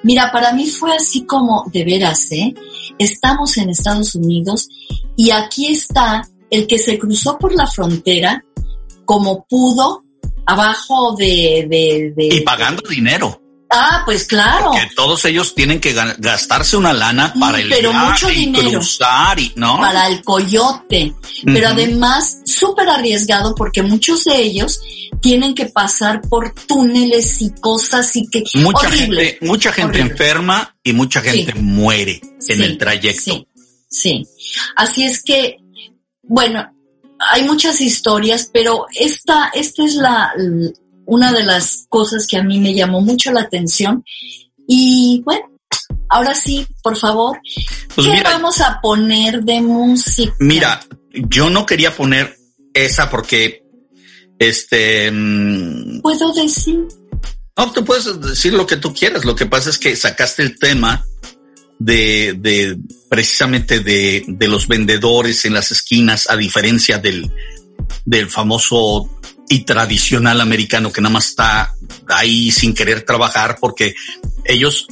Mira, 0.03 0.31
para 0.33 0.53
mí 0.53 0.69
fue 0.69 0.95
así 0.95 1.25
como, 1.25 1.65
de 1.73 1.85
veras, 1.85 2.31
¿eh? 2.33 2.55
Estamos 3.01 3.57
en 3.57 3.71
Estados 3.71 4.15
Unidos 4.15 4.69
y 5.17 5.31
aquí 5.31 5.69
está 5.69 6.29
el 6.51 6.67
que 6.67 6.79
se 6.79 6.99
cruzó 6.99 7.39
por 7.39 7.55
la 7.55 7.67
frontera 7.67 8.45
como 9.07 9.47
pudo, 9.49 10.05
abajo 10.45 11.17
de... 11.17 11.67
de, 12.15 12.29
y 12.31 12.41
pagando 12.43 12.83
dinero. 12.89 13.41
Ah, 13.73 14.03
pues 14.05 14.25
claro. 14.25 14.73
Porque 14.73 14.91
todos 14.97 15.25
ellos 15.25 15.55
tienen 15.55 15.81
que 15.81 15.93
gastarse 15.93 16.77
una 16.77 16.93
lana 16.93 17.33
para 17.39 17.61
el 17.61 17.69
Pero 17.69 17.93
mucho 17.93 18.27
dinero 18.27 18.69
cruzar 18.69 19.39
y, 19.39 19.53
¿no? 19.55 19.79
Para 19.79 20.09
el 20.09 20.25
coyote. 20.25 21.15
Pero 21.45 21.69
además, 21.69 22.39
súper 22.45 22.89
arriesgado 22.89 23.55
porque 23.55 23.83
muchos 23.83 24.25
de 24.25 24.43
ellos 24.43 24.81
tienen 25.21 25.55
que 25.55 25.67
pasar 25.67 26.21
por 26.23 26.53
túneles 26.67 27.41
y 27.43 27.51
cosas 27.61 28.15
y 28.17 28.27
que 28.29 28.43
mucha 28.55 28.91
gente, 28.91 29.39
mucha 29.43 29.73
gente 29.73 30.01
enferma 30.01 30.77
y 30.83 30.93
mucha 30.93 31.21
gente 31.21 31.55
muere 31.55 32.21
en 32.49 32.63
el 32.63 32.77
trayecto. 32.77 33.23
Sí, 33.23 33.47
sí. 33.89 34.27
Así 34.75 35.05
es 35.05 35.23
que, 35.23 35.59
bueno, 36.23 36.75
hay 37.31 37.45
muchas 37.45 37.81
historias, 37.81 38.51
pero 38.53 38.87
esta, 38.99 39.51
esta 39.55 39.85
es 39.85 39.95
la, 39.95 40.33
una 41.11 41.33
de 41.33 41.43
las 41.43 41.87
cosas 41.89 42.25
que 42.25 42.37
a 42.37 42.43
mí 42.45 42.61
me 42.61 42.73
llamó 42.73 43.01
mucho 43.01 43.33
la 43.33 43.41
atención. 43.41 44.05
Y 44.69 45.23
bueno, 45.25 45.51
ahora 46.09 46.37
sí, 46.37 46.65
por 46.85 46.97
favor, 46.97 47.41
pues 47.95 48.07
¿qué 48.07 48.23
vamos 48.23 48.61
a 48.61 48.81
poner 48.81 49.43
de 49.43 49.61
música? 49.61 50.33
Mira, 50.39 50.81
yo 51.13 51.51
no 51.51 51.67
quería 51.67 51.97
poner 51.97 52.37
esa 52.73 53.11
porque, 53.11 53.65
este... 54.39 55.11
Mm, 55.11 56.01
¿Puedo 56.01 56.33
decir? 56.33 56.87
No, 57.57 57.73
tú 57.73 57.85
puedes 57.85 58.21
decir 58.21 58.55
lo 58.55 58.65
que 58.65 58.77
tú 58.77 58.95
quieras. 58.95 59.25
Lo 59.25 59.35
que 59.35 59.47
pasa 59.47 59.71
es 59.71 59.79
que 59.79 59.97
sacaste 59.97 60.43
el 60.43 60.61
tema 60.61 61.05
de, 61.81 62.37
de 62.39 62.79
precisamente 63.09 63.81
de, 63.81 64.25
de 64.29 64.47
los 64.47 64.69
vendedores 64.69 65.45
en 65.45 65.55
las 65.55 65.73
esquinas, 65.73 66.31
a 66.31 66.37
diferencia 66.37 66.99
del, 66.99 67.33
del 68.05 68.31
famoso 68.31 69.20
y 69.51 69.65
tradicional 69.65 70.41
americano 70.41 70.93
que 70.93 71.01
nada 71.01 71.13
más 71.13 71.27
está 71.27 71.75
ahí 72.07 72.53
sin 72.53 72.73
querer 72.73 73.03
trabajar 73.03 73.59
porque 73.61 73.97
ellos 74.45 74.87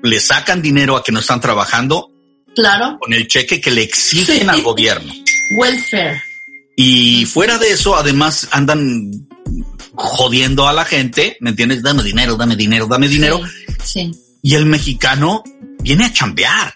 le 0.00 0.20
sacan 0.20 0.62
dinero 0.62 0.96
a 0.96 1.02
que 1.02 1.10
no 1.10 1.18
están 1.18 1.40
trabajando. 1.40 2.12
Claro. 2.54 2.98
Con 3.00 3.12
el 3.12 3.26
cheque 3.26 3.60
que 3.60 3.72
le 3.72 3.82
exigen 3.82 4.48
al 4.48 4.62
gobierno. 4.62 5.12
Welfare. 5.58 6.22
Y 6.76 7.26
fuera 7.26 7.58
de 7.58 7.72
eso, 7.72 7.96
además 7.96 8.48
andan 8.52 9.10
jodiendo 9.94 10.68
a 10.68 10.72
la 10.72 10.84
gente, 10.84 11.36
¿me 11.40 11.50
entiendes? 11.50 11.82
Dame 11.82 12.04
dinero, 12.04 12.36
dame 12.36 12.54
dinero, 12.54 12.86
dame 12.86 13.08
dinero. 13.08 13.40
Sí. 13.82 14.12
Y 14.40 14.54
el 14.54 14.66
mexicano 14.66 15.42
viene 15.80 16.04
a 16.04 16.12
chambear. 16.12 16.74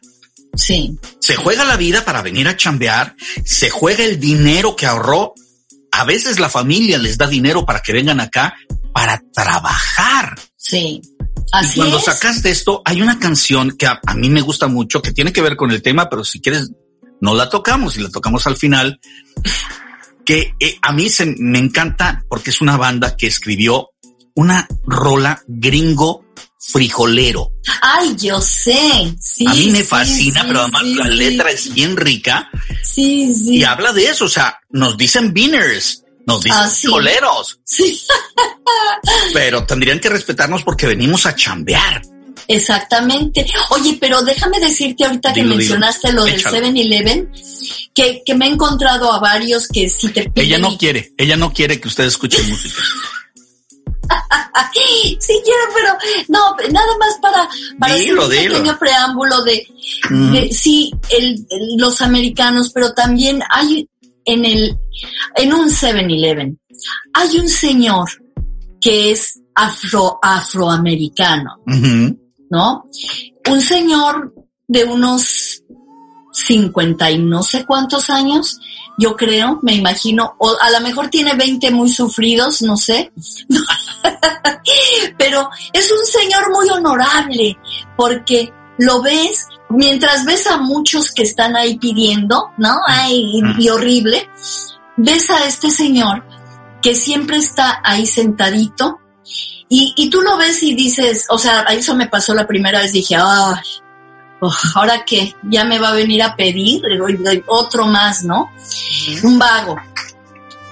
Sí. 0.57 0.99
Se 1.21 1.37
juega 1.37 1.65
la 1.65 1.77
vida 1.77 2.05
para 2.05 2.23
venir 2.23 2.49
a 2.49 2.57
chambear, 2.57 3.15
se 3.45 3.71
juega 3.71 4.05
el 4.05 4.19
dinero 4.19 4.75
que 4.75 4.87
ahorró. 4.87 5.35
A 5.93 6.05
veces 6.05 6.39
la 6.39 6.49
familia 6.49 6.99
les 6.99 7.19
da 7.19 7.27
dinero 7.27 7.65
para 7.65 7.81
que 7.81 7.93
vengan 7.93 8.21
acá 8.21 8.55
para 8.93 9.23
trabajar. 9.33 10.39
Sí. 10.57 11.01
Así 11.53 11.75
y 11.75 11.77
cuando 11.77 12.01
sacas 12.01 12.43
de 12.43 12.51
esto, 12.51 12.83
hay 12.85 13.03
una 13.03 13.19
canción 13.19 13.77
que 13.77 13.87
a, 13.87 14.01
a, 14.07 14.15
mí 14.15 14.31
me 14.31 14.41
gusta 14.41 14.69
mucho, 14.69 15.03
que 15.03 15.13
tiene 15.13 15.33
que 15.33 15.43
ver 15.43 15.57
con 15.57 15.71
el 15.71 15.83
tema, 15.83 16.09
pero 16.09 16.25
si 16.25 16.41
quieres, 16.41 16.71
no 17.21 17.35
la 17.35 17.49
tocamos 17.49 17.97
y 17.97 18.01
la 18.01 18.09
tocamos 18.09 18.47
al 18.47 18.57
final, 18.57 19.01
que 20.25 20.55
eh, 20.61 20.79
a 20.83 20.93
mí 20.93 21.09
se 21.09 21.35
me 21.39 21.59
encanta 21.59 22.25
porque 22.29 22.51
es 22.51 22.61
una 22.61 22.77
banda 22.77 23.17
que 23.17 23.27
escribió 23.27 23.91
una 24.35 24.69
rola 24.87 25.43
gringo 25.47 26.25
frijolero. 26.61 27.53
Ay, 27.83 28.15
yo 28.17 28.41
sé. 28.41 29.15
Sí, 29.21 29.47
a 29.47 29.55
mí 29.55 29.67
me 29.71 29.79
sí, 29.79 29.85
fascina, 29.85 30.41
sí, 30.43 30.47
pero 30.47 30.61
además 30.61 30.83
sí, 30.83 30.95
la 30.95 31.05
sí. 31.05 31.11
letra 31.17 31.51
es 31.51 31.75
bien 31.75 31.97
rica 31.97 32.51
Sí, 32.83 33.35
sí. 33.35 33.57
y 33.57 33.65
habla 33.65 33.93
de 33.93 34.07
eso. 34.07 34.27
O 34.27 34.29
sea, 34.29 34.61
nos 34.71 34.97
dicen 34.97 35.33
beaners, 35.33 36.05
nos 36.27 36.43
dicen 36.43 36.59
Ah, 36.61 36.69
sí. 36.69 36.83
frijoleros, 36.83 37.61
Sí, 37.65 38.01
pero 39.33 39.65
tendrían 39.65 39.99
que 40.01 40.09
respetarnos 40.09 40.63
porque 40.63 40.87
venimos 40.87 41.27
a 41.27 41.35
chambear. 41.35 42.03
exactamente. 42.49 43.47
Oye, 43.71 43.97
pero 44.01 44.23
déjame 44.23 44.59
decirte 44.61 45.05
ahorita 45.05 45.33
que 45.33 45.43
dilo. 45.43 45.57
mencionaste 45.57 46.13
lo 46.13 46.25
del 46.25 46.35
Échalo. 46.41 46.59
7-Eleven, 46.59 47.33
que, 47.95 48.23
que 48.25 48.35
me 48.35 48.47
he 48.47 48.51
encontrado 48.51 49.13
a 49.13 49.19
varios 49.19 49.67
que 49.69 49.89
si 49.89 50.09
te 50.09 50.29
piden... 50.31 50.47
Ella 50.49 50.59
no 50.59 50.77
quiere, 50.77 51.13
ella 51.17 51.37
no 51.37 51.53
quiere 51.53 51.81
que 51.81 51.89
ustedes 51.89 52.13
escuchen 52.15 52.49
música. 52.51 52.83
Sí 54.73 55.41
quiero, 55.45 55.63
pero 55.75 55.95
no, 56.29 56.57
nada 56.73 56.99
más 56.99 57.17
para, 57.21 57.49
para 57.79 57.95
Dilo, 57.97 58.23
hacer 58.25 58.51
un 58.51 58.57
pequeño 58.59 58.79
preámbulo 58.79 59.43
de, 59.43 59.67
Mm. 60.11 60.33
de- 60.33 60.53
sí, 60.53 60.91
el, 61.11 61.47
los 61.79 62.01
americanos, 62.03 62.71
pero 62.73 62.93
también 62.93 63.43
hay 63.51 63.89
en 64.25 64.45
el, 64.45 64.77
en 65.37 65.53
un 65.53 65.69
7-Eleven, 65.69 66.59
hay 67.15 67.39
un 67.39 67.49
señor 67.49 68.09
que 68.81 69.11
es 69.13 69.41
afro, 69.55 70.19
afroamericano. 70.23 71.59
¿no? 72.51 72.85
Un 73.49 73.61
señor 73.61 74.35
de 74.67 74.85
unos 74.85 75.63
50 76.33 77.11
y 77.11 77.19
no 77.19 77.43
sé 77.43 77.65
cuántos 77.65 78.11
años, 78.11 78.59
yo 79.01 79.17
creo, 79.17 79.59
me 79.63 79.75
imagino, 79.75 80.35
o 80.37 80.55
a 80.61 80.71
lo 80.71 80.81
mejor 80.83 81.09
tiene 81.09 81.33
20 81.33 81.71
muy 81.71 81.89
sufridos, 81.89 82.61
no 82.61 82.77
sé. 82.77 83.11
Pero 85.19 85.49
es 85.73 85.91
un 85.91 86.05
señor 86.05 86.53
muy 86.53 86.69
honorable 86.69 87.57
porque 87.97 88.53
lo 88.77 89.01
ves, 89.01 89.47
mientras 89.71 90.27
ves 90.27 90.47
a 90.47 90.59
muchos 90.59 91.13
que 91.13 91.23
están 91.23 91.57
ahí 91.57 91.79
pidiendo, 91.79 92.51
¿no? 92.59 92.79
Ay, 92.87 93.41
y, 93.59 93.69
horrible, 93.71 94.29
ves 94.99 95.31
a 95.31 95.47
este 95.47 95.71
señor 95.71 96.23
que 96.83 96.95
siempre 96.95 97.39
está 97.39 97.81
ahí 97.83 98.07
sentadito 98.07 99.01
y, 99.71 99.95
y 99.97 100.11
tú 100.11 100.21
lo 100.21 100.37
ves 100.37 100.63
y 100.63 100.75
dices, 100.75 101.27
o 101.31 101.39
sea, 101.39 101.65
a 101.67 101.73
eso 101.73 101.95
me 101.95 102.09
pasó 102.09 102.35
la 102.35 102.47
primera 102.47 102.81
vez, 102.81 102.93
dije, 102.93 103.17
ay, 103.17 103.63
oh, 104.41 104.55
ahora 104.75 105.05
qué, 105.05 105.35
ya 105.43 105.65
me 105.65 105.79
va 105.79 105.91
a 105.91 105.95
venir 105.95 106.23
a 106.23 106.37
pedir 106.37 106.83
otro 107.47 107.87
más, 107.87 108.25
¿no? 108.25 108.51
Un 109.23 109.39
vago. 109.39 109.77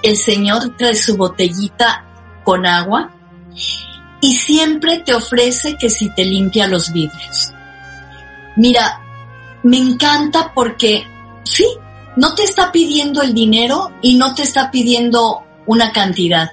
El 0.01 0.15
señor 0.15 0.75
trae 0.77 0.95
su 0.95 1.17
botellita 1.17 2.05
con 2.43 2.65
agua 2.65 3.11
y 4.21 4.35
siempre 4.35 4.99
te 4.99 5.13
ofrece 5.13 5.77
que 5.77 5.89
si 5.89 6.13
te 6.13 6.25
limpia 6.25 6.67
los 6.67 6.91
vidrios. 6.91 7.51
Mira, 8.55 9.01
me 9.63 9.77
encanta 9.77 10.53
porque 10.53 11.05
sí, 11.43 11.67
no 12.15 12.35
te 12.35 12.43
está 12.43 12.71
pidiendo 12.71 13.21
el 13.21 13.33
dinero 13.33 13.91
y 14.01 14.15
no 14.17 14.33
te 14.33 14.43
está 14.43 14.71
pidiendo 14.71 15.43
una 15.65 15.91
cantidad. 15.91 16.51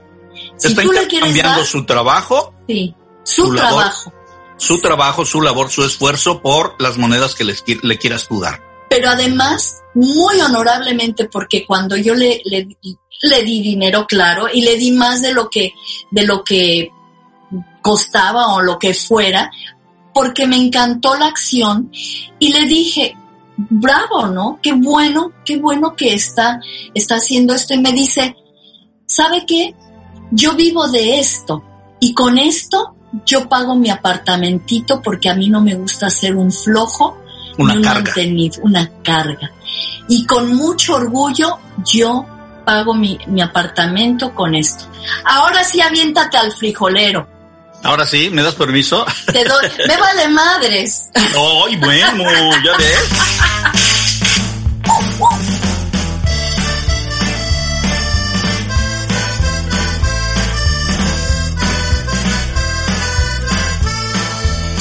Si 0.57 0.69
Está 0.69 0.83
tú 0.83 0.93
le 0.93 1.07
quieres 1.07 1.29
cambiando 1.29 1.59
dar, 1.59 1.67
su 1.67 1.87
trabajo, 1.87 2.55
sí, 2.69 2.95
su, 3.25 3.53
labor. 3.53 3.91
Su 4.57 4.81
trabajo, 4.81 5.25
su 5.25 5.41
labor, 5.43 5.71
su 5.71 5.85
esfuerzo 5.85 6.41
por 6.41 6.81
las 6.81 6.97
monedas 6.99 7.35
que 7.35 7.45
les 7.45 7.65
le 7.83 7.99
quieras 7.99 8.27
tú 8.29 8.41
dar. 8.41 8.63
pero 8.89 9.11
además 9.11 9.83
muy 9.95 10.41
honorablemente 10.41 11.27
porque 11.27 11.67
cuando 11.67 11.97
yo 11.97 12.15
le, 12.15 12.41
le, 12.45 12.69
le 13.23 13.43
di 13.43 13.61
dinero 13.61 14.07
claro 14.07 14.47
y 14.53 14.63
le 14.63 14.77
di 14.77 14.93
más 14.93 15.23
de 15.23 15.33
lo 15.33 15.49
que 15.49 15.73
de 16.11 16.27
lo 16.27 16.45
que 16.45 16.91
costaba 17.83 18.55
o 18.55 18.61
lo 18.61 18.79
que 18.79 18.95
fuera 18.95 19.51
porque 20.13 20.47
me 20.47 20.57
encantó 20.57 21.15
la 21.17 21.27
acción 21.27 21.91
y 22.39 22.53
le 22.53 22.67
dije 22.67 23.17
bravo 23.57 24.27
no 24.27 24.59
qué 24.63 24.73
bueno 24.73 25.33
qué 25.45 25.59
bueno 25.59 25.95
que 25.95 26.15
está 26.15 26.61
está 26.95 27.17
haciendo 27.17 27.55
esto 27.55 27.75
y 27.75 27.79
me 27.79 27.93
dice 27.93 28.37
sabe 29.07 29.45
qué 29.47 29.75
yo 30.31 30.55
vivo 30.55 30.89
de 30.89 31.21
esto 31.21 31.63
y 32.01 32.13
con 32.13 32.39
esto 32.39 32.96
yo 33.25 33.49
pago 33.49 33.75
mi 33.75 33.91
apartamentito 33.91 35.01
porque 35.01 35.29
a 35.29 35.35
mí 35.35 35.49
no 35.49 35.61
me 35.61 35.75
gusta 35.75 36.11
ser 36.11 36.37
un 36.37 36.53
flojo 36.53 37.23
Una 37.59 37.75
un 37.75 37.83
carga. 37.83 38.13
una 38.63 38.91
carga. 39.03 39.51
Y 40.09 40.27
con 40.27 40.55
mucho 40.55 40.95
orgullo 40.97 41.59
yo 41.85 42.27
pago 42.65 42.95
mi, 42.95 43.19
mi 43.29 43.41
apartamento 43.41 44.35
con 44.35 44.55
esto. 44.55 44.85
Ahora 45.25 45.63
sí 45.65 45.81
aviéntate 45.81 46.37
al 46.37 46.53
frijolero. 46.53 47.29
Ahora 47.83 48.05
sí, 48.05 48.31
¿me 48.31 48.43
das 48.43 48.55
permiso? 48.55 49.05
Te 49.27 49.45
doy, 49.45 49.69
me 49.87 49.97
vale 49.97 50.29
madres. 50.29 51.11
¡Ay, 51.15 51.77
bueno! 51.77 52.25
¿Ya 52.65 52.77
ves? 52.77 53.09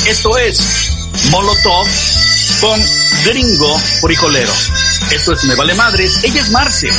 Esto 0.08 0.38
es 0.38 0.60
Molotov 1.32 1.88
con 2.62 2.80
Gringo 3.26 3.80
Frijolero. 4.02 4.54
Esto 5.10 5.34
es 5.34 5.44
Me 5.46 5.56
Vale 5.56 5.74
Madres. 5.74 6.24
Ella 6.24 6.42
es 6.42 6.52
Marce. 6.52 6.92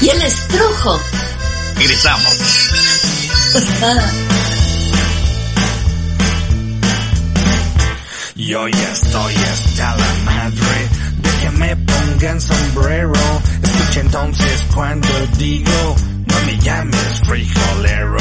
Y 0.00 0.08
el 0.08 0.22
estrujo. 0.22 1.00
Regresamos. 1.74 2.32
Yo 8.36 8.68
ya 8.68 8.92
estoy 8.92 9.34
hasta 9.34 9.96
la 9.96 10.14
madre 10.24 10.88
de 11.18 11.30
que 11.40 11.50
me 11.50 11.74
pongan 11.76 12.40
sombrero. 12.40 13.12
Escucha 13.64 14.00
entonces 14.00 14.62
cuando 14.72 15.08
digo, 15.38 15.96
no 16.26 16.40
me 16.46 16.56
llames 16.58 17.20
frijolero. 17.26 18.16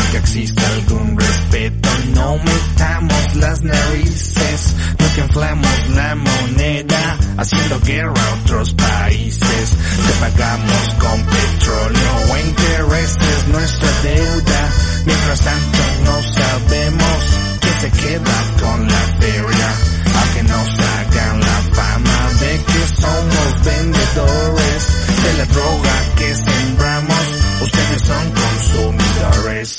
Aunque 0.00 0.18
exista 0.18 0.66
algún 0.66 1.18
respeto, 1.18 1.88
no 2.14 2.36
metamos 2.38 3.36
las 3.36 3.62
narices. 3.62 4.74
No 4.98 5.14
que 5.14 5.20
inflamos 5.20 5.88
la 5.90 6.14
moneda, 6.14 7.18
haciendo 7.36 7.80
guerra 7.80 8.14
a 8.14 8.34
otros 8.42 8.72
países. 8.74 9.70
Te 10.06 10.12
pagamos 10.20 10.94
con 10.98 11.22
petróleo 11.22 12.12
o 12.30 12.38
intereses 12.38 13.48
nuestra 13.48 13.88
deuda. 14.02 14.72
Mientras 15.04 15.40
tanto 15.40 15.78
no 16.04 16.22
sabemos 16.32 17.18
quién 17.60 17.80
se 17.80 17.90
queda 17.90 18.44
con 18.60 18.86
la 18.88 19.00
feria. 19.20 19.74
Aunque 20.20 20.42
nos 20.44 20.68
hagan 20.80 21.40
la 21.40 21.74
fama 21.74 22.30
de 22.40 22.64
que 22.64 23.00
somos 23.00 23.64
vendedores 23.64 24.86
de 25.22 25.32
la 25.38 25.44
droga 25.46 25.94
que 26.16 26.34
sembramos, 26.34 27.39
ustedes 27.80 28.02
son 28.02 28.32
consumidores. 28.32 29.78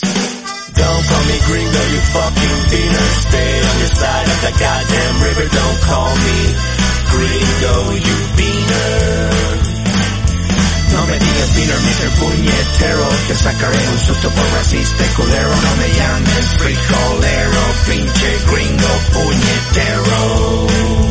Don't 0.75 1.03
call 1.05 1.23
me 1.25 1.37
gringo, 1.47 1.81
you 1.93 2.01
fucking 2.13 2.57
beaner. 2.71 3.09
Stay 3.29 3.53
on 3.69 3.79
your 3.79 3.93
side 4.01 4.27
of 4.27 4.39
the 4.41 4.53
goddamn 4.59 5.15
river. 5.21 5.47
Don't 5.51 5.79
call 5.81 6.15
me 6.15 6.39
gringo, 7.11 7.75
you 8.05 8.17
beaner. 8.37 9.29
No 10.91 11.01
me 11.07 11.19
digas 11.19 11.49
beaner, 11.55 11.79
Mr. 11.87 12.09
puñetero, 12.19 13.07
te 13.27 13.35
sacaré 13.35 13.87
un 13.87 13.99
susto 13.99 14.29
por 14.29 14.47
racista 14.53 15.03
culero, 15.15 15.49
no 15.49 15.75
me 15.77 15.87
llames 15.97 16.45
frijolero, 16.59 17.63
pinche 17.87 18.39
gringo 18.51 18.91
puñetero. 19.13 21.10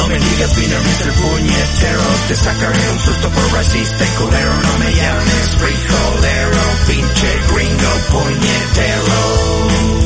No 0.00 0.08
me 0.08 0.18
digas 0.18 0.56
Mr. 0.56 1.12
Puñetero. 1.12 2.00
Te 2.28 2.34
sacaré 2.34 2.90
un 2.90 3.00
susto 3.00 3.28
por 3.28 3.52
racista 3.52 4.02
y 4.02 4.08
culero. 4.16 4.54
No 4.54 4.78
me 4.78 4.94
llames 4.94 5.56
frijolero, 5.58 6.62
pinche 6.86 7.28
gringo 7.52 7.92
puñetero. 8.08 9.99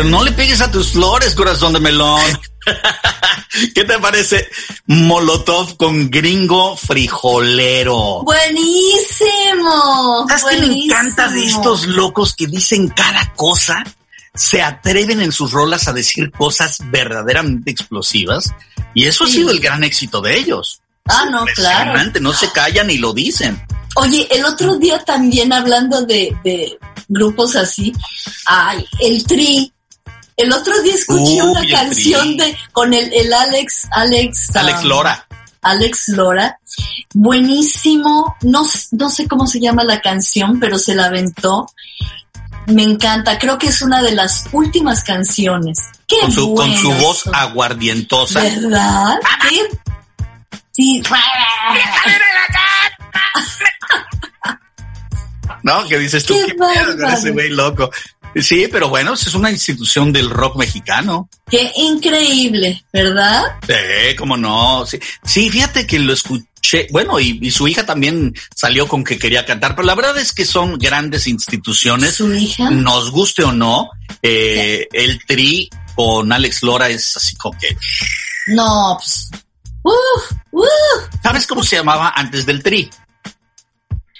Pero 0.00 0.12
no 0.12 0.24
le 0.24 0.32
pegues 0.32 0.62
a 0.62 0.70
tus 0.70 0.92
flores, 0.92 1.34
corazón 1.34 1.74
de 1.74 1.80
melón. 1.80 2.22
¿Qué 3.74 3.84
te 3.84 3.98
parece 3.98 4.48
Molotov 4.86 5.76
con 5.76 6.10
gringo 6.10 6.74
frijolero? 6.74 8.22
Buenísimo. 8.22 10.26
¿Sabes 10.26 10.44
qué 10.48 10.66
me 10.66 10.84
encanta 10.84 11.28
de 11.28 11.44
estos 11.44 11.86
locos 11.86 12.34
que 12.34 12.46
dicen 12.46 12.88
cada 12.88 13.34
cosa? 13.34 13.84
Se 14.34 14.62
atreven 14.62 15.20
en 15.20 15.32
sus 15.32 15.52
rolas 15.52 15.86
a 15.86 15.92
decir 15.92 16.32
cosas 16.32 16.78
verdaderamente 16.84 17.70
explosivas 17.70 18.54
y 18.94 19.04
eso 19.04 19.24
ha 19.24 19.26
sido 19.26 19.50
el 19.50 19.60
gran 19.60 19.84
éxito 19.84 20.22
de 20.22 20.38
ellos. 20.38 20.80
Ah, 21.10 21.26
no, 21.30 21.44
claro. 21.54 22.10
No 22.22 22.32
se 22.32 22.50
callan 22.50 22.90
y 22.90 22.96
lo 22.96 23.12
dicen. 23.12 23.62
Oye, 23.96 24.26
el 24.30 24.46
otro 24.46 24.76
día 24.76 25.04
también 25.04 25.52
hablando 25.52 26.00
de, 26.06 26.34
de 26.42 26.78
grupos 27.06 27.54
así, 27.54 27.92
ay, 28.46 28.82
el 29.00 29.24
Tri. 29.24 29.70
El 30.40 30.52
otro 30.52 30.80
día 30.80 30.94
escuché 30.94 31.42
una 31.42 31.60
canción 31.68 32.36
de 32.38 32.56
con 32.72 32.94
el, 32.94 33.12
el 33.12 33.30
Alex, 33.30 33.86
Alex, 33.90 34.56
Alex 34.56 34.82
um, 34.82 34.88
Lora. 34.88 35.26
Alex 35.60 36.08
Lora, 36.08 36.58
buenísimo. 37.12 38.34
No, 38.40 38.66
no 38.92 39.10
sé 39.10 39.28
cómo 39.28 39.46
se 39.46 39.60
llama 39.60 39.84
la 39.84 40.00
canción, 40.00 40.58
pero 40.58 40.78
se 40.78 40.94
la 40.94 41.04
aventó. 41.06 41.66
Me 42.68 42.82
encanta. 42.84 43.38
Creo 43.38 43.58
que 43.58 43.66
es 43.66 43.82
una 43.82 44.02
de 44.02 44.12
las 44.12 44.44
últimas 44.52 45.04
canciones. 45.04 45.78
Qué 46.06 46.16
Con 46.22 46.32
su, 46.32 46.54
con 46.54 46.74
su 46.74 46.86
buenas 46.88 47.04
voz 47.04 47.26
aguardientosa. 47.30 48.40
¿Verdad? 48.40 49.18
¿Qué? 49.46 49.60
Sí. 50.72 51.02
¿No? 55.62 55.86
Que 55.86 55.98
dices 55.98 56.24
tú, 56.24 56.32
Qué 56.32 56.46
qué 56.46 56.54
pedo 56.54 56.96
con 56.96 57.10
ese 57.10 57.30
güey 57.30 57.50
loco. 57.50 57.90
Sí, 58.36 58.68
pero 58.70 58.88
bueno, 58.88 59.14
es 59.14 59.34
una 59.34 59.50
institución 59.50 60.12
del 60.12 60.30
rock 60.30 60.56
mexicano. 60.56 61.28
Qué 61.50 61.72
increíble, 61.76 62.84
¿verdad? 62.92 63.42
Sí, 63.66 64.14
cómo 64.16 64.36
no. 64.36 64.86
Sí, 64.86 64.98
sí 65.24 65.50
fíjate 65.50 65.86
que 65.86 65.98
lo 65.98 66.12
escuché. 66.12 66.86
Bueno, 66.90 67.18
y, 67.18 67.38
y 67.42 67.50
su 67.50 67.66
hija 67.66 67.84
también 67.84 68.34
salió 68.54 68.86
con 68.86 69.02
que 69.02 69.18
quería 69.18 69.46
cantar, 69.46 69.74
pero 69.74 69.86
la 69.86 69.94
verdad 69.94 70.18
es 70.18 70.32
que 70.32 70.44
son 70.44 70.78
grandes 70.78 71.26
instituciones. 71.26 72.14
Su 72.14 72.32
hija. 72.32 72.70
Nos 72.70 73.10
guste 73.10 73.42
o 73.44 73.52
no, 73.52 73.90
eh, 74.22 74.86
el 74.92 75.24
tri 75.26 75.68
con 75.94 76.32
Alex 76.32 76.62
Lora 76.62 76.88
es 76.88 77.16
así 77.16 77.34
como 77.36 77.58
que. 77.58 77.76
No, 78.48 78.96
pues. 78.98 79.30
Uf, 79.82 80.32
uf. 80.52 80.66
¿Sabes 81.22 81.46
cómo 81.46 81.62
se 81.62 81.76
llamaba 81.76 82.12
antes 82.14 82.44
del 82.44 82.62
tri? 82.62 82.90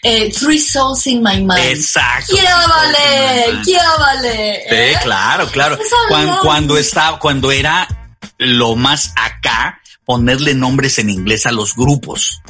Eh, 0.02 0.32
Three 0.32 0.58
Souls 0.58 1.06
in 1.06 1.22
My 1.22 1.36
Mind. 1.36 1.58
Exacto. 1.58 2.34
¡Qué 2.34 2.42
vale! 2.42 3.60
¡Qué 3.64 3.76
vale! 3.98 4.64
Sí, 4.68 4.98
claro, 5.02 5.46
claro. 5.48 5.78
Cuando, 6.42 6.78
estaba, 6.78 7.18
cuando 7.18 7.52
era 7.52 7.86
lo 8.38 8.76
más 8.76 9.12
acá, 9.16 9.78
ponerle 10.06 10.54
nombres 10.54 10.98
en 10.98 11.10
inglés 11.10 11.44
a 11.46 11.52
los 11.52 11.74
grupos. 11.76 12.40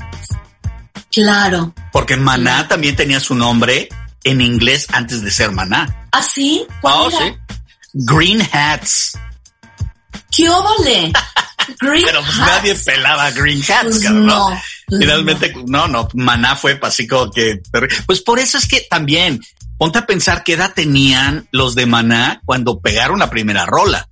Claro. 1.11 1.75
Porque 1.93 2.17
Maná 2.17 2.69
también 2.69 2.95
tenía 2.95 3.19
su 3.19 3.35
nombre 3.35 3.89
en 4.23 4.41
inglés 4.41 4.87
antes 4.93 5.23
de 5.23 5.31
ser 5.33 5.51
Maná. 5.51 6.07
¿Ah, 6.13 6.23
sí? 6.23 6.65
¿Cuál 6.81 6.95
Oh, 6.97 7.09
era? 7.09 7.19
sí. 7.19 7.37
Green 7.95 8.49
Hats. 8.53 9.19
¡Qué 10.31 10.49
vale! 10.49 11.13
Green 11.81 12.05
Pero 12.05 12.21
pues 12.21 12.39
Hats. 12.39 12.47
nadie 12.47 12.75
pelaba 12.75 13.31
Green 13.31 13.61
Hats, 13.63 13.83
Pues 13.83 14.01
cabrón, 14.01 14.27
¿no? 14.27 14.51
no, 14.51 14.61
pues 14.87 15.01
Finalmente, 15.01 15.55
no, 15.67 15.89
no, 15.89 16.09
Maná 16.15 16.57
fue 16.57 16.79
así 16.83 17.07
como 17.07 17.31
que... 17.31 17.61
Pues 18.07 18.21
por 18.23 18.39
eso 18.39 18.59
es 18.59 18.67
que 18.67 18.87
también, 18.89 19.41
ponte 19.79 19.99
a 19.99 20.07
pensar 20.07 20.43
qué 20.45 20.55
edad 20.55 20.73
tenían 20.75 21.49
los 21.53 21.75
de 21.75 21.87
Maná 21.87 22.41
cuando 22.45 22.81
pegaron 22.81 23.19
la 23.19 23.31
primera 23.31 23.67
rola. 23.67 24.09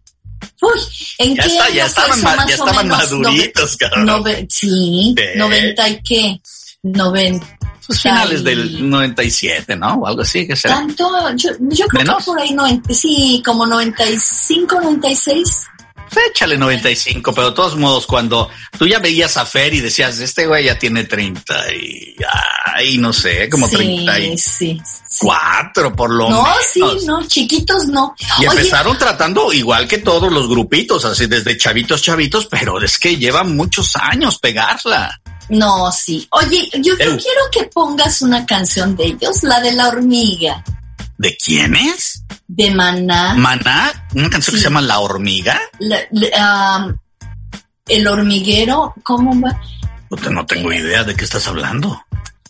Uy, 0.61 0.81
¿en 1.19 1.35
Ya 1.37 1.43
qué 1.43 1.49
está, 1.49 1.71
ya 1.71 1.87
estaban 1.87 2.23
ma- 2.23 2.47
ya 2.47 2.55
estaban 2.55 2.89
maduritos, 2.89 3.77
cabrón. 3.77 4.07
nove- 4.07 4.47
sí, 4.49 5.15
noventa 5.37 5.89
y 5.89 6.01
qué, 6.03 6.41
noventa. 6.83 7.47
Pues 7.87 8.03
finales 8.03 8.45
del 8.45 8.89
97, 8.89 9.75
¿no? 9.75 9.95
O 9.95 10.07
algo 10.07 10.21
así, 10.21 10.47
que 10.47 10.55
será. 10.55 10.75
Tanto, 10.75 11.09
yo, 11.37 11.51
yo 11.59 11.87
creo 11.87 12.03
¿Menos? 12.05 12.19
que 12.19 12.25
por 12.25 12.39
ahí, 12.39 12.53
90, 12.53 12.93
sí, 12.93 13.43
como 13.45 13.67
95, 13.67 14.81
96. 14.83 15.63
Échale 16.31 16.57
95, 16.59 17.33
pero 17.35 17.51
de 17.51 17.57
todos 17.57 17.77
modos, 17.77 18.07
cuando 18.07 18.49
tú 18.79 18.87
ya 18.87 18.99
veías 18.99 19.37
a 19.37 19.45
Fer 19.47 19.75
y 19.75 19.81
decías, 19.81 20.19
este 20.19 20.47
güey 20.47 20.65
ya 20.65 20.79
tiene 20.79 21.05
30 21.05 21.75
y, 21.75 22.17
ay, 22.75 22.99
no 22.99 23.13
sé, 23.13 23.49
como 23.49 23.67
sí, 23.69 23.77
34 23.77 24.37
sí, 24.39 24.81
sí. 25.09 25.27
por 25.97 26.11
lo 26.15 26.29
No, 26.31 26.43
menos. 26.43 26.57
sí, 26.73 26.83
no, 27.07 27.27
chiquitos 27.27 27.87
no. 27.87 28.15
Y 28.39 28.47
Oye, 28.47 28.59
empezaron 28.61 28.97
tratando 28.99 29.53
igual 29.53 29.87
que 29.89 29.99
todos 29.99 30.33
los 30.33 30.49
grupitos, 30.49 31.05
así 31.05 31.27
desde 31.27 31.57
chavitos, 31.57 32.03
chavitos, 32.03 32.47
pero 32.47 32.83
es 32.83 32.99
que 32.99 33.17
lleva 33.17 33.45
muchos 33.45 33.95
años 33.97 34.39
pegarla. 34.39 35.21
no, 35.49 35.91
sí. 35.93 36.27
Oye, 36.31 36.69
yo, 36.81 36.97
quiero 36.97 37.51
que 37.53 37.65
pongas 37.73 38.23
una 38.23 38.45
canción 38.47 38.97
de 38.97 39.07
ellos, 39.07 39.43
la 39.43 39.61
de 39.61 39.73
la 39.73 39.89
hormiga, 39.89 40.63
¿De 41.19 41.37
quién 41.37 41.75
es? 41.75 42.23
de 42.47 42.71
Maná. 42.71 43.35
Maná, 43.35 44.07
una 44.15 44.31
canción 44.31 44.55
que 44.55 44.61
se 44.61 44.65
llama 44.69 44.81
La 44.81 45.01
Hormiga. 45.01 45.61
La- 45.81 46.01
la- 46.13 46.75
am, 46.77 46.99
el 47.87 48.07
hormiguero, 48.07 48.95
¿cómo 49.03 49.39
va? 49.41 49.61
No 50.31 50.47
tengo 50.47 50.73
idea 50.73 51.05
de 51.05 51.15
qué 51.15 51.25
estás 51.25 51.47
hablando. 51.47 52.01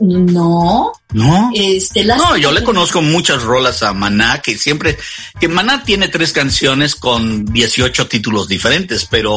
No, 0.01 0.93
¿No? 1.13 1.51
este, 1.55 2.05
No, 2.05 2.37
yo 2.37 2.53
le 2.53 2.63
conozco 2.63 3.03
muchas 3.03 3.43
rolas 3.43 3.83
a 3.83 3.93
Maná 3.93 4.41
que 4.41 4.57
siempre, 4.57 4.97
que 5.41 5.49
Maná 5.49 5.83
tiene 5.83 6.07
tres 6.07 6.33
canciones 6.33 6.95
con 6.95 7.45
18 7.47 8.07
títulos 8.07 8.47
diferentes, 8.47 9.07
pero 9.07 9.37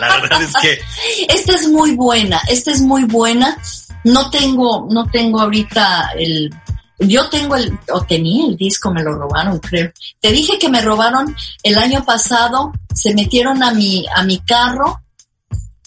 la 0.00 0.20
verdad 0.20 0.42
es 0.42 0.52
que 0.60 0.80
Esta 1.28 1.54
es 1.54 1.68
muy 1.68 1.92
buena, 1.92 2.40
esta 2.48 2.72
es 2.72 2.80
muy 2.80 3.04
buena. 3.04 3.56
No 4.02 4.28
tengo, 4.30 4.88
no 4.90 5.06
tengo 5.08 5.40
ahorita 5.40 6.10
el, 6.18 6.52
yo 7.00 7.28
tengo 7.30 7.56
el, 7.56 7.78
o 7.92 8.02
tenía 8.02 8.46
el 8.46 8.56
disco, 8.56 8.92
me 8.92 9.02
lo 9.02 9.14
robaron, 9.14 9.58
creo. 9.58 9.90
Te 10.20 10.30
dije 10.32 10.58
que 10.58 10.68
me 10.68 10.82
robaron 10.82 11.34
el 11.62 11.78
año 11.78 12.04
pasado, 12.04 12.72
se 12.94 13.14
metieron 13.14 13.62
a 13.62 13.72
mi, 13.72 14.04
a 14.14 14.22
mi 14.22 14.38
carro 14.40 15.00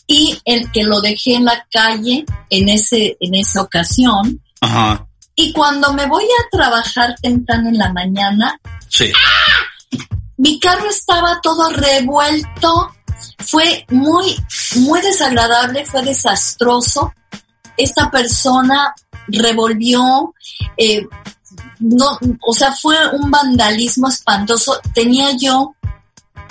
y 0.08 0.40
el 0.44 0.72
que 0.72 0.84
lo 0.84 1.02
dejé 1.02 1.36
en 1.36 1.46
la 1.46 1.66
calle 1.72 2.26
en 2.50 2.70
ese, 2.70 3.16
en 3.20 3.36
esa 3.36 3.62
ocasión. 3.62 4.42
ajá, 4.62 5.06
Y 5.36 5.54
cuando 5.54 5.94
me 5.94 6.08
voy 6.08 6.24
a 6.24 6.50
trabajar 6.52 7.16
temprano 7.22 7.70
en 7.70 7.78
la 7.78 7.94
mañana, 7.94 8.60
sí. 8.90 9.12
mi 10.38 10.60
carro 10.60 10.90
estaba 10.90 11.40
todo 11.42 11.70
revuelto, 11.70 12.92
fue 13.38 13.86
muy, 13.90 14.36
muy 14.78 15.02
desagradable, 15.02 15.86
fue 15.86 16.02
desastroso. 16.02 17.14
Esta 17.78 18.10
persona 18.12 18.94
revolvió, 19.28 20.34
eh, 20.78 21.06
no, 21.80 22.18
o 22.46 22.54
sea, 22.54 22.74
fue 22.74 22.96
un 23.16 23.30
vandalismo 23.30 24.08
espantoso. 24.08 24.80
Tenía 24.94 25.32
yo 25.38 25.76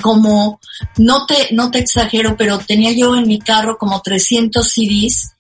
como, 0.03 0.61
no 0.99 1.27
te, 1.27 1.49
no 1.53 1.71
te 1.71 1.79
exagero, 1.81 2.37
pero 2.37 2.59
tenía 2.59 2.93
yo 2.93 3.15
en 3.17 3.27
mi 3.27 3.39
carro 3.39 3.79
como 3.79 4.01
300 4.03 4.67
CDs 4.69 5.33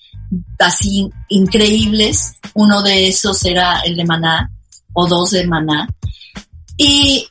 así 0.59 1.11
increíbles. 1.28 2.35
Uno 2.55 2.83
de 2.83 3.09
esos 3.09 3.45
era 3.45 3.80
el 3.80 3.97
de 3.97 4.05
Maná, 4.05 4.51
o 4.93 5.07
dos 5.07 5.30
de 5.33 5.47
Maná. 5.47 5.89
Y 6.76 7.26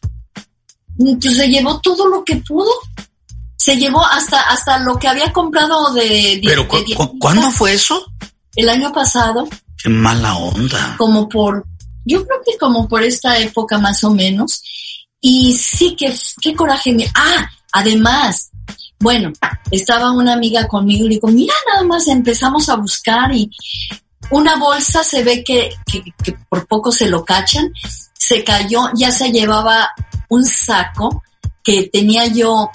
pues 0.98 1.36
se 1.38 1.48
llevó 1.48 1.80
todo 1.80 2.08
lo 2.08 2.24
que 2.24 2.38
pudo. 2.38 2.70
Se 3.56 3.76
llevó 3.78 4.04
hasta, 4.06 4.42
hasta 4.42 4.80
lo 4.80 4.98
que 4.98 5.08
había 5.08 5.32
comprado 5.32 5.94
de, 5.94 6.04
de- 6.04 6.42
Pero 6.44 6.64
de 6.64 6.68
¿cu- 6.68 6.78
diez- 6.78 6.96
cu- 6.98 7.20
¿cuándo 7.20 7.50
fue 7.52 7.74
eso? 7.74 8.04
El 8.56 8.70
año 8.70 8.92
pasado, 8.92 9.48
Qué 9.84 9.90
mala 9.90 10.36
onda. 10.36 10.96
como 10.98 11.28
por, 11.28 11.66
yo 12.06 12.26
creo 12.26 12.40
que 12.46 12.58
como 12.58 12.88
por 12.88 13.04
esta 13.04 13.38
época 13.40 13.78
más 13.78 14.04
o 14.04 14.12
menos. 14.12 14.62
Y 15.20 15.54
sí 15.54 15.96
que, 15.96 16.14
qué 16.42 16.56
coraje 16.56 16.94
me, 16.94 17.06
ah, 17.14 17.48
además, 17.74 18.50
bueno, 19.00 19.32
estaba 19.70 20.12
una 20.12 20.34
amiga 20.34 20.68
conmigo 20.68 21.06
y 21.06 21.10
le 21.10 21.16
digo, 21.16 21.28
mira 21.28 21.54
nada 21.68 21.84
más, 21.84 22.08
empezamos 22.08 22.70
a 22.70 22.76
buscar 22.76 23.32
y 23.34 23.50
una 24.32 24.56
bolsa 24.58 25.04
se 25.04 25.24
ve 25.24 25.44
que, 25.44 25.70
que, 25.86 26.04
que 26.24 26.34
por 26.50 26.68
poco 26.68 26.92
se 26.92 27.08
lo 27.08 27.24
cachan, 27.24 27.72
se 28.14 28.44
cayó, 28.44 28.90
ya 28.96 29.12
se 29.12 29.32
llevaba 29.32 29.90
un 30.30 30.46
saco 30.46 31.24
que 31.64 31.90
tenía 31.92 32.28
yo, 32.28 32.72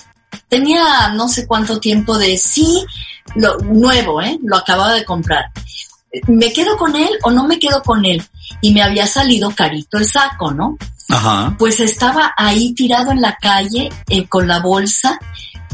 tenía 0.49 1.09
no 1.15 1.29
sé 1.29 1.47
cuánto 1.47 1.81
tiempo 1.81 2.19
de 2.19 2.37
sí, 2.37 2.85
lo 3.35 3.59
nuevo, 3.59 4.21
¿eh? 4.21 4.39
Lo 4.43 4.57
acababa 4.57 4.95
de 4.95 5.05
comprar. 5.05 5.47
¿Me 6.29 6.53
quedo 6.53 6.77
con 6.77 6.97
él 6.97 7.11
o 7.23 7.31
no 7.31 7.47
me 7.47 7.59
quedo 7.59 7.83
con 7.83 8.05
él? 8.05 8.23
Y 8.61 8.73
me 8.73 8.83
había 8.83 9.07
salido 9.07 9.51
carito 9.51 9.99
el 9.99 10.07
saco, 10.07 10.53
¿no? 10.53 10.77
Ajá. 11.09 11.55
Pues 11.59 11.81
estaba 11.81 12.33
ahí 12.37 12.75
tirado 12.75 13.13
en 13.13 13.21
la 13.21 13.37
calle 13.37 13.91
eh, 14.09 14.27
con 14.27 14.49
la 14.49 14.61
bolsa 14.61 15.19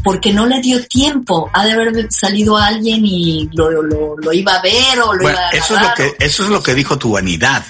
porque 0.03 0.33
no 0.33 0.47
le 0.47 0.61
dio 0.61 0.85
tiempo. 0.87 1.51
Ha 1.53 1.65
de 1.65 1.73
haber 1.73 2.09
salido 2.11 2.57
alguien 2.57 3.03
y 3.05 3.49
lo, 3.53 3.71
lo, 3.71 4.17
lo 4.17 4.33
iba 4.33 4.55
a 4.55 4.63
ver 4.63 5.01
o 5.01 5.15
lo 5.15 5.23
Bueno, 5.23 5.39
iba 5.39 5.49
a 5.49 5.51
eso 5.51 5.65
es 5.65 5.71
lo 5.71 5.77
agarrar, 5.79 6.17
que, 6.17 6.25
eso 6.25 6.45
es 6.45 6.51
lo 6.51 6.63
que 6.63 6.75
dijo 6.75 6.99
tu 6.99 7.13
vanidad. 7.13 7.65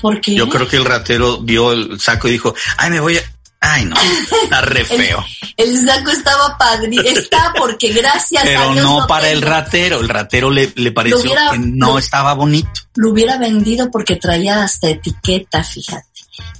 Porque 0.00 0.34
Yo 0.34 0.48
creo 0.48 0.68
que 0.68 0.76
el 0.76 0.84
ratero 0.84 1.38
vio 1.40 1.72
el 1.72 1.98
saco 1.98 2.28
y 2.28 2.32
dijo, 2.32 2.54
ay, 2.76 2.90
me 2.90 3.00
voy 3.00 3.16
a, 3.16 3.22
ay, 3.64 3.84
no, 3.86 3.96
está 4.42 4.60
re 4.60 4.84
feo. 4.84 5.24
el 5.56 5.86
saco 5.86 6.10
estaba 6.10 6.56
padre. 6.58 6.96
Está 7.04 7.52
porque 7.56 7.92
gracias 7.92 8.42
a 8.42 8.46
Pero 8.46 8.72
Dios 8.72 8.84
no 8.84 9.06
para 9.06 9.30
el 9.30 9.42
ratero, 9.42 10.00
el 10.00 10.08
ratero 10.08 10.50
le, 10.50 10.72
le 10.76 10.92
pareció 10.92 11.20
hubiera- 11.20 11.50
que 11.50 11.58
no 11.58 11.92
lo- 11.92 11.98
estaba 11.98 12.34
bonito. 12.34 12.68
Lo 12.96 13.10
hubiera 13.10 13.38
vendido 13.38 13.90
porque 13.90 14.16
traía 14.16 14.62
hasta 14.62 14.88
etiqueta, 14.88 15.64
fíjate, 15.64 16.06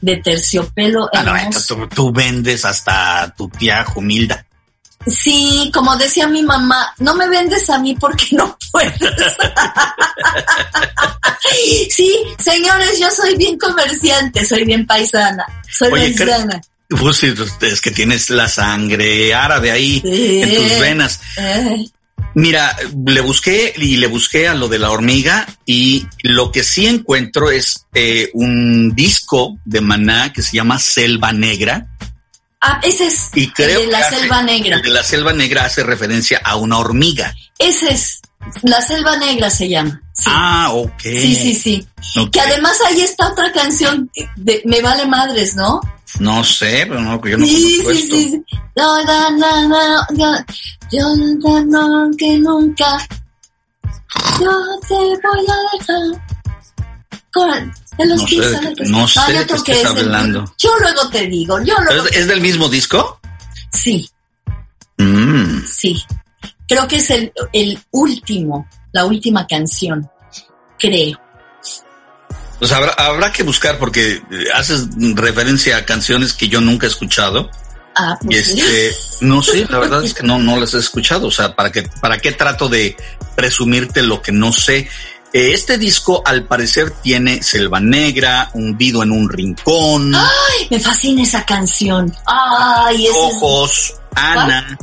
de 0.00 0.16
terciopelo 0.16 1.08
Ah, 1.12 1.22
no, 1.22 1.32
tú, 1.66 1.86
tú 1.88 2.12
vendes 2.12 2.64
hasta 2.64 3.32
tu 3.36 3.48
tía 3.48 3.84
Humilda. 3.94 4.44
Sí, 5.06 5.70
como 5.74 5.96
decía 5.96 6.26
mi 6.26 6.42
mamá, 6.42 6.94
no 6.98 7.14
me 7.14 7.28
vendes 7.28 7.68
a 7.68 7.78
mí 7.78 7.94
porque 7.94 8.24
no 8.32 8.56
puedes. 8.72 8.94
sí, 11.90 12.24
señores, 12.38 12.98
yo 12.98 13.10
soy 13.10 13.36
bien 13.36 13.58
comerciante, 13.58 14.44
soy 14.46 14.64
bien 14.64 14.86
paisana, 14.86 15.44
soy 15.70 15.92
Oye, 15.92 16.14
¿qué- 16.14 16.24
paisana. 16.26 16.60
Pues 16.88 17.16
sí, 17.16 17.32
es 17.62 17.80
que 17.80 17.90
tienes 17.90 18.30
la 18.30 18.48
sangre 18.48 19.32
árabe 19.34 19.70
ahí 19.70 20.00
Sí. 20.04 20.42
en 20.42 20.54
tus 20.54 20.78
venas. 20.80 21.20
Eh, 21.38 21.84
Mira, 22.36 22.76
le 23.06 23.20
busqué 23.20 23.72
y 23.76 23.96
le 23.96 24.08
busqué 24.08 24.48
a 24.48 24.54
lo 24.54 24.66
de 24.68 24.80
la 24.80 24.90
hormiga 24.90 25.46
y 25.64 26.04
lo 26.22 26.50
que 26.50 26.64
sí 26.64 26.86
encuentro 26.86 27.50
es 27.50 27.86
eh, 27.94 28.30
un 28.34 28.92
disco 28.96 29.56
de 29.64 29.80
Maná 29.80 30.32
que 30.32 30.42
se 30.42 30.56
llama 30.56 30.80
Selva 30.80 31.32
Negra 31.32 31.86
ah, 32.60 32.80
ese 32.82 33.06
es 33.06 33.30
y 33.34 33.50
creo 33.52 33.78
el 33.78 33.86
de 33.86 33.92
la 33.92 33.98
que 33.98 34.04
hace- 34.06 34.18
selva 34.18 34.42
negra. 34.42 34.76
el 34.76 34.82
de 34.82 34.90
la 34.90 35.02
Selva 35.04 35.32
Negra 35.32 35.64
hace 35.64 35.84
referencia 35.84 36.40
a 36.44 36.56
una 36.56 36.78
hormiga. 36.78 37.32
Ese 37.56 37.92
es, 37.92 38.20
la 38.62 38.80
selva 38.82 39.16
negra 39.16 39.50
se 39.50 39.68
llama. 39.68 40.00
Sí. 40.12 40.24
Ah, 40.26 40.70
ok. 40.72 41.00
Sí, 41.02 41.34
sí, 41.34 41.54
sí. 41.54 41.88
Que 42.30 42.40
además 42.40 42.78
ahí 42.86 43.00
está 43.00 43.28
otra 43.28 43.50
canción 43.52 44.10
de 44.36 44.62
Me 44.64 44.80
Vale 44.80 45.06
Madres, 45.06 45.54
¿no? 45.56 45.80
No 46.20 46.44
sé, 46.44 46.86
pero 46.88 47.00
no, 47.00 47.20
yo 47.26 47.36
no 47.38 47.44
sí, 47.44 47.56
sí, 47.56 47.78
esto. 47.80 47.92
sí, 48.16 48.28
sí. 48.30 48.44
No, 48.76 49.02
no, 49.04 49.30
no, 49.32 49.68
no, 49.68 50.06
no. 50.12 50.44
Yo 50.92 51.04
no, 51.40 51.64
no, 51.64 52.10
que 52.16 52.38
nunca. 52.38 52.98
Yo 54.40 54.50
te 54.88 54.94
voy 54.94 55.46
a 55.48 55.76
dejar. 55.78 56.22
Con, 57.32 57.72
los 57.98 58.20
No 58.20 58.28
sé, 58.28 58.36
que- 58.36 58.84
no 58.90 59.06
de 59.06 59.46
qué 59.64 59.72
estás 59.72 59.76
es 59.76 59.90
el- 59.90 59.98
hablando. 60.14 60.54
Yo 60.56 60.70
luego 60.78 61.08
te 61.10 61.26
digo, 61.26 61.60
yo 61.64 61.74
luego. 61.84 62.06
¿Es, 62.06 62.16
es 62.18 62.26
del 62.28 62.40
mismo 62.40 62.68
disco? 62.68 63.18
Sí, 63.72 64.08
Mm. 64.98 65.64
sí. 65.68 66.00
Creo 66.68 66.88
que 66.88 66.96
es 66.96 67.10
el, 67.10 67.32
el 67.52 67.78
último, 67.90 68.68
la 68.92 69.04
última 69.04 69.46
canción. 69.46 70.08
Creo. 70.78 71.18
Pues 72.58 72.72
habrá, 72.72 72.92
habrá 72.92 73.32
que 73.32 73.42
buscar 73.42 73.78
porque 73.78 74.14
eh, 74.14 74.22
haces 74.54 74.86
referencia 75.14 75.76
a 75.76 75.84
canciones 75.84 76.32
que 76.32 76.48
yo 76.48 76.60
nunca 76.60 76.86
he 76.86 76.90
escuchado. 76.90 77.50
Ah, 77.96 78.16
Y 78.22 78.26
pues 78.26 78.46
sí. 78.46 78.60
este, 78.60 79.24
no 79.24 79.42
sé, 79.42 79.66
la 79.68 79.78
verdad 79.78 80.04
es 80.04 80.14
que 80.14 80.22
no, 80.24 80.38
no 80.38 80.56
las 80.58 80.74
he 80.74 80.78
escuchado. 80.78 81.26
O 81.28 81.30
sea, 81.30 81.54
¿para 81.54 81.70
qué, 81.70 81.82
para 82.00 82.18
qué 82.18 82.32
trato 82.32 82.68
de 82.68 82.96
presumirte 83.36 84.02
lo 84.02 84.22
que 84.22 84.32
no 84.32 84.52
sé? 84.52 84.88
Eh, 85.32 85.52
Este 85.52 85.78
disco, 85.78 86.22
al 86.24 86.44
parecer, 86.46 86.90
tiene 87.02 87.42
Selva 87.42 87.80
Negra, 87.80 88.50
hundido 88.54 89.02
en 89.02 89.10
un 89.10 89.28
rincón, 89.28 90.14
Ay, 90.14 90.68
me 90.70 90.78
fascina 90.80 91.22
esa 91.22 91.44
canción. 91.44 92.12
Ay, 92.26 93.06
es. 93.06 93.12
ojos, 93.16 93.94
Ana, 94.14 94.78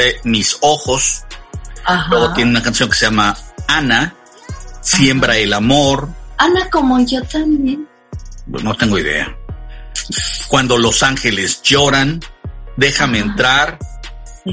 eh, 0.00 0.20
mis 0.24 0.56
ojos. 0.60 1.24
Ajá. 1.84 2.06
Luego 2.10 2.32
tiene 2.34 2.50
una 2.50 2.62
canción 2.62 2.88
que 2.88 2.96
se 2.96 3.06
llama 3.06 3.36
Ana, 3.68 4.14
Siembra 4.82 5.36
el 5.36 5.52
amor. 5.52 6.08
Ana 6.38 6.68
como 6.70 6.98
yo 7.00 7.22
también. 7.24 7.86
No 8.46 8.74
tengo 8.74 8.98
idea. 8.98 9.36
Cuando 10.48 10.78
los 10.78 11.02
ángeles 11.02 11.62
lloran, 11.62 12.20
déjame 12.76 13.18
Ajá. 13.20 13.28
entrar. 13.28 13.78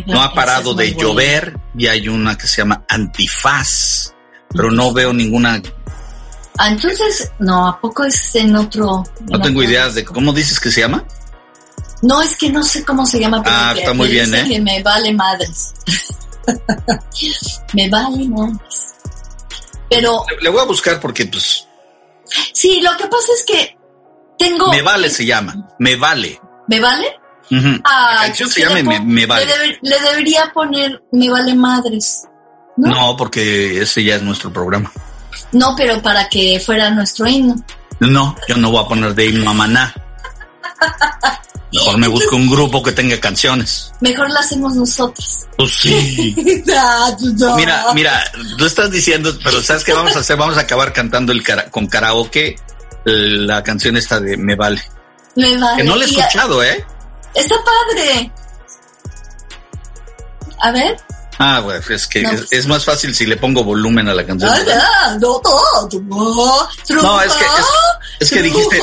No 0.06 0.22
ha 0.22 0.34
parado 0.34 0.72
es 0.72 0.78
de 0.78 0.94
buena. 0.94 1.02
llover 1.10 1.58
y 1.78 1.88
hay 1.88 2.10
una 2.10 2.38
que 2.38 2.46
se 2.46 2.58
llama 2.58 2.84
Antifaz, 2.90 4.14
pero 4.54 4.70
no 4.70 4.92
veo 4.92 5.14
ninguna, 5.14 5.62
Ah, 6.60 6.70
entonces, 6.70 7.32
no, 7.40 7.68
¿a 7.68 7.80
poco 7.80 8.04
es 8.04 8.34
en 8.36 8.56
otro? 8.56 9.04
no 9.30 9.36
en 9.36 9.42
tengo 9.44 9.60
otro 9.60 9.70
idea 9.70 9.90
de 9.90 10.04
cómo 10.04 10.34
dices 10.34 10.60
que 10.60 10.72
se 10.72 10.82
llama. 10.82 11.06
No, 12.02 12.22
es 12.22 12.38
que 12.38 12.50
no 12.52 12.64
sé 12.64 12.84
cómo 12.86 13.06
se 13.06 13.20
llama. 13.20 13.42
pero 13.44 13.56
Ah, 13.58 13.72
que- 13.74 13.80
está 13.82 13.94
muy 13.94 14.08
bien, 14.10 14.34
¿eh? 14.34 14.46
Que 14.48 14.60
me 14.62 14.82
vale 14.84 15.14
madres. 15.14 15.74
me 17.74 17.90
vale 17.90 18.28
madres. 18.28 18.94
Pero, 19.90 20.24
Le, 20.30 20.44
le 20.44 20.50
voy 20.50 20.62
a 20.62 20.66
buscar 20.66 21.00
porque 21.00 21.26
pues 21.26 21.66
sí, 22.54 22.82
lo 22.82 22.92
que 22.98 23.08
pasa 23.08 23.28
es 23.38 23.46
que 23.46 23.78
tengo... 24.38 24.70
me 24.72 24.82
vale 24.82 25.10
se 25.10 25.26
llama, 25.26 25.70
me 25.80 25.96
vale. 25.96 26.40
¿Me 26.68 26.80
vale? 26.80 27.08
Ujú. 27.50 27.82
La 27.84 28.18
canción 28.24 28.50
se 28.50 28.62
llama 28.62 29.00
me, 29.06 29.26
vale. 29.26 29.46
Le, 29.46 29.54
debe- 29.54 29.80
le 29.82 30.00
debería 30.02 30.52
poner 30.54 31.02
Me 31.14 31.30
vale 31.30 31.56
madres. 31.56 32.24
¿no? 32.76 32.90
No, 32.90 33.18
porque 33.18 33.82
ese 33.82 34.04
ya 34.04 34.16
es 34.16 34.22
nuestro 34.22 34.52
programa. 34.52 34.92
No, 35.54 35.74
pero 35.76 36.02
para 36.02 36.28
que 36.28 36.60
fuera 36.64 36.90
nuestro 36.92 37.26
himno. 37.28 37.56
No, 38.02 38.36
yo 38.50 38.58
no 38.58 38.70
voy 38.70 38.84
a 38.84 38.88
poner 38.88 39.16
de 39.16 39.26
himno 39.28 39.50
a 39.50 39.54
maná. 39.54 39.96
Mejor 41.74 41.98
me 41.98 42.08
busco 42.08 42.36
un 42.38 42.50
grupo 42.50 42.82
que 42.82 42.94
tenga 42.94 43.20
canciones. 43.20 43.92
Mejor 44.00 44.30
la 44.32 44.40
hacemos 44.40 44.74
nosotros. 44.76 45.46
Pues 45.58 45.72
sí. 45.76 46.34
Mira, 47.58 47.86
mira, 47.94 48.24
tú 48.58 48.66
estás 48.66 48.90
diciendo, 48.90 49.38
pero 49.44 49.62
¿sabes 49.62 49.84
qué 49.84 49.94
vamos 49.94 50.16
a 50.16 50.20
hacer? 50.20 50.38
Vamos 50.38 50.58
a 50.58 50.62
acabar 50.62 50.94
cantando 50.94 51.32
el 51.34 51.44
cara- 51.44 51.70
con 51.70 51.88
karaoke 51.88 52.56
la 53.06 53.64
canción 53.64 53.98
esta 53.98 54.20
de 54.20 54.38
Me 54.38 54.56
Vale. 54.56 54.82
Me 55.36 55.58
vale. 55.58 55.78
Que 55.78 55.84
no 55.84 55.96
la 55.96 56.06
he 56.06 56.08
escuchado, 56.08 56.64
¿eh? 56.64 56.84
Está 57.34 57.56
padre. 57.64 58.32
A 60.60 60.72
ver. 60.72 60.98
Ah, 61.40 61.60
güey, 61.60 61.80
es 61.90 62.08
que 62.08 62.22
No, 62.24 62.32
es, 62.32 62.40
pues- 62.42 62.54
es 62.54 62.68
más 62.68 62.84
fácil 62.86 63.14
si 63.14 63.26
le 63.26 63.38
pongo 63.38 63.64
volumen 63.64 64.10
a 64.10 64.14
la 64.14 64.26
canción. 64.26 64.52
Ah, 64.52 65.16
no, 65.20 65.40
no, 65.44 65.88
no, 66.02 66.70
No, 67.02 67.22
es 67.22 67.34
que, 67.34 67.46
es, 67.46 67.52
es 68.22 68.30
que 68.32 68.42
dijiste, 68.42 68.82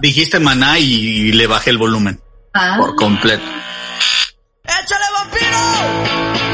dijiste 0.00 0.38
maná 0.38 0.78
y, 0.78 1.32
le 1.32 1.46
bajé 1.46 1.70
el 1.70 1.78
volumen 1.78 2.20
Ah. 2.54 2.76
por 2.78 2.94
completo. 2.96 3.44
¡Échale 4.64 5.04
vampiro! 5.14 6.47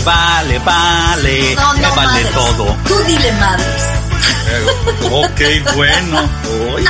Vale, 0.00 0.58
vale, 0.58 0.58
vale, 0.60 1.54
No, 1.56 1.74
me 1.74 1.80
vale 1.82 1.94
madres. 2.24 2.32
todo. 2.32 2.76
Tú 2.86 2.94
dile 3.06 3.32
madres. 3.32 3.82
ok, 5.10 5.74
bueno. 5.74 6.30
Uy. 6.74 6.84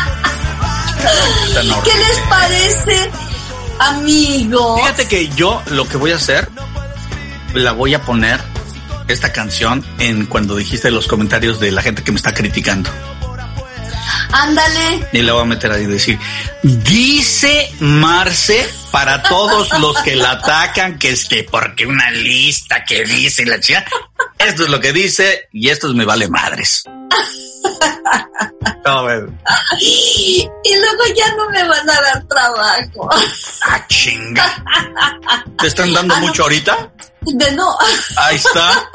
¿Qué 1.84 1.98
les 1.98 2.18
parece, 2.28 3.10
amigos? 3.78 4.80
Fíjate 4.80 5.06
que 5.08 5.28
yo 5.28 5.62
lo 5.66 5.86
que 5.88 5.96
voy 5.96 6.12
a 6.12 6.16
hacer, 6.16 6.48
la 7.54 7.72
voy 7.72 7.94
a 7.94 8.02
poner 8.02 8.40
esta 9.08 9.32
canción 9.32 9.84
en 9.98 10.26
cuando 10.26 10.56
dijiste 10.56 10.90
los 10.90 11.06
comentarios 11.06 11.60
de 11.60 11.72
la 11.72 11.82
gente 11.82 12.02
que 12.02 12.10
me 12.12 12.16
está 12.16 12.32
criticando. 12.32 12.90
Ándale. 14.32 15.06
Y 15.12 15.22
la 15.22 15.34
voy 15.34 15.42
a 15.42 15.46
meter 15.46 15.70
ahí 15.72 15.82
y 15.84 15.86
decir, 15.86 16.18
dice 16.62 17.70
Marce 17.80 18.68
para 18.94 19.22
todos 19.24 19.76
los 19.80 20.00
que 20.02 20.14
la 20.14 20.30
atacan, 20.30 20.98
que 21.00 21.10
es 21.10 21.24
que 21.24 21.42
porque 21.42 21.84
una 21.84 22.12
lista 22.12 22.84
que 22.84 23.02
dice 23.02 23.44
la 23.44 23.58
chica, 23.58 23.84
esto 24.38 24.62
es 24.62 24.68
lo 24.68 24.78
que 24.78 24.92
dice 24.92 25.48
y 25.52 25.68
esto 25.68 25.88
me 25.94 26.04
vale 26.04 26.28
madres. 26.28 26.84
No. 28.86 29.06
Y 29.80 30.46
luego 30.78 31.02
ya 31.16 31.34
no 31.36 31.48
me 31.48 31.66
van 31.66 31.88
a 31.88 32.00
dar 32.02 32.22
trabajo. 32.28 33.08
Ah, 33.62 33.82
chinga. 33.88 34.62
¿Te 35.58 35.66
están 35.68 35.90
dando 35.94 36.14
Ah, 36.14 36.20
no. 36.20 36.26
mucho 36.26 36.42
ahorita? 36.42 36.92
De 37.22 37.52
no. 37.52 37.76
Ahí 38.18 38.36
está. 38.36 38.86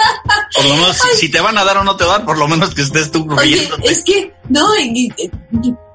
Por 0.53 0.65
lo 0.65 0.75
menos, 0.75 0.95
si, 0.95 1.17
si 1.17 1.29
te 1.29 1.39
van 1.41 1.57
a 1.57 1.63
dar 1.63 1.77
o 1.77 1.83
no 1.83 1.95
te 1.97 2.03
van, 2.03 2.23
por 2.23 2.37
lo 2.37 2.47
menos 2.47 2.75
que 2.75 2.83
estés 2.83 3.11
tú 3.11 3.27
Oye, 3.35 3.67
es 3.83 4.03
que, 4.03 4.31
no, 4.49 4.75
y- 4.77 5.11
y- 5.17 5.31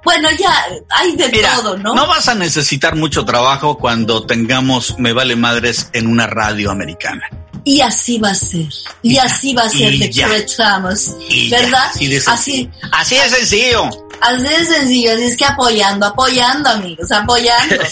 bueno, 0.04 0.28
ya 0.38 0.66
hay 0.90 1.16
de 1.16 1.28
Mira, 1.30 1.54
todo, 1.56 1.76
¿no? 1.78 1.94
no 1.94 2.06
vas 2.06 2.28
a 2.28 2.34
necesitar 2.34 2.94
mucho 2.94 3.24
trabajo 3.24 3.78
cuando 3.78 4.24
tengamos 4.26 4.98
Me 4.98 5.12
Vale 5.12 5.36
Madres 5.36 5.88
en 5.92 6.06
una 6.06 6.26
radio 6.26 6.70
americana. 6.70 7.28
Y 7.66 7.80
así 7.80 8.18
va 8.18 8.30
a 8.30 8.34
ser. 8.34 8.66
Y, 9.02 9.14
Y 9.14 9.18
así 9.18 9.54
va 9.54 9.62
a 9.62 9.70
ser 9.70 9.90
de. 9.98 10.06
Y 10.06 10.12
ya, 10.12 10.28
¿Verdad? 10.28 11.86
así 11.90 12.06
de 12.08 12.16
así, 12.26 12.70
Así 12.92 13.14
de 13.16 13.28
sencillo. 13.30 13.88
así 14.20 14.42
de 14.42 14.64
sencillo. 14.66 15.12
Así 15.14 15.22
es 15.24 15.36
que 15.38 15.46
apoyando, 15.46 16.06
apoyando, 16.06 16.68
amigos, 16.68 17.10
apoyando. 17.10 17.76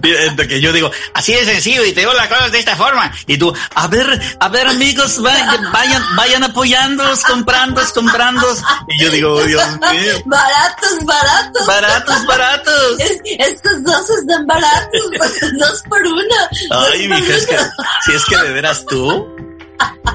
Que 0.00 0.60
yo 0.60 0.72
digo, 0.72 0.90
así 1.14 1.34
de 1.34 1.44
sencillo 1.44 1.84
y 1.84 1.92
te 1.92 2.00
digo 2.00 2.12
las 2.14 2.28
cosas 2.28 2.50
de 2.50 2.58
esta 2.58 2.74
forma. 2.74 3.12
Y 3.26 3.36
tú, 3.36 3.52
a 3.74 3.86
ver, 3.86 4.20
a 4.40 4.48
ver 4.48 4.66
amigos, 4.66 5.20
vayan, 5.20 5.70
vayan, 5.70 6.02
vayan 6.16 6.42
apoyándolos, 6.44 7.20
comprando, 7.24 7.82
comprando. 7.94 8.46
Y 8.88 9.02
yo 9.02 9.10
digo, 9.10 9.34
oh, 9.34 9.42
Dios 9.42 9.62
baratos, 10.26 11.04
baratos. 11.04 11.66
baratos, 11.66 12.26
baratos. 12.26 13.00
Es- 13.00 13.20
estos 13.38 13.82
dos 13.84 14.10
están 14.10 14.46
baratos. 14.46 15.00
dos 15.58 15.82
por 15.88 16.00
uno. 16.06 16.36
Ay, 16.92 17.08
mija, 17.08 17.34
es 17.34 17.46
que, 17.46 17.56
si 18.04 18.12
es 18.12 18.24
que 18.26 18.36
de 18.36 18.52
veras 18.52 18.84
tú. 18.86 19.26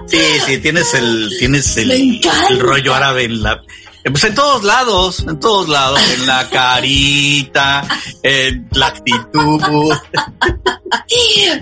Sí, 0.08 0.22
sí, 0.46 0.58
tienes 0.60 0.94
el, 0.94 1.30
tienes 1.40 1.76
el, 1.78 1.92
el 1.92 2.60
rollo 2.60 2.94
árabe 2.94 3.24
en 3.26 3.42
la, 3.42 3.60
pues 4.04 4.24
en 4.24 4.36
todos 4.36 4.64
lados, 4.64 5.26
en 5.28 5.40
todos 5.40 5.68
lados, 5.68 6.00
en 6.14 6.28
la 6.28 6.48
carita, 6.50 7.84
en 8.22 8.68
la 8.72 8.88
actitud. 8.88 9.60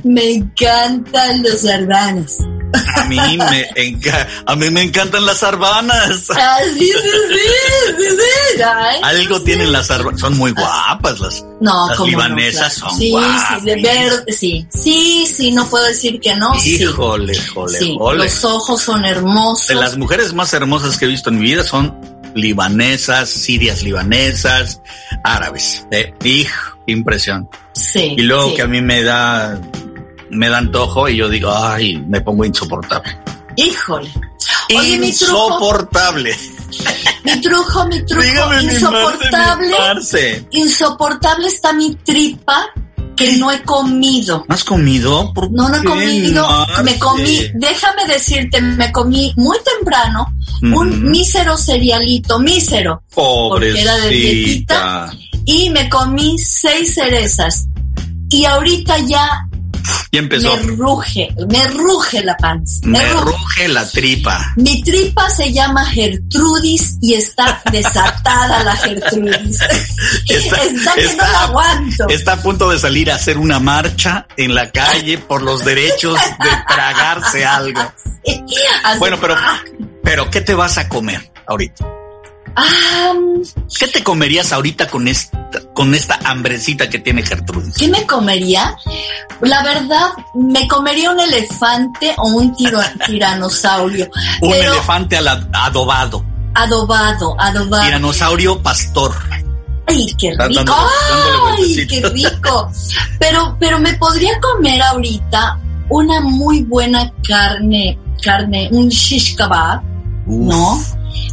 Me 0.04 0.32
encantan 0.34 1.44
los 1.44 1.64
hermanos. 1.64 2.38
A 2.95 3.06
mí 3.06 3.38
me, 3.38 3.70
enca- 3.76 4.28
a 4.45 4.56
mí 4.56 4.70
me 4.70 4.82
encantan 4.84 5.26
las 5.26 5.44
arbanas. 5.44 6.28
Ah, 6.36 6.58
sí, 6.74 6.80
sí, 6.80 6.91
sí, 6.91 7.95
sí, 8.00 8.10
sí. 8.10 8.62
Ay, 8.64 9.00
Algo 9.04 9.38
sí. 9.40 9.45
tienen 9.45 9.72
las 9.72 9.91
arbanas, 9.91 10.20
son 10.22 10.38
muy 10.38 10.52
guapas 10.52 11.20
las. 11.20 11.45
No, 11.62 11.88
Las 11.90 12.00
no, 12.00 12.06
libanesas 12.08 12.76
claro. 12.76 12.90
son 12.91 13.00
Sí, 13.00 13.06
sí, 13.06 13.66
de 13.66 13.76
guapas. 13.82 14.24
ver, 14.24 14.26
sí, 14.36 14.68
sí, 14.74 15.26
sí, 15.28 15.52
no 15.52 15.66
puedo 15.70 15.86
decir 15.86 16.20
que 16.20 16.36
no, 16.36 16.54
sí. 16.60 16.76
Híjole, 16.82 17.38
jole, 17.54 18.00
los 18.16 18.44
ojos 18.45 18.82
son 18.82 19.06
hermosos. 19.06 19.68
De 19.68 19.76
las 19.76 19.95
mujeres 19.98 20.34
más 20.34 20.54
hermosas 20.54 20.98
que 20.98 21.06
he 21.06 21.08
visto 21.08 21.30
en 21.30 21.38
mi 21.40 21.44
vida 21.45 21.64
son 21.64 21.95
libanesas, 22.36 23.30
sirias 23.30 23.84
libanesas, 23.84 24.82
árabes. 25.24 25.86
Eh, 25.91 26.14
hijo, 26.24 26.78
impresión. 26.88 27.48
Sí. 27.74 28.16
Y 28.18 28.22
luego 28.24 28.54
que 28.56 28.62
a 28.64 28.68
mí 28.68 28.82
me 28.82 29.04
da, 29.04 29.60
me 30.34 30.50
da 30.50 30.58
antojo 30.60 31.08
y 31.10 31.18
yo 31.18 31.30
digo, 31.30 31.52
ay, 31.56 31.98
me 32.08 32.22
pongo 32.22 32.46
insoportable. 32.46 33.18
Híjole. 33.56 34.12
Oye, 34.78 34.96
Insoportable. 34.96 36.36
mi 37.24 37.42
truco, 37.42 37.86
mi 37.88 38.04
truco, 38.06 38.24
Dígame 38.26 38.58
mi 38.64 38.74
insoportable, 38.74 39.76
mi 40.52 40.60
insoportable 40.60 41.48
está 41.48 41.74
mi 41.74 41.96
tripa 41.96 42.66
que 43.16 43.34
no 43.38 43.52
he 43.52 43.62
comido. 43.62 44.44
¿No 44.48 44.56
has 44.56 44.64
comido? 44.64 45.32
¿Por 45.34 45.52
No, 45.52 45.70
no 45.70 45.76
he 45.78 45.84
comido, 45.84 46.48
Marce? 46.50 46.84
me 46.84 46.98
comí, 46.98 47.42
déjame 47.54 48.06
decirte, 48.08 48.60
me 48.60 48.92
comí 48.92 49.32
muy 49.36 49.58
temprano 49.78 50.34
un 50.64 51.12
mísero 51.12 51.56
cerealito, 51.58 52.40
mísero, 52.40 53.04
porque 53.14 53.80
era 53.82 53.96
de 53.98 54.02
Pobrecita. 54.04 55.12
y 55.46 55.70
me 55.70 55.88
comí 55.90 56.38
seis 56.40 56.96
cerezas. 56.96 57.68
Y 58.30 58.46
ahorita 58.46 58.98
ya 59.00 59.30
Y 60.12 60.18
empezó. 60.18 60.56
me 60.58 60.64
ruge, 60.76 61.30
me 61.50 61.68
ruge 61.68 62.24
la 62.24 62.36
panza. 62.38 62.80
Me, 62.84 63.00
Me 63.00 63.10
ruge. 63.14 63.24
ruge 63.26 63.68
la 63.70 63.90
tripa. 63.90 64.54
Mi 64.56 64.82
tripa 64.84 65.30
se 65.30 65.52
llama 65.52 65.86
Gertrudis 65.86 66.98
y 67.02 67.14
está 67.16 67.62
desatada 67.72 68.64
la 68.64 68.76
Gertrudis. 68.76 69.60
Está- 70.30 70.64
Está, 70.64 70.94
que 70.96 71.06
no 71.16 71.24
la 71.32 71.42
aguanto. 71.44 72.08
Está 72.10 72.34
a 72.34 72.42
punto 72.42 72.70
de 72.70 72.80
salir 72.80 73.12
a 73.12 73.16
hacer 73.16 73.38
una 73.38 73.60
marcha 73.60 74.28
en 74.38 74.54
la 74.56 74.72
calle 74.72 75.18
por 75.18 75.42
los 75.42 75.64
derechos 75.66 76.16
de 76.16 76.50
tragarse 76.74 77.46
algo. 77.46 77.82
Bueno, 79.00 79.18
pero, 79.20 79.36
pero 80.02 80.30
¿qué 80.30 80.40
te 80.40 80.54
vas 80.54 80.78
a 80.78 80.88
comer? 80.88 81.30
ahorita? 81.48 81.86
Ah, 82.56 83.14
¿Qué 83.80 83.88
te 83.88 84.04
comerías 84.04 84.52
ahorita 84.54 84.88
con 84.88 85.08
esta, 85.08 85.40
con 85.74 85.94
esta 85.96 86.20
hambrecita 86.24 86.90
que 86.90 87.00
tiene 87.00 87.24
Gertrudis? 87.24 87.74
¿Qué 87.76 87.88
me 87.88 88.06
comería? 88.06 88.76
La 89.42 89.64
verdad, 89.64 90.10
me 90.36 90.68
comería 90.68 91.12
un 91.12 91.20
elefante 91.20 92.14
o 92.18 92.28
un 92.30 92.56
tiro, 92.56 92.80
tiranosaurio. 93.08 94.08
Un 94.42 94.52
Pero 94.52 94.74
elefante 94.74 95.18
adobado. 95.54 96.24
adobado, 96.54 97.36
adobado. 97.40 97.84
Tiranosaurio 97.84 98.62
pastor. 98.62 99.14
Ay, 99.88 100.14
qué 100.18 100.30
rico. 100.32 100.44
dándole- 100.44 100.66
dándole 101.10 101.58
Ay, 101.58 101.88
qué 101.88 102.10
rico. 102.10 102.72
Pero, 103.20 103.56
pero 103.60 103.80
me 103.80 103.94
podría 103.96 104.38
comer 104.42 104.82
ahorita 104.82 105.60
una 105.90 106.20
muy 106.22 106.64
buena 106.64 107.12
carne, 107.28 107.98
carne, 108.22 108.68
un 108.72 108.90
shish 108.90 109.36
kebab, 109.38 109.82
Uf. 110.26 110.50
¿no? 110.50 110.84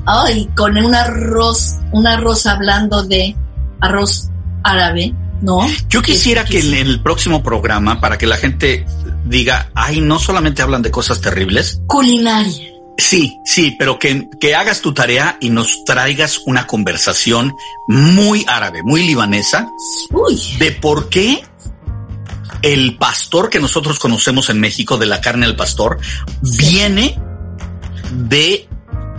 Ay, 0.07 0.49
con 0.57 0.77
un 0.77 0.95
arroz, 0.95 1.77
un 1.93 2.07
arroz 2.07 2.47
hablando 2.47 3.03
de 3.03 3.37
arroz 3.81 4.29
árabe, 4.63 5.15
¿no? 5.43 5.67
Yo 5.89 6.03
quisiera 6.03 6.45
que 6.45 6.61
en 6.61 6.75
el 6.75 7.03
próximo 7.03 7.43
programa, 7.43 8.01
para 8.01 8.19
que 8.19 8.27
la 8.27 8.37
gente 8.37 8.87
diga, 9.25 9.71
ay, 9.75 10.01
no 10.01 10.19
solamente 10.19 10.63
hablan 10.63 10.83
de 10.83 10.91
cosas 10.91 11.21
terribles. 11.21 11.81
Culinaria. 11.87 12.71
Sí, 12.99 13.39
sí, 13.47 13.77
pero 13.79 13.99
que, 13.99 14.29
que 14.39 14.55
hagas 14.55 14.83
tu 14.83 14.93
tarea 14.93 15.39
y 15.41 15.49
nos 15.49 15.85
traigas 15.85 16.43
una 16.45 16.67
conversación 16.67 17.55
muy 17.89 18.45
árabe, 18.47 18.83
muy 18.83 19.07
libanesa, 19.07 19.71
Uy, 20.11 20.39
de 20.59 20.73
por 20.73 21.09
qué 21.09 21.43
el 22.63 22.99
pastor 22.99 23.49
que 23.49 23.59
nosotros 23.59 23.99
conocemos 23.99 24.51
en 24.51 24.61
México, 24.61 24.99
de 24.99 25.07
la 25.07 25.21
carne 25.23 25.47
al 25.47 25.57
pastor, 25.57 25.99
viene 26.43 27.19
de 28.13 28.69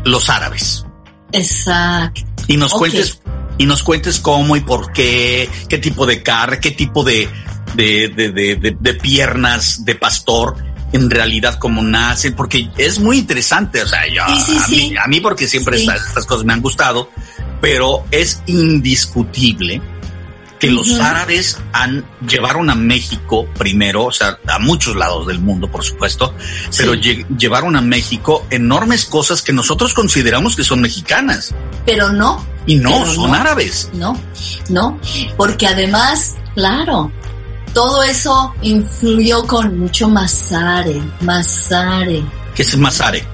los 0.03 0.29
árabes. 0.29 0.85
exacto. 1.31 2.21
Y 2.47 2.57
nos 2.57 2.73
cuentes, 2.73 3.21
y 3.57 3.65
nos 3.65 3.83
cuentes 3.83 4.19
cómo 4.19 4.55
y 4.55 4.61
por 4.61 4.91
qué, 4.91 5.47
qué 5.69 5.77
tipo 5.77 6.05
de 6.05 6.21
carne, 6.23 6.59
qué 6.59 6.71
tipo 6.71 7.03
de, 7.03 7.29
de, 7.75 8.09
de, 8.09 8.31
de, 8.31 8.77
de- 8.79 8.93
piernas 8.95 9.85
de 9.85 9.95
pastor 9.95 10.55
en 10.91 11.09
realidad 11.09 11.57
cómo 11.59 11.81
nacen, 11.83 12.35
porque 12.35 12.69
es 12.77 12.99
muy 12.99 13.17
interesante. 13.19 13.81
O 13.81 13.87
sea, 13.87 14.01
yo, 14.07 14.23
Sí, 14.35 14.41
sí, 14.41 14.57
a, 14.57 14.63
sí. 14.65 14.75
Mí, 14.89 14.95
a 14.97 15.07
mí 15.07 15.21
porque 15.21 15.47
siempre 15.47 15.81
estas 15.81 16.25
cosas 16.25 16.43
me 16.43 16.51
han 16.51 16.61
gustado, 16.61 17.09
pero 17.61 18.03
es 18.11 18.41
indiscutible 18.47 19.81
que 20.61 20.69
los 20.69 20.99
árabes 20.99 21.57
han 21.73 22.05
llevaron 22.25 22.69
a 22.69 22.75
México 22.75 23.47
primero, 23.57 24.05
o 24.05 24.11
sea, 24.11 24.37
a 24.47 24.59
muchos 24.59 24.95
lados 24.95 25.25
del 25.25 25.39
mundo, 25.39 25.69
por 25.71 25.83
supuesto, 25.83 26.35
pero 26.77 26.93
lle- 26.93 27.25
llevaron 27.35 27.75
a 27.75 27.81
México 27.81 28.45
enormes 28.51 29.05
cosas 29.05 29.41
que 29.41 29.51
nosotros 29.53 29.93
consideramos 29.95 30.55
que 30.55 30.63
son 30.63 30.79
mexicanas 30.79 31.53
Pero 31.85 32.11
no, 32.13 32.45
y 32.67 32.75
no, 32.75 33.05
son 33.07 33.31
no. 33.31 33.33
árabes. 33.33 33.89
no, 33.93 34.15
no. 34.69 34.99
Porque 35.35 35.65
además, 35.65 36.35
claro, 36.53 37.11
todo 37.73 38.03
eso 38.03 38.53
influyó 38.61 39.47
con 39.47 39.79
mucho 39.79 40.07
masare, 40.09 41.01
masare. 41.21 42.23
¿Qué 42.55 42.61
es 42.61 42.77
Masare? 42.77 43.25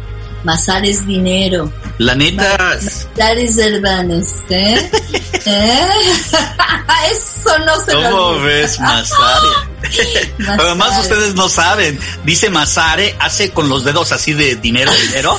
Masare 0.48 0.92
es 0.92 1.06
dinero. 1.06 1.70
La 1.98 2.16
neta, 2.16 2.58
Masare 2.58 3.50
hermanos, 3.76 4.28
¿eh? 4.50 4.90
¿Eh? 5.46 5.88
Eso 7.12 7.58
no 7.66 7.82
se 7.82 7.94
lo 7.94 8.02
¿cómo 8.04 8.22
olvida. 8.28 8.46
ves 8.46 8.80
Masare? 8.80 9.48
Masare. 9.82 10.34
Además 10.58 11.00
ustedes 11.02 11.36
no 11.36 11.50
saben, 11.50 12.00
dice 12.24 12.50
Masare, 12.50 13.14
hace 13.20 13.52
con 13.52 13.68
los 13.68 13.84
dedos 13.84 14.14
así 14.14 14.32
de 14.32 14.56
dinero, 14.56 14.90
dinero, 14.94 15.38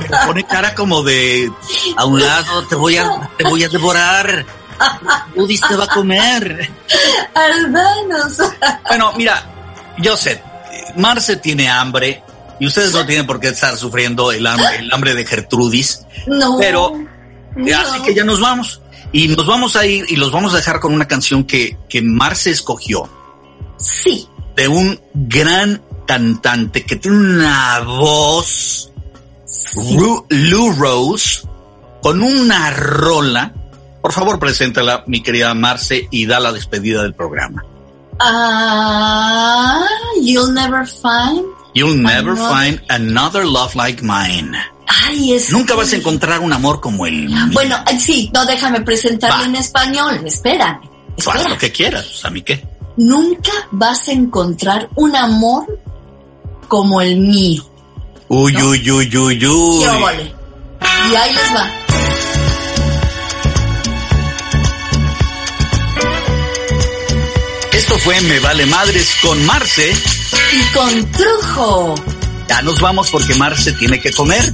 pero 0.00 0.26
pone 0.26 0.44
cara 0.44 0.74
como 0.74 1.04
de 1.04 1.48
a 1.96 2.04
un 2.04 2.20
lado, 2.20 2.66
te 2.66 2.74
voy 2.74 2.96
a, 2.96 3.30
te 3.38 3.44
voy 3.44 3.62
a 3.62 3.68
devorar. 3.68 4.44
Udis 5.36 5.60
te 5.60 5.76
va 5.76 5.84
a 5.84 5.88
comer. 5.88 6.68
Hermanos. 7.32 8.38
Bueno, 8.88 9.12
mira, 9.16 9.40
yo 9.98 10.16
sé, 10.16 10.42
Marce 10.96 11.36
tiene 11.36 11.68
hambre 11.68 12.24
y 12.60 12.66
ustedes 12.66 12.92
no 12.92 13.04
tienen 13.06 13.26
por 13.26 13.40
qué 13.40 13.48
estar 13.48 13.76
sufriendo 13.76 14.32
el 14.32 14.46
hambre, 14.46 14.76
el 14.80 14.92
hambre 14.92 15.14
de 15.14 15.24
Gertrudis, 15.26 16.02
No. 16.26 16.56
pero 16.58 16.92
no. 17.56 17.78
así 17.78 18.00
que 18.02 18.14
ya 18.14 18.24
nos 18.24 18.40
vamos. 18.40 18.80
Y 19.12 19.28
nos 19.28 19.46
vamos 19.46 19.74
a 19.76 19.86
ir 19.86 20.04
y 20.08 20.16
los 20.16 20.30
vamos 20.32 20.52
a 20.52 20.56
dejar 20.58 20.80
con 20.80 20.92
una 20.92 21.08
canción 21.08 21.44
que, 21.44 21.78
que 21.88 22.02
Marce 22.02 22.50
escogió 22.50 23.08
Sí. 23.78 24.28
de 24.56 24.68
un 24.68 25.00
gran 25.14 25.82
cantante 26.06 26.84
que 26.84 26.96
tiene 26.96 27.16
una 27.16 27.80
voz, 27.80 28.90
Ru- 29.74 30.26
Lou 30.28 30.72
Rose, 30.72 31.40
con 32.02 32.22
una 32.22 32.70
rola. 32.70 33.52
Por 34.02 34.12
favor, 34.12 34.38
preséntala, 34.38 35.04
mi 35.06 35.22
querida 35.22 35.52
Marce, 35.54 36.06
y 36.10 36.26
da 36.26 36.38
la 36.40 36.52
despedida 36.52 37.02
del 37.02 37.14
programa. 37.14 37.64
Ah, 38.20 39.86
you'll 40.22 40.52
never 40.52 40.86
find. 40.86 41.44
You'll 41.74 41.96
never 41.96 42.34
find 42.36 42.80
another 42.88 43.44
love 43.44 43.74
like 43.76 44.02
mine. 44.02 44.56
Ay, 44.86 45.34
es. 45.34 45.50
Nunca 45.52 45.74
vas 45.74 45.92
a 45.92 45.96
encontrar 45.96 46.40
un 46.40 46.52
amor 46.52 46.80
como 46.80 47.06
el 47.06 47.28
mío. 47.28 47.36
Bueno, 47.52 47.76
eh, 47.90 48.00
sí, 48.00 48.30
no 48.32 48.44
déjame 48.46 48.80
presentarlo 48.80 49.42
Va. 49.42 49.44
en 49.46 49.54
español. 49.56 50.20
Espérame. 50.26 50.80
Haz 51.18 51.26
Espera. 51.26 51.48
lo 51.50 51.58
que 51.58 51.70
quieras, 51.72 52.24
a 52.24 52.30
mí 52.30 52.42
qué. 52.42 52.64
Nunca 52.96 53.52
vas 53.70 54.08
a 54.08 54.12
encontrar 54.12 54.88
un 54.96 55.14
amor 55.14 55.66
como 56.68 57.00
el 57.00 57.16
mío. 57.18 57.64
Uy, 58.28 58.52
¿No? 58.52 58.70
uy, 58.70 58.90
uy, 58.90 59.16
uy, 59.16 59.46
uy. 59.46 59.82
¿Qué 59.82 59.88
óvole? 59.88 60.34
Y 61.10 61.14
ahí 61.14 61.34
les 61.34 61.54
va. 61.54 61.70
Esto 67.72 67.98
fue 67.98 68.20
Me 68.22 68.38
Vale 68.40 68.66
Madres 68.66 69.16
con 69.22 69.44
Marce. 69.46 69.94
Y 70.52 70.62
con 70.74 71.12
trujo. 71.12 71.94
Ya 72.48 72.62
nos 72.62 72.80
vamos 72.80 73.10
porque 73.10 73.34
Marce 73.34 73.72
tiene 73.72 74.00
que 74.00 74.10
comer. 74.12 74.52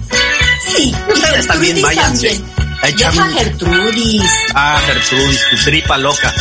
Sí. 0.75 0.95
Ustedes 1.13 1.47
también 1.47 1.81
váyanse. 1.81 2.29
también. 2.31 2.55
A 2.83 2.89
echar 2.89 3.13
Deja 3.13 3.25
un- 3.25 3.33
Gertrudis. 3.35 4.31
Ah, 4.55 4.81
Gertrudis, 4.85 5.41
tu 5.51 5.57
tripa 5.65 5.97
loca. 5.99 6.35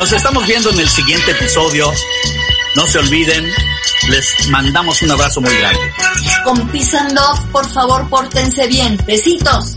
Nos 0.00 0.12
estamos 0.12 0.46
viendo 0.46 0.70
en 0.70 0.80
el 0.80 0.88
siguiente 0.88 1.30
episodio. 1.30 1.92
No 2.74 2.86
se 2.86 2.98
olviden, 2.98 3.50
les 4.08 4.48
mandamos 4.48 5.00
un 5.02 5.10
abrazo 5.12 5.40
muy 5.40 5.54
grande. 5.56 5.92
Con 6.44 6.58
Love, 7.14 7.40
por 7.52 7.70
favor, 7.72 8.08
pórtense 8.08 8.66
bien. 8.66 8.98
Besitos. 9.06 9.76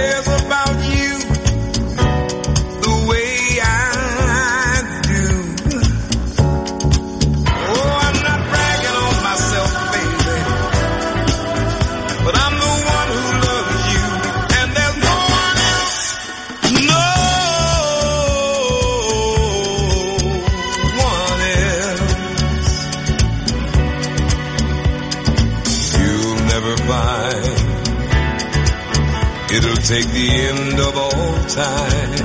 end 30.31 30.79
of 30.79 30.97
all 30.97 31.33
time. 31.45 32.17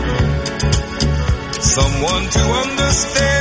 Someone 1.61 2.25
to 2.37 2.43
understand 2.65 3.36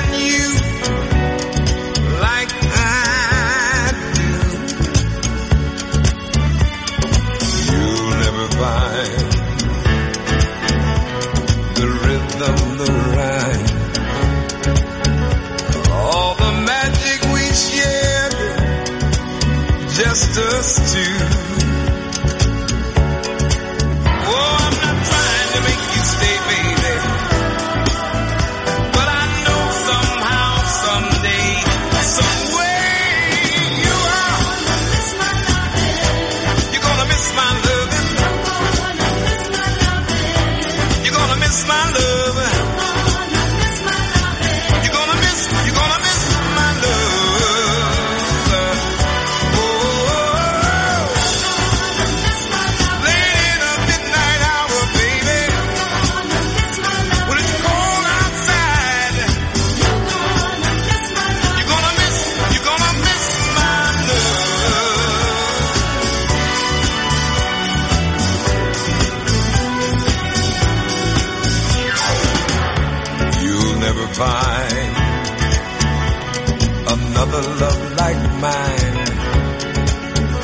another 77.25 77.49
love 77.59 77.81
like 77.97 78.21
mine. 78.39 78.97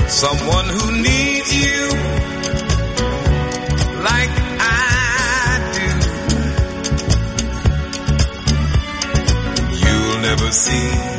Someone 0.10 0.66
who 0.66 0.92
needs 1.02 1.56
you 1.56 1.88
like 4.10 4.34
I 4.60 5.60
do. 5.78 5.90
You'll 9.84 10.20
never 10.22 10.52
see 10.52 11.11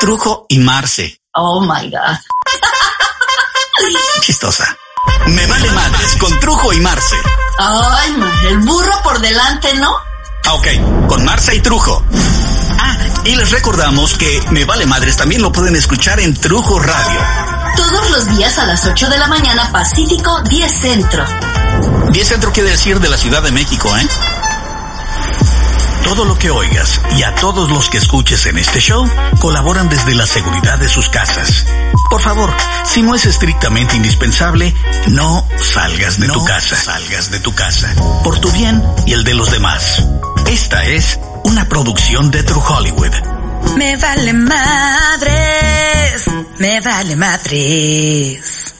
Trujo 0.00 0.46
y 0.48 0.58
Marce. 0.60 1.20
Oh 1.34 1.60
my 1.60 1.90
God. 1.90 2.18
Chistosa. 4.20 4.76
Me 5.26 5.44
vale 5.46 5.70
madres 5.72 6.16
con 6.20 6.38
Trujo 6.38 6.72
y 6.72 6.80
Marce. 6.80 7.16
Ay, 7.58 8.14
el 8.48 8.58
burro 8.58 9.02
por 9.02 9.18
delante, 9.20 9.74
¿no? 9.74 9.90
Ah, 10.44 10.54
ok, 10.54 11.08
con 11.08 11.24
Marce 11.24 11.56
y 11.56 11.60
Trujo. 11.60 12.04
Ah, 12.78 12.96
y 13.24 13.34
les 13.34 13.50
recordamos 13.50 14.16
que 14.16 14.40
Me 14.50 14.64
vale 14.64 14.86
madres 14.86 15.16
también 15.16 15.42
lo 15.42 15.50
pueden 15.50 15.74
escuchar 15.74 16.20
en 16.20 16.38
Trujo 16.38 16.78
Radio. 16.78 17.20
Todos 17.76 18.10
los 18.10 18.36
días 18.36 18.56
a 18.58 18.66
las 18.66 18.86
8 18.86 19.08
de 19.08 19.18
la 19.18 19.26
mañana 19.26 19.70
Pacífico 19.72 20.40
10 20.42 20.80
Centro. 20.80 21.24
10 22.10 22.28
centro 22.28 22.52
quiere 22.52 22.70
decir 22.70 23.00
de 23.00 23.08
la 23.08 23.16
Ciudad 23.16 23.42
de 23.42 23.52
México, 23.52 23.94
¿eh? 23.96 24.06
Todo 26.08 26.24
lo 26.24 26.38
que 26.38 26.50
oigas 26.50 27.02
y 27.18 27.22
a 27.22 27.34
todos 27.34 27.70
los 27.70 27.90
que 27.90 27.98
escuches 27.98 28.46
en 28.46 28.56
este 28.56 28.80
show 28.80 29.06
colaboran 29.40 29.90
desde 29.90 30.14
la 30.14 30.24
seguridad 30.24 30.78
de 30.78 30.88
sus 30.88 31.10
casas. 31.10 31.66
Por 32.08 32.22
favor, 32.22 32.50
si 32.86 33.02
no 33.02 33.14
es 33.14 33.26
estrictamente 33.26 33.94
indispensable, 33.94 34.74
no 35.08 35.46
salgas 35.58 36.18
de 36.18 36.28
tu 36.28 36.42
casa. 36.46 36.76
Salgas 36.76 37.30
de 37.30 37.40
tu 37.40 37.54
casa. 37.54 37.94
Por 38.24 38.38
tu 38.40 38.50
bien 38.52 38.82
y 39.06 39.12
el 39.12 39.22
de 39.22 39.34
los 39.34 39.50
demás. 39.50 40.02
Esta 40.50 40.82
es 40.86 41.20
una 41.44 41.68
producción 41.68 42.30
de 42.30 42.42
True 42.42 42.62
Hollywood. 42.66 43.12
Me 43.76 43.94
vale 43.98 44.32
madres, 44.32 46.26
me 46.58 46.80
vale 46.80 47.16
madres. 47.16 48.77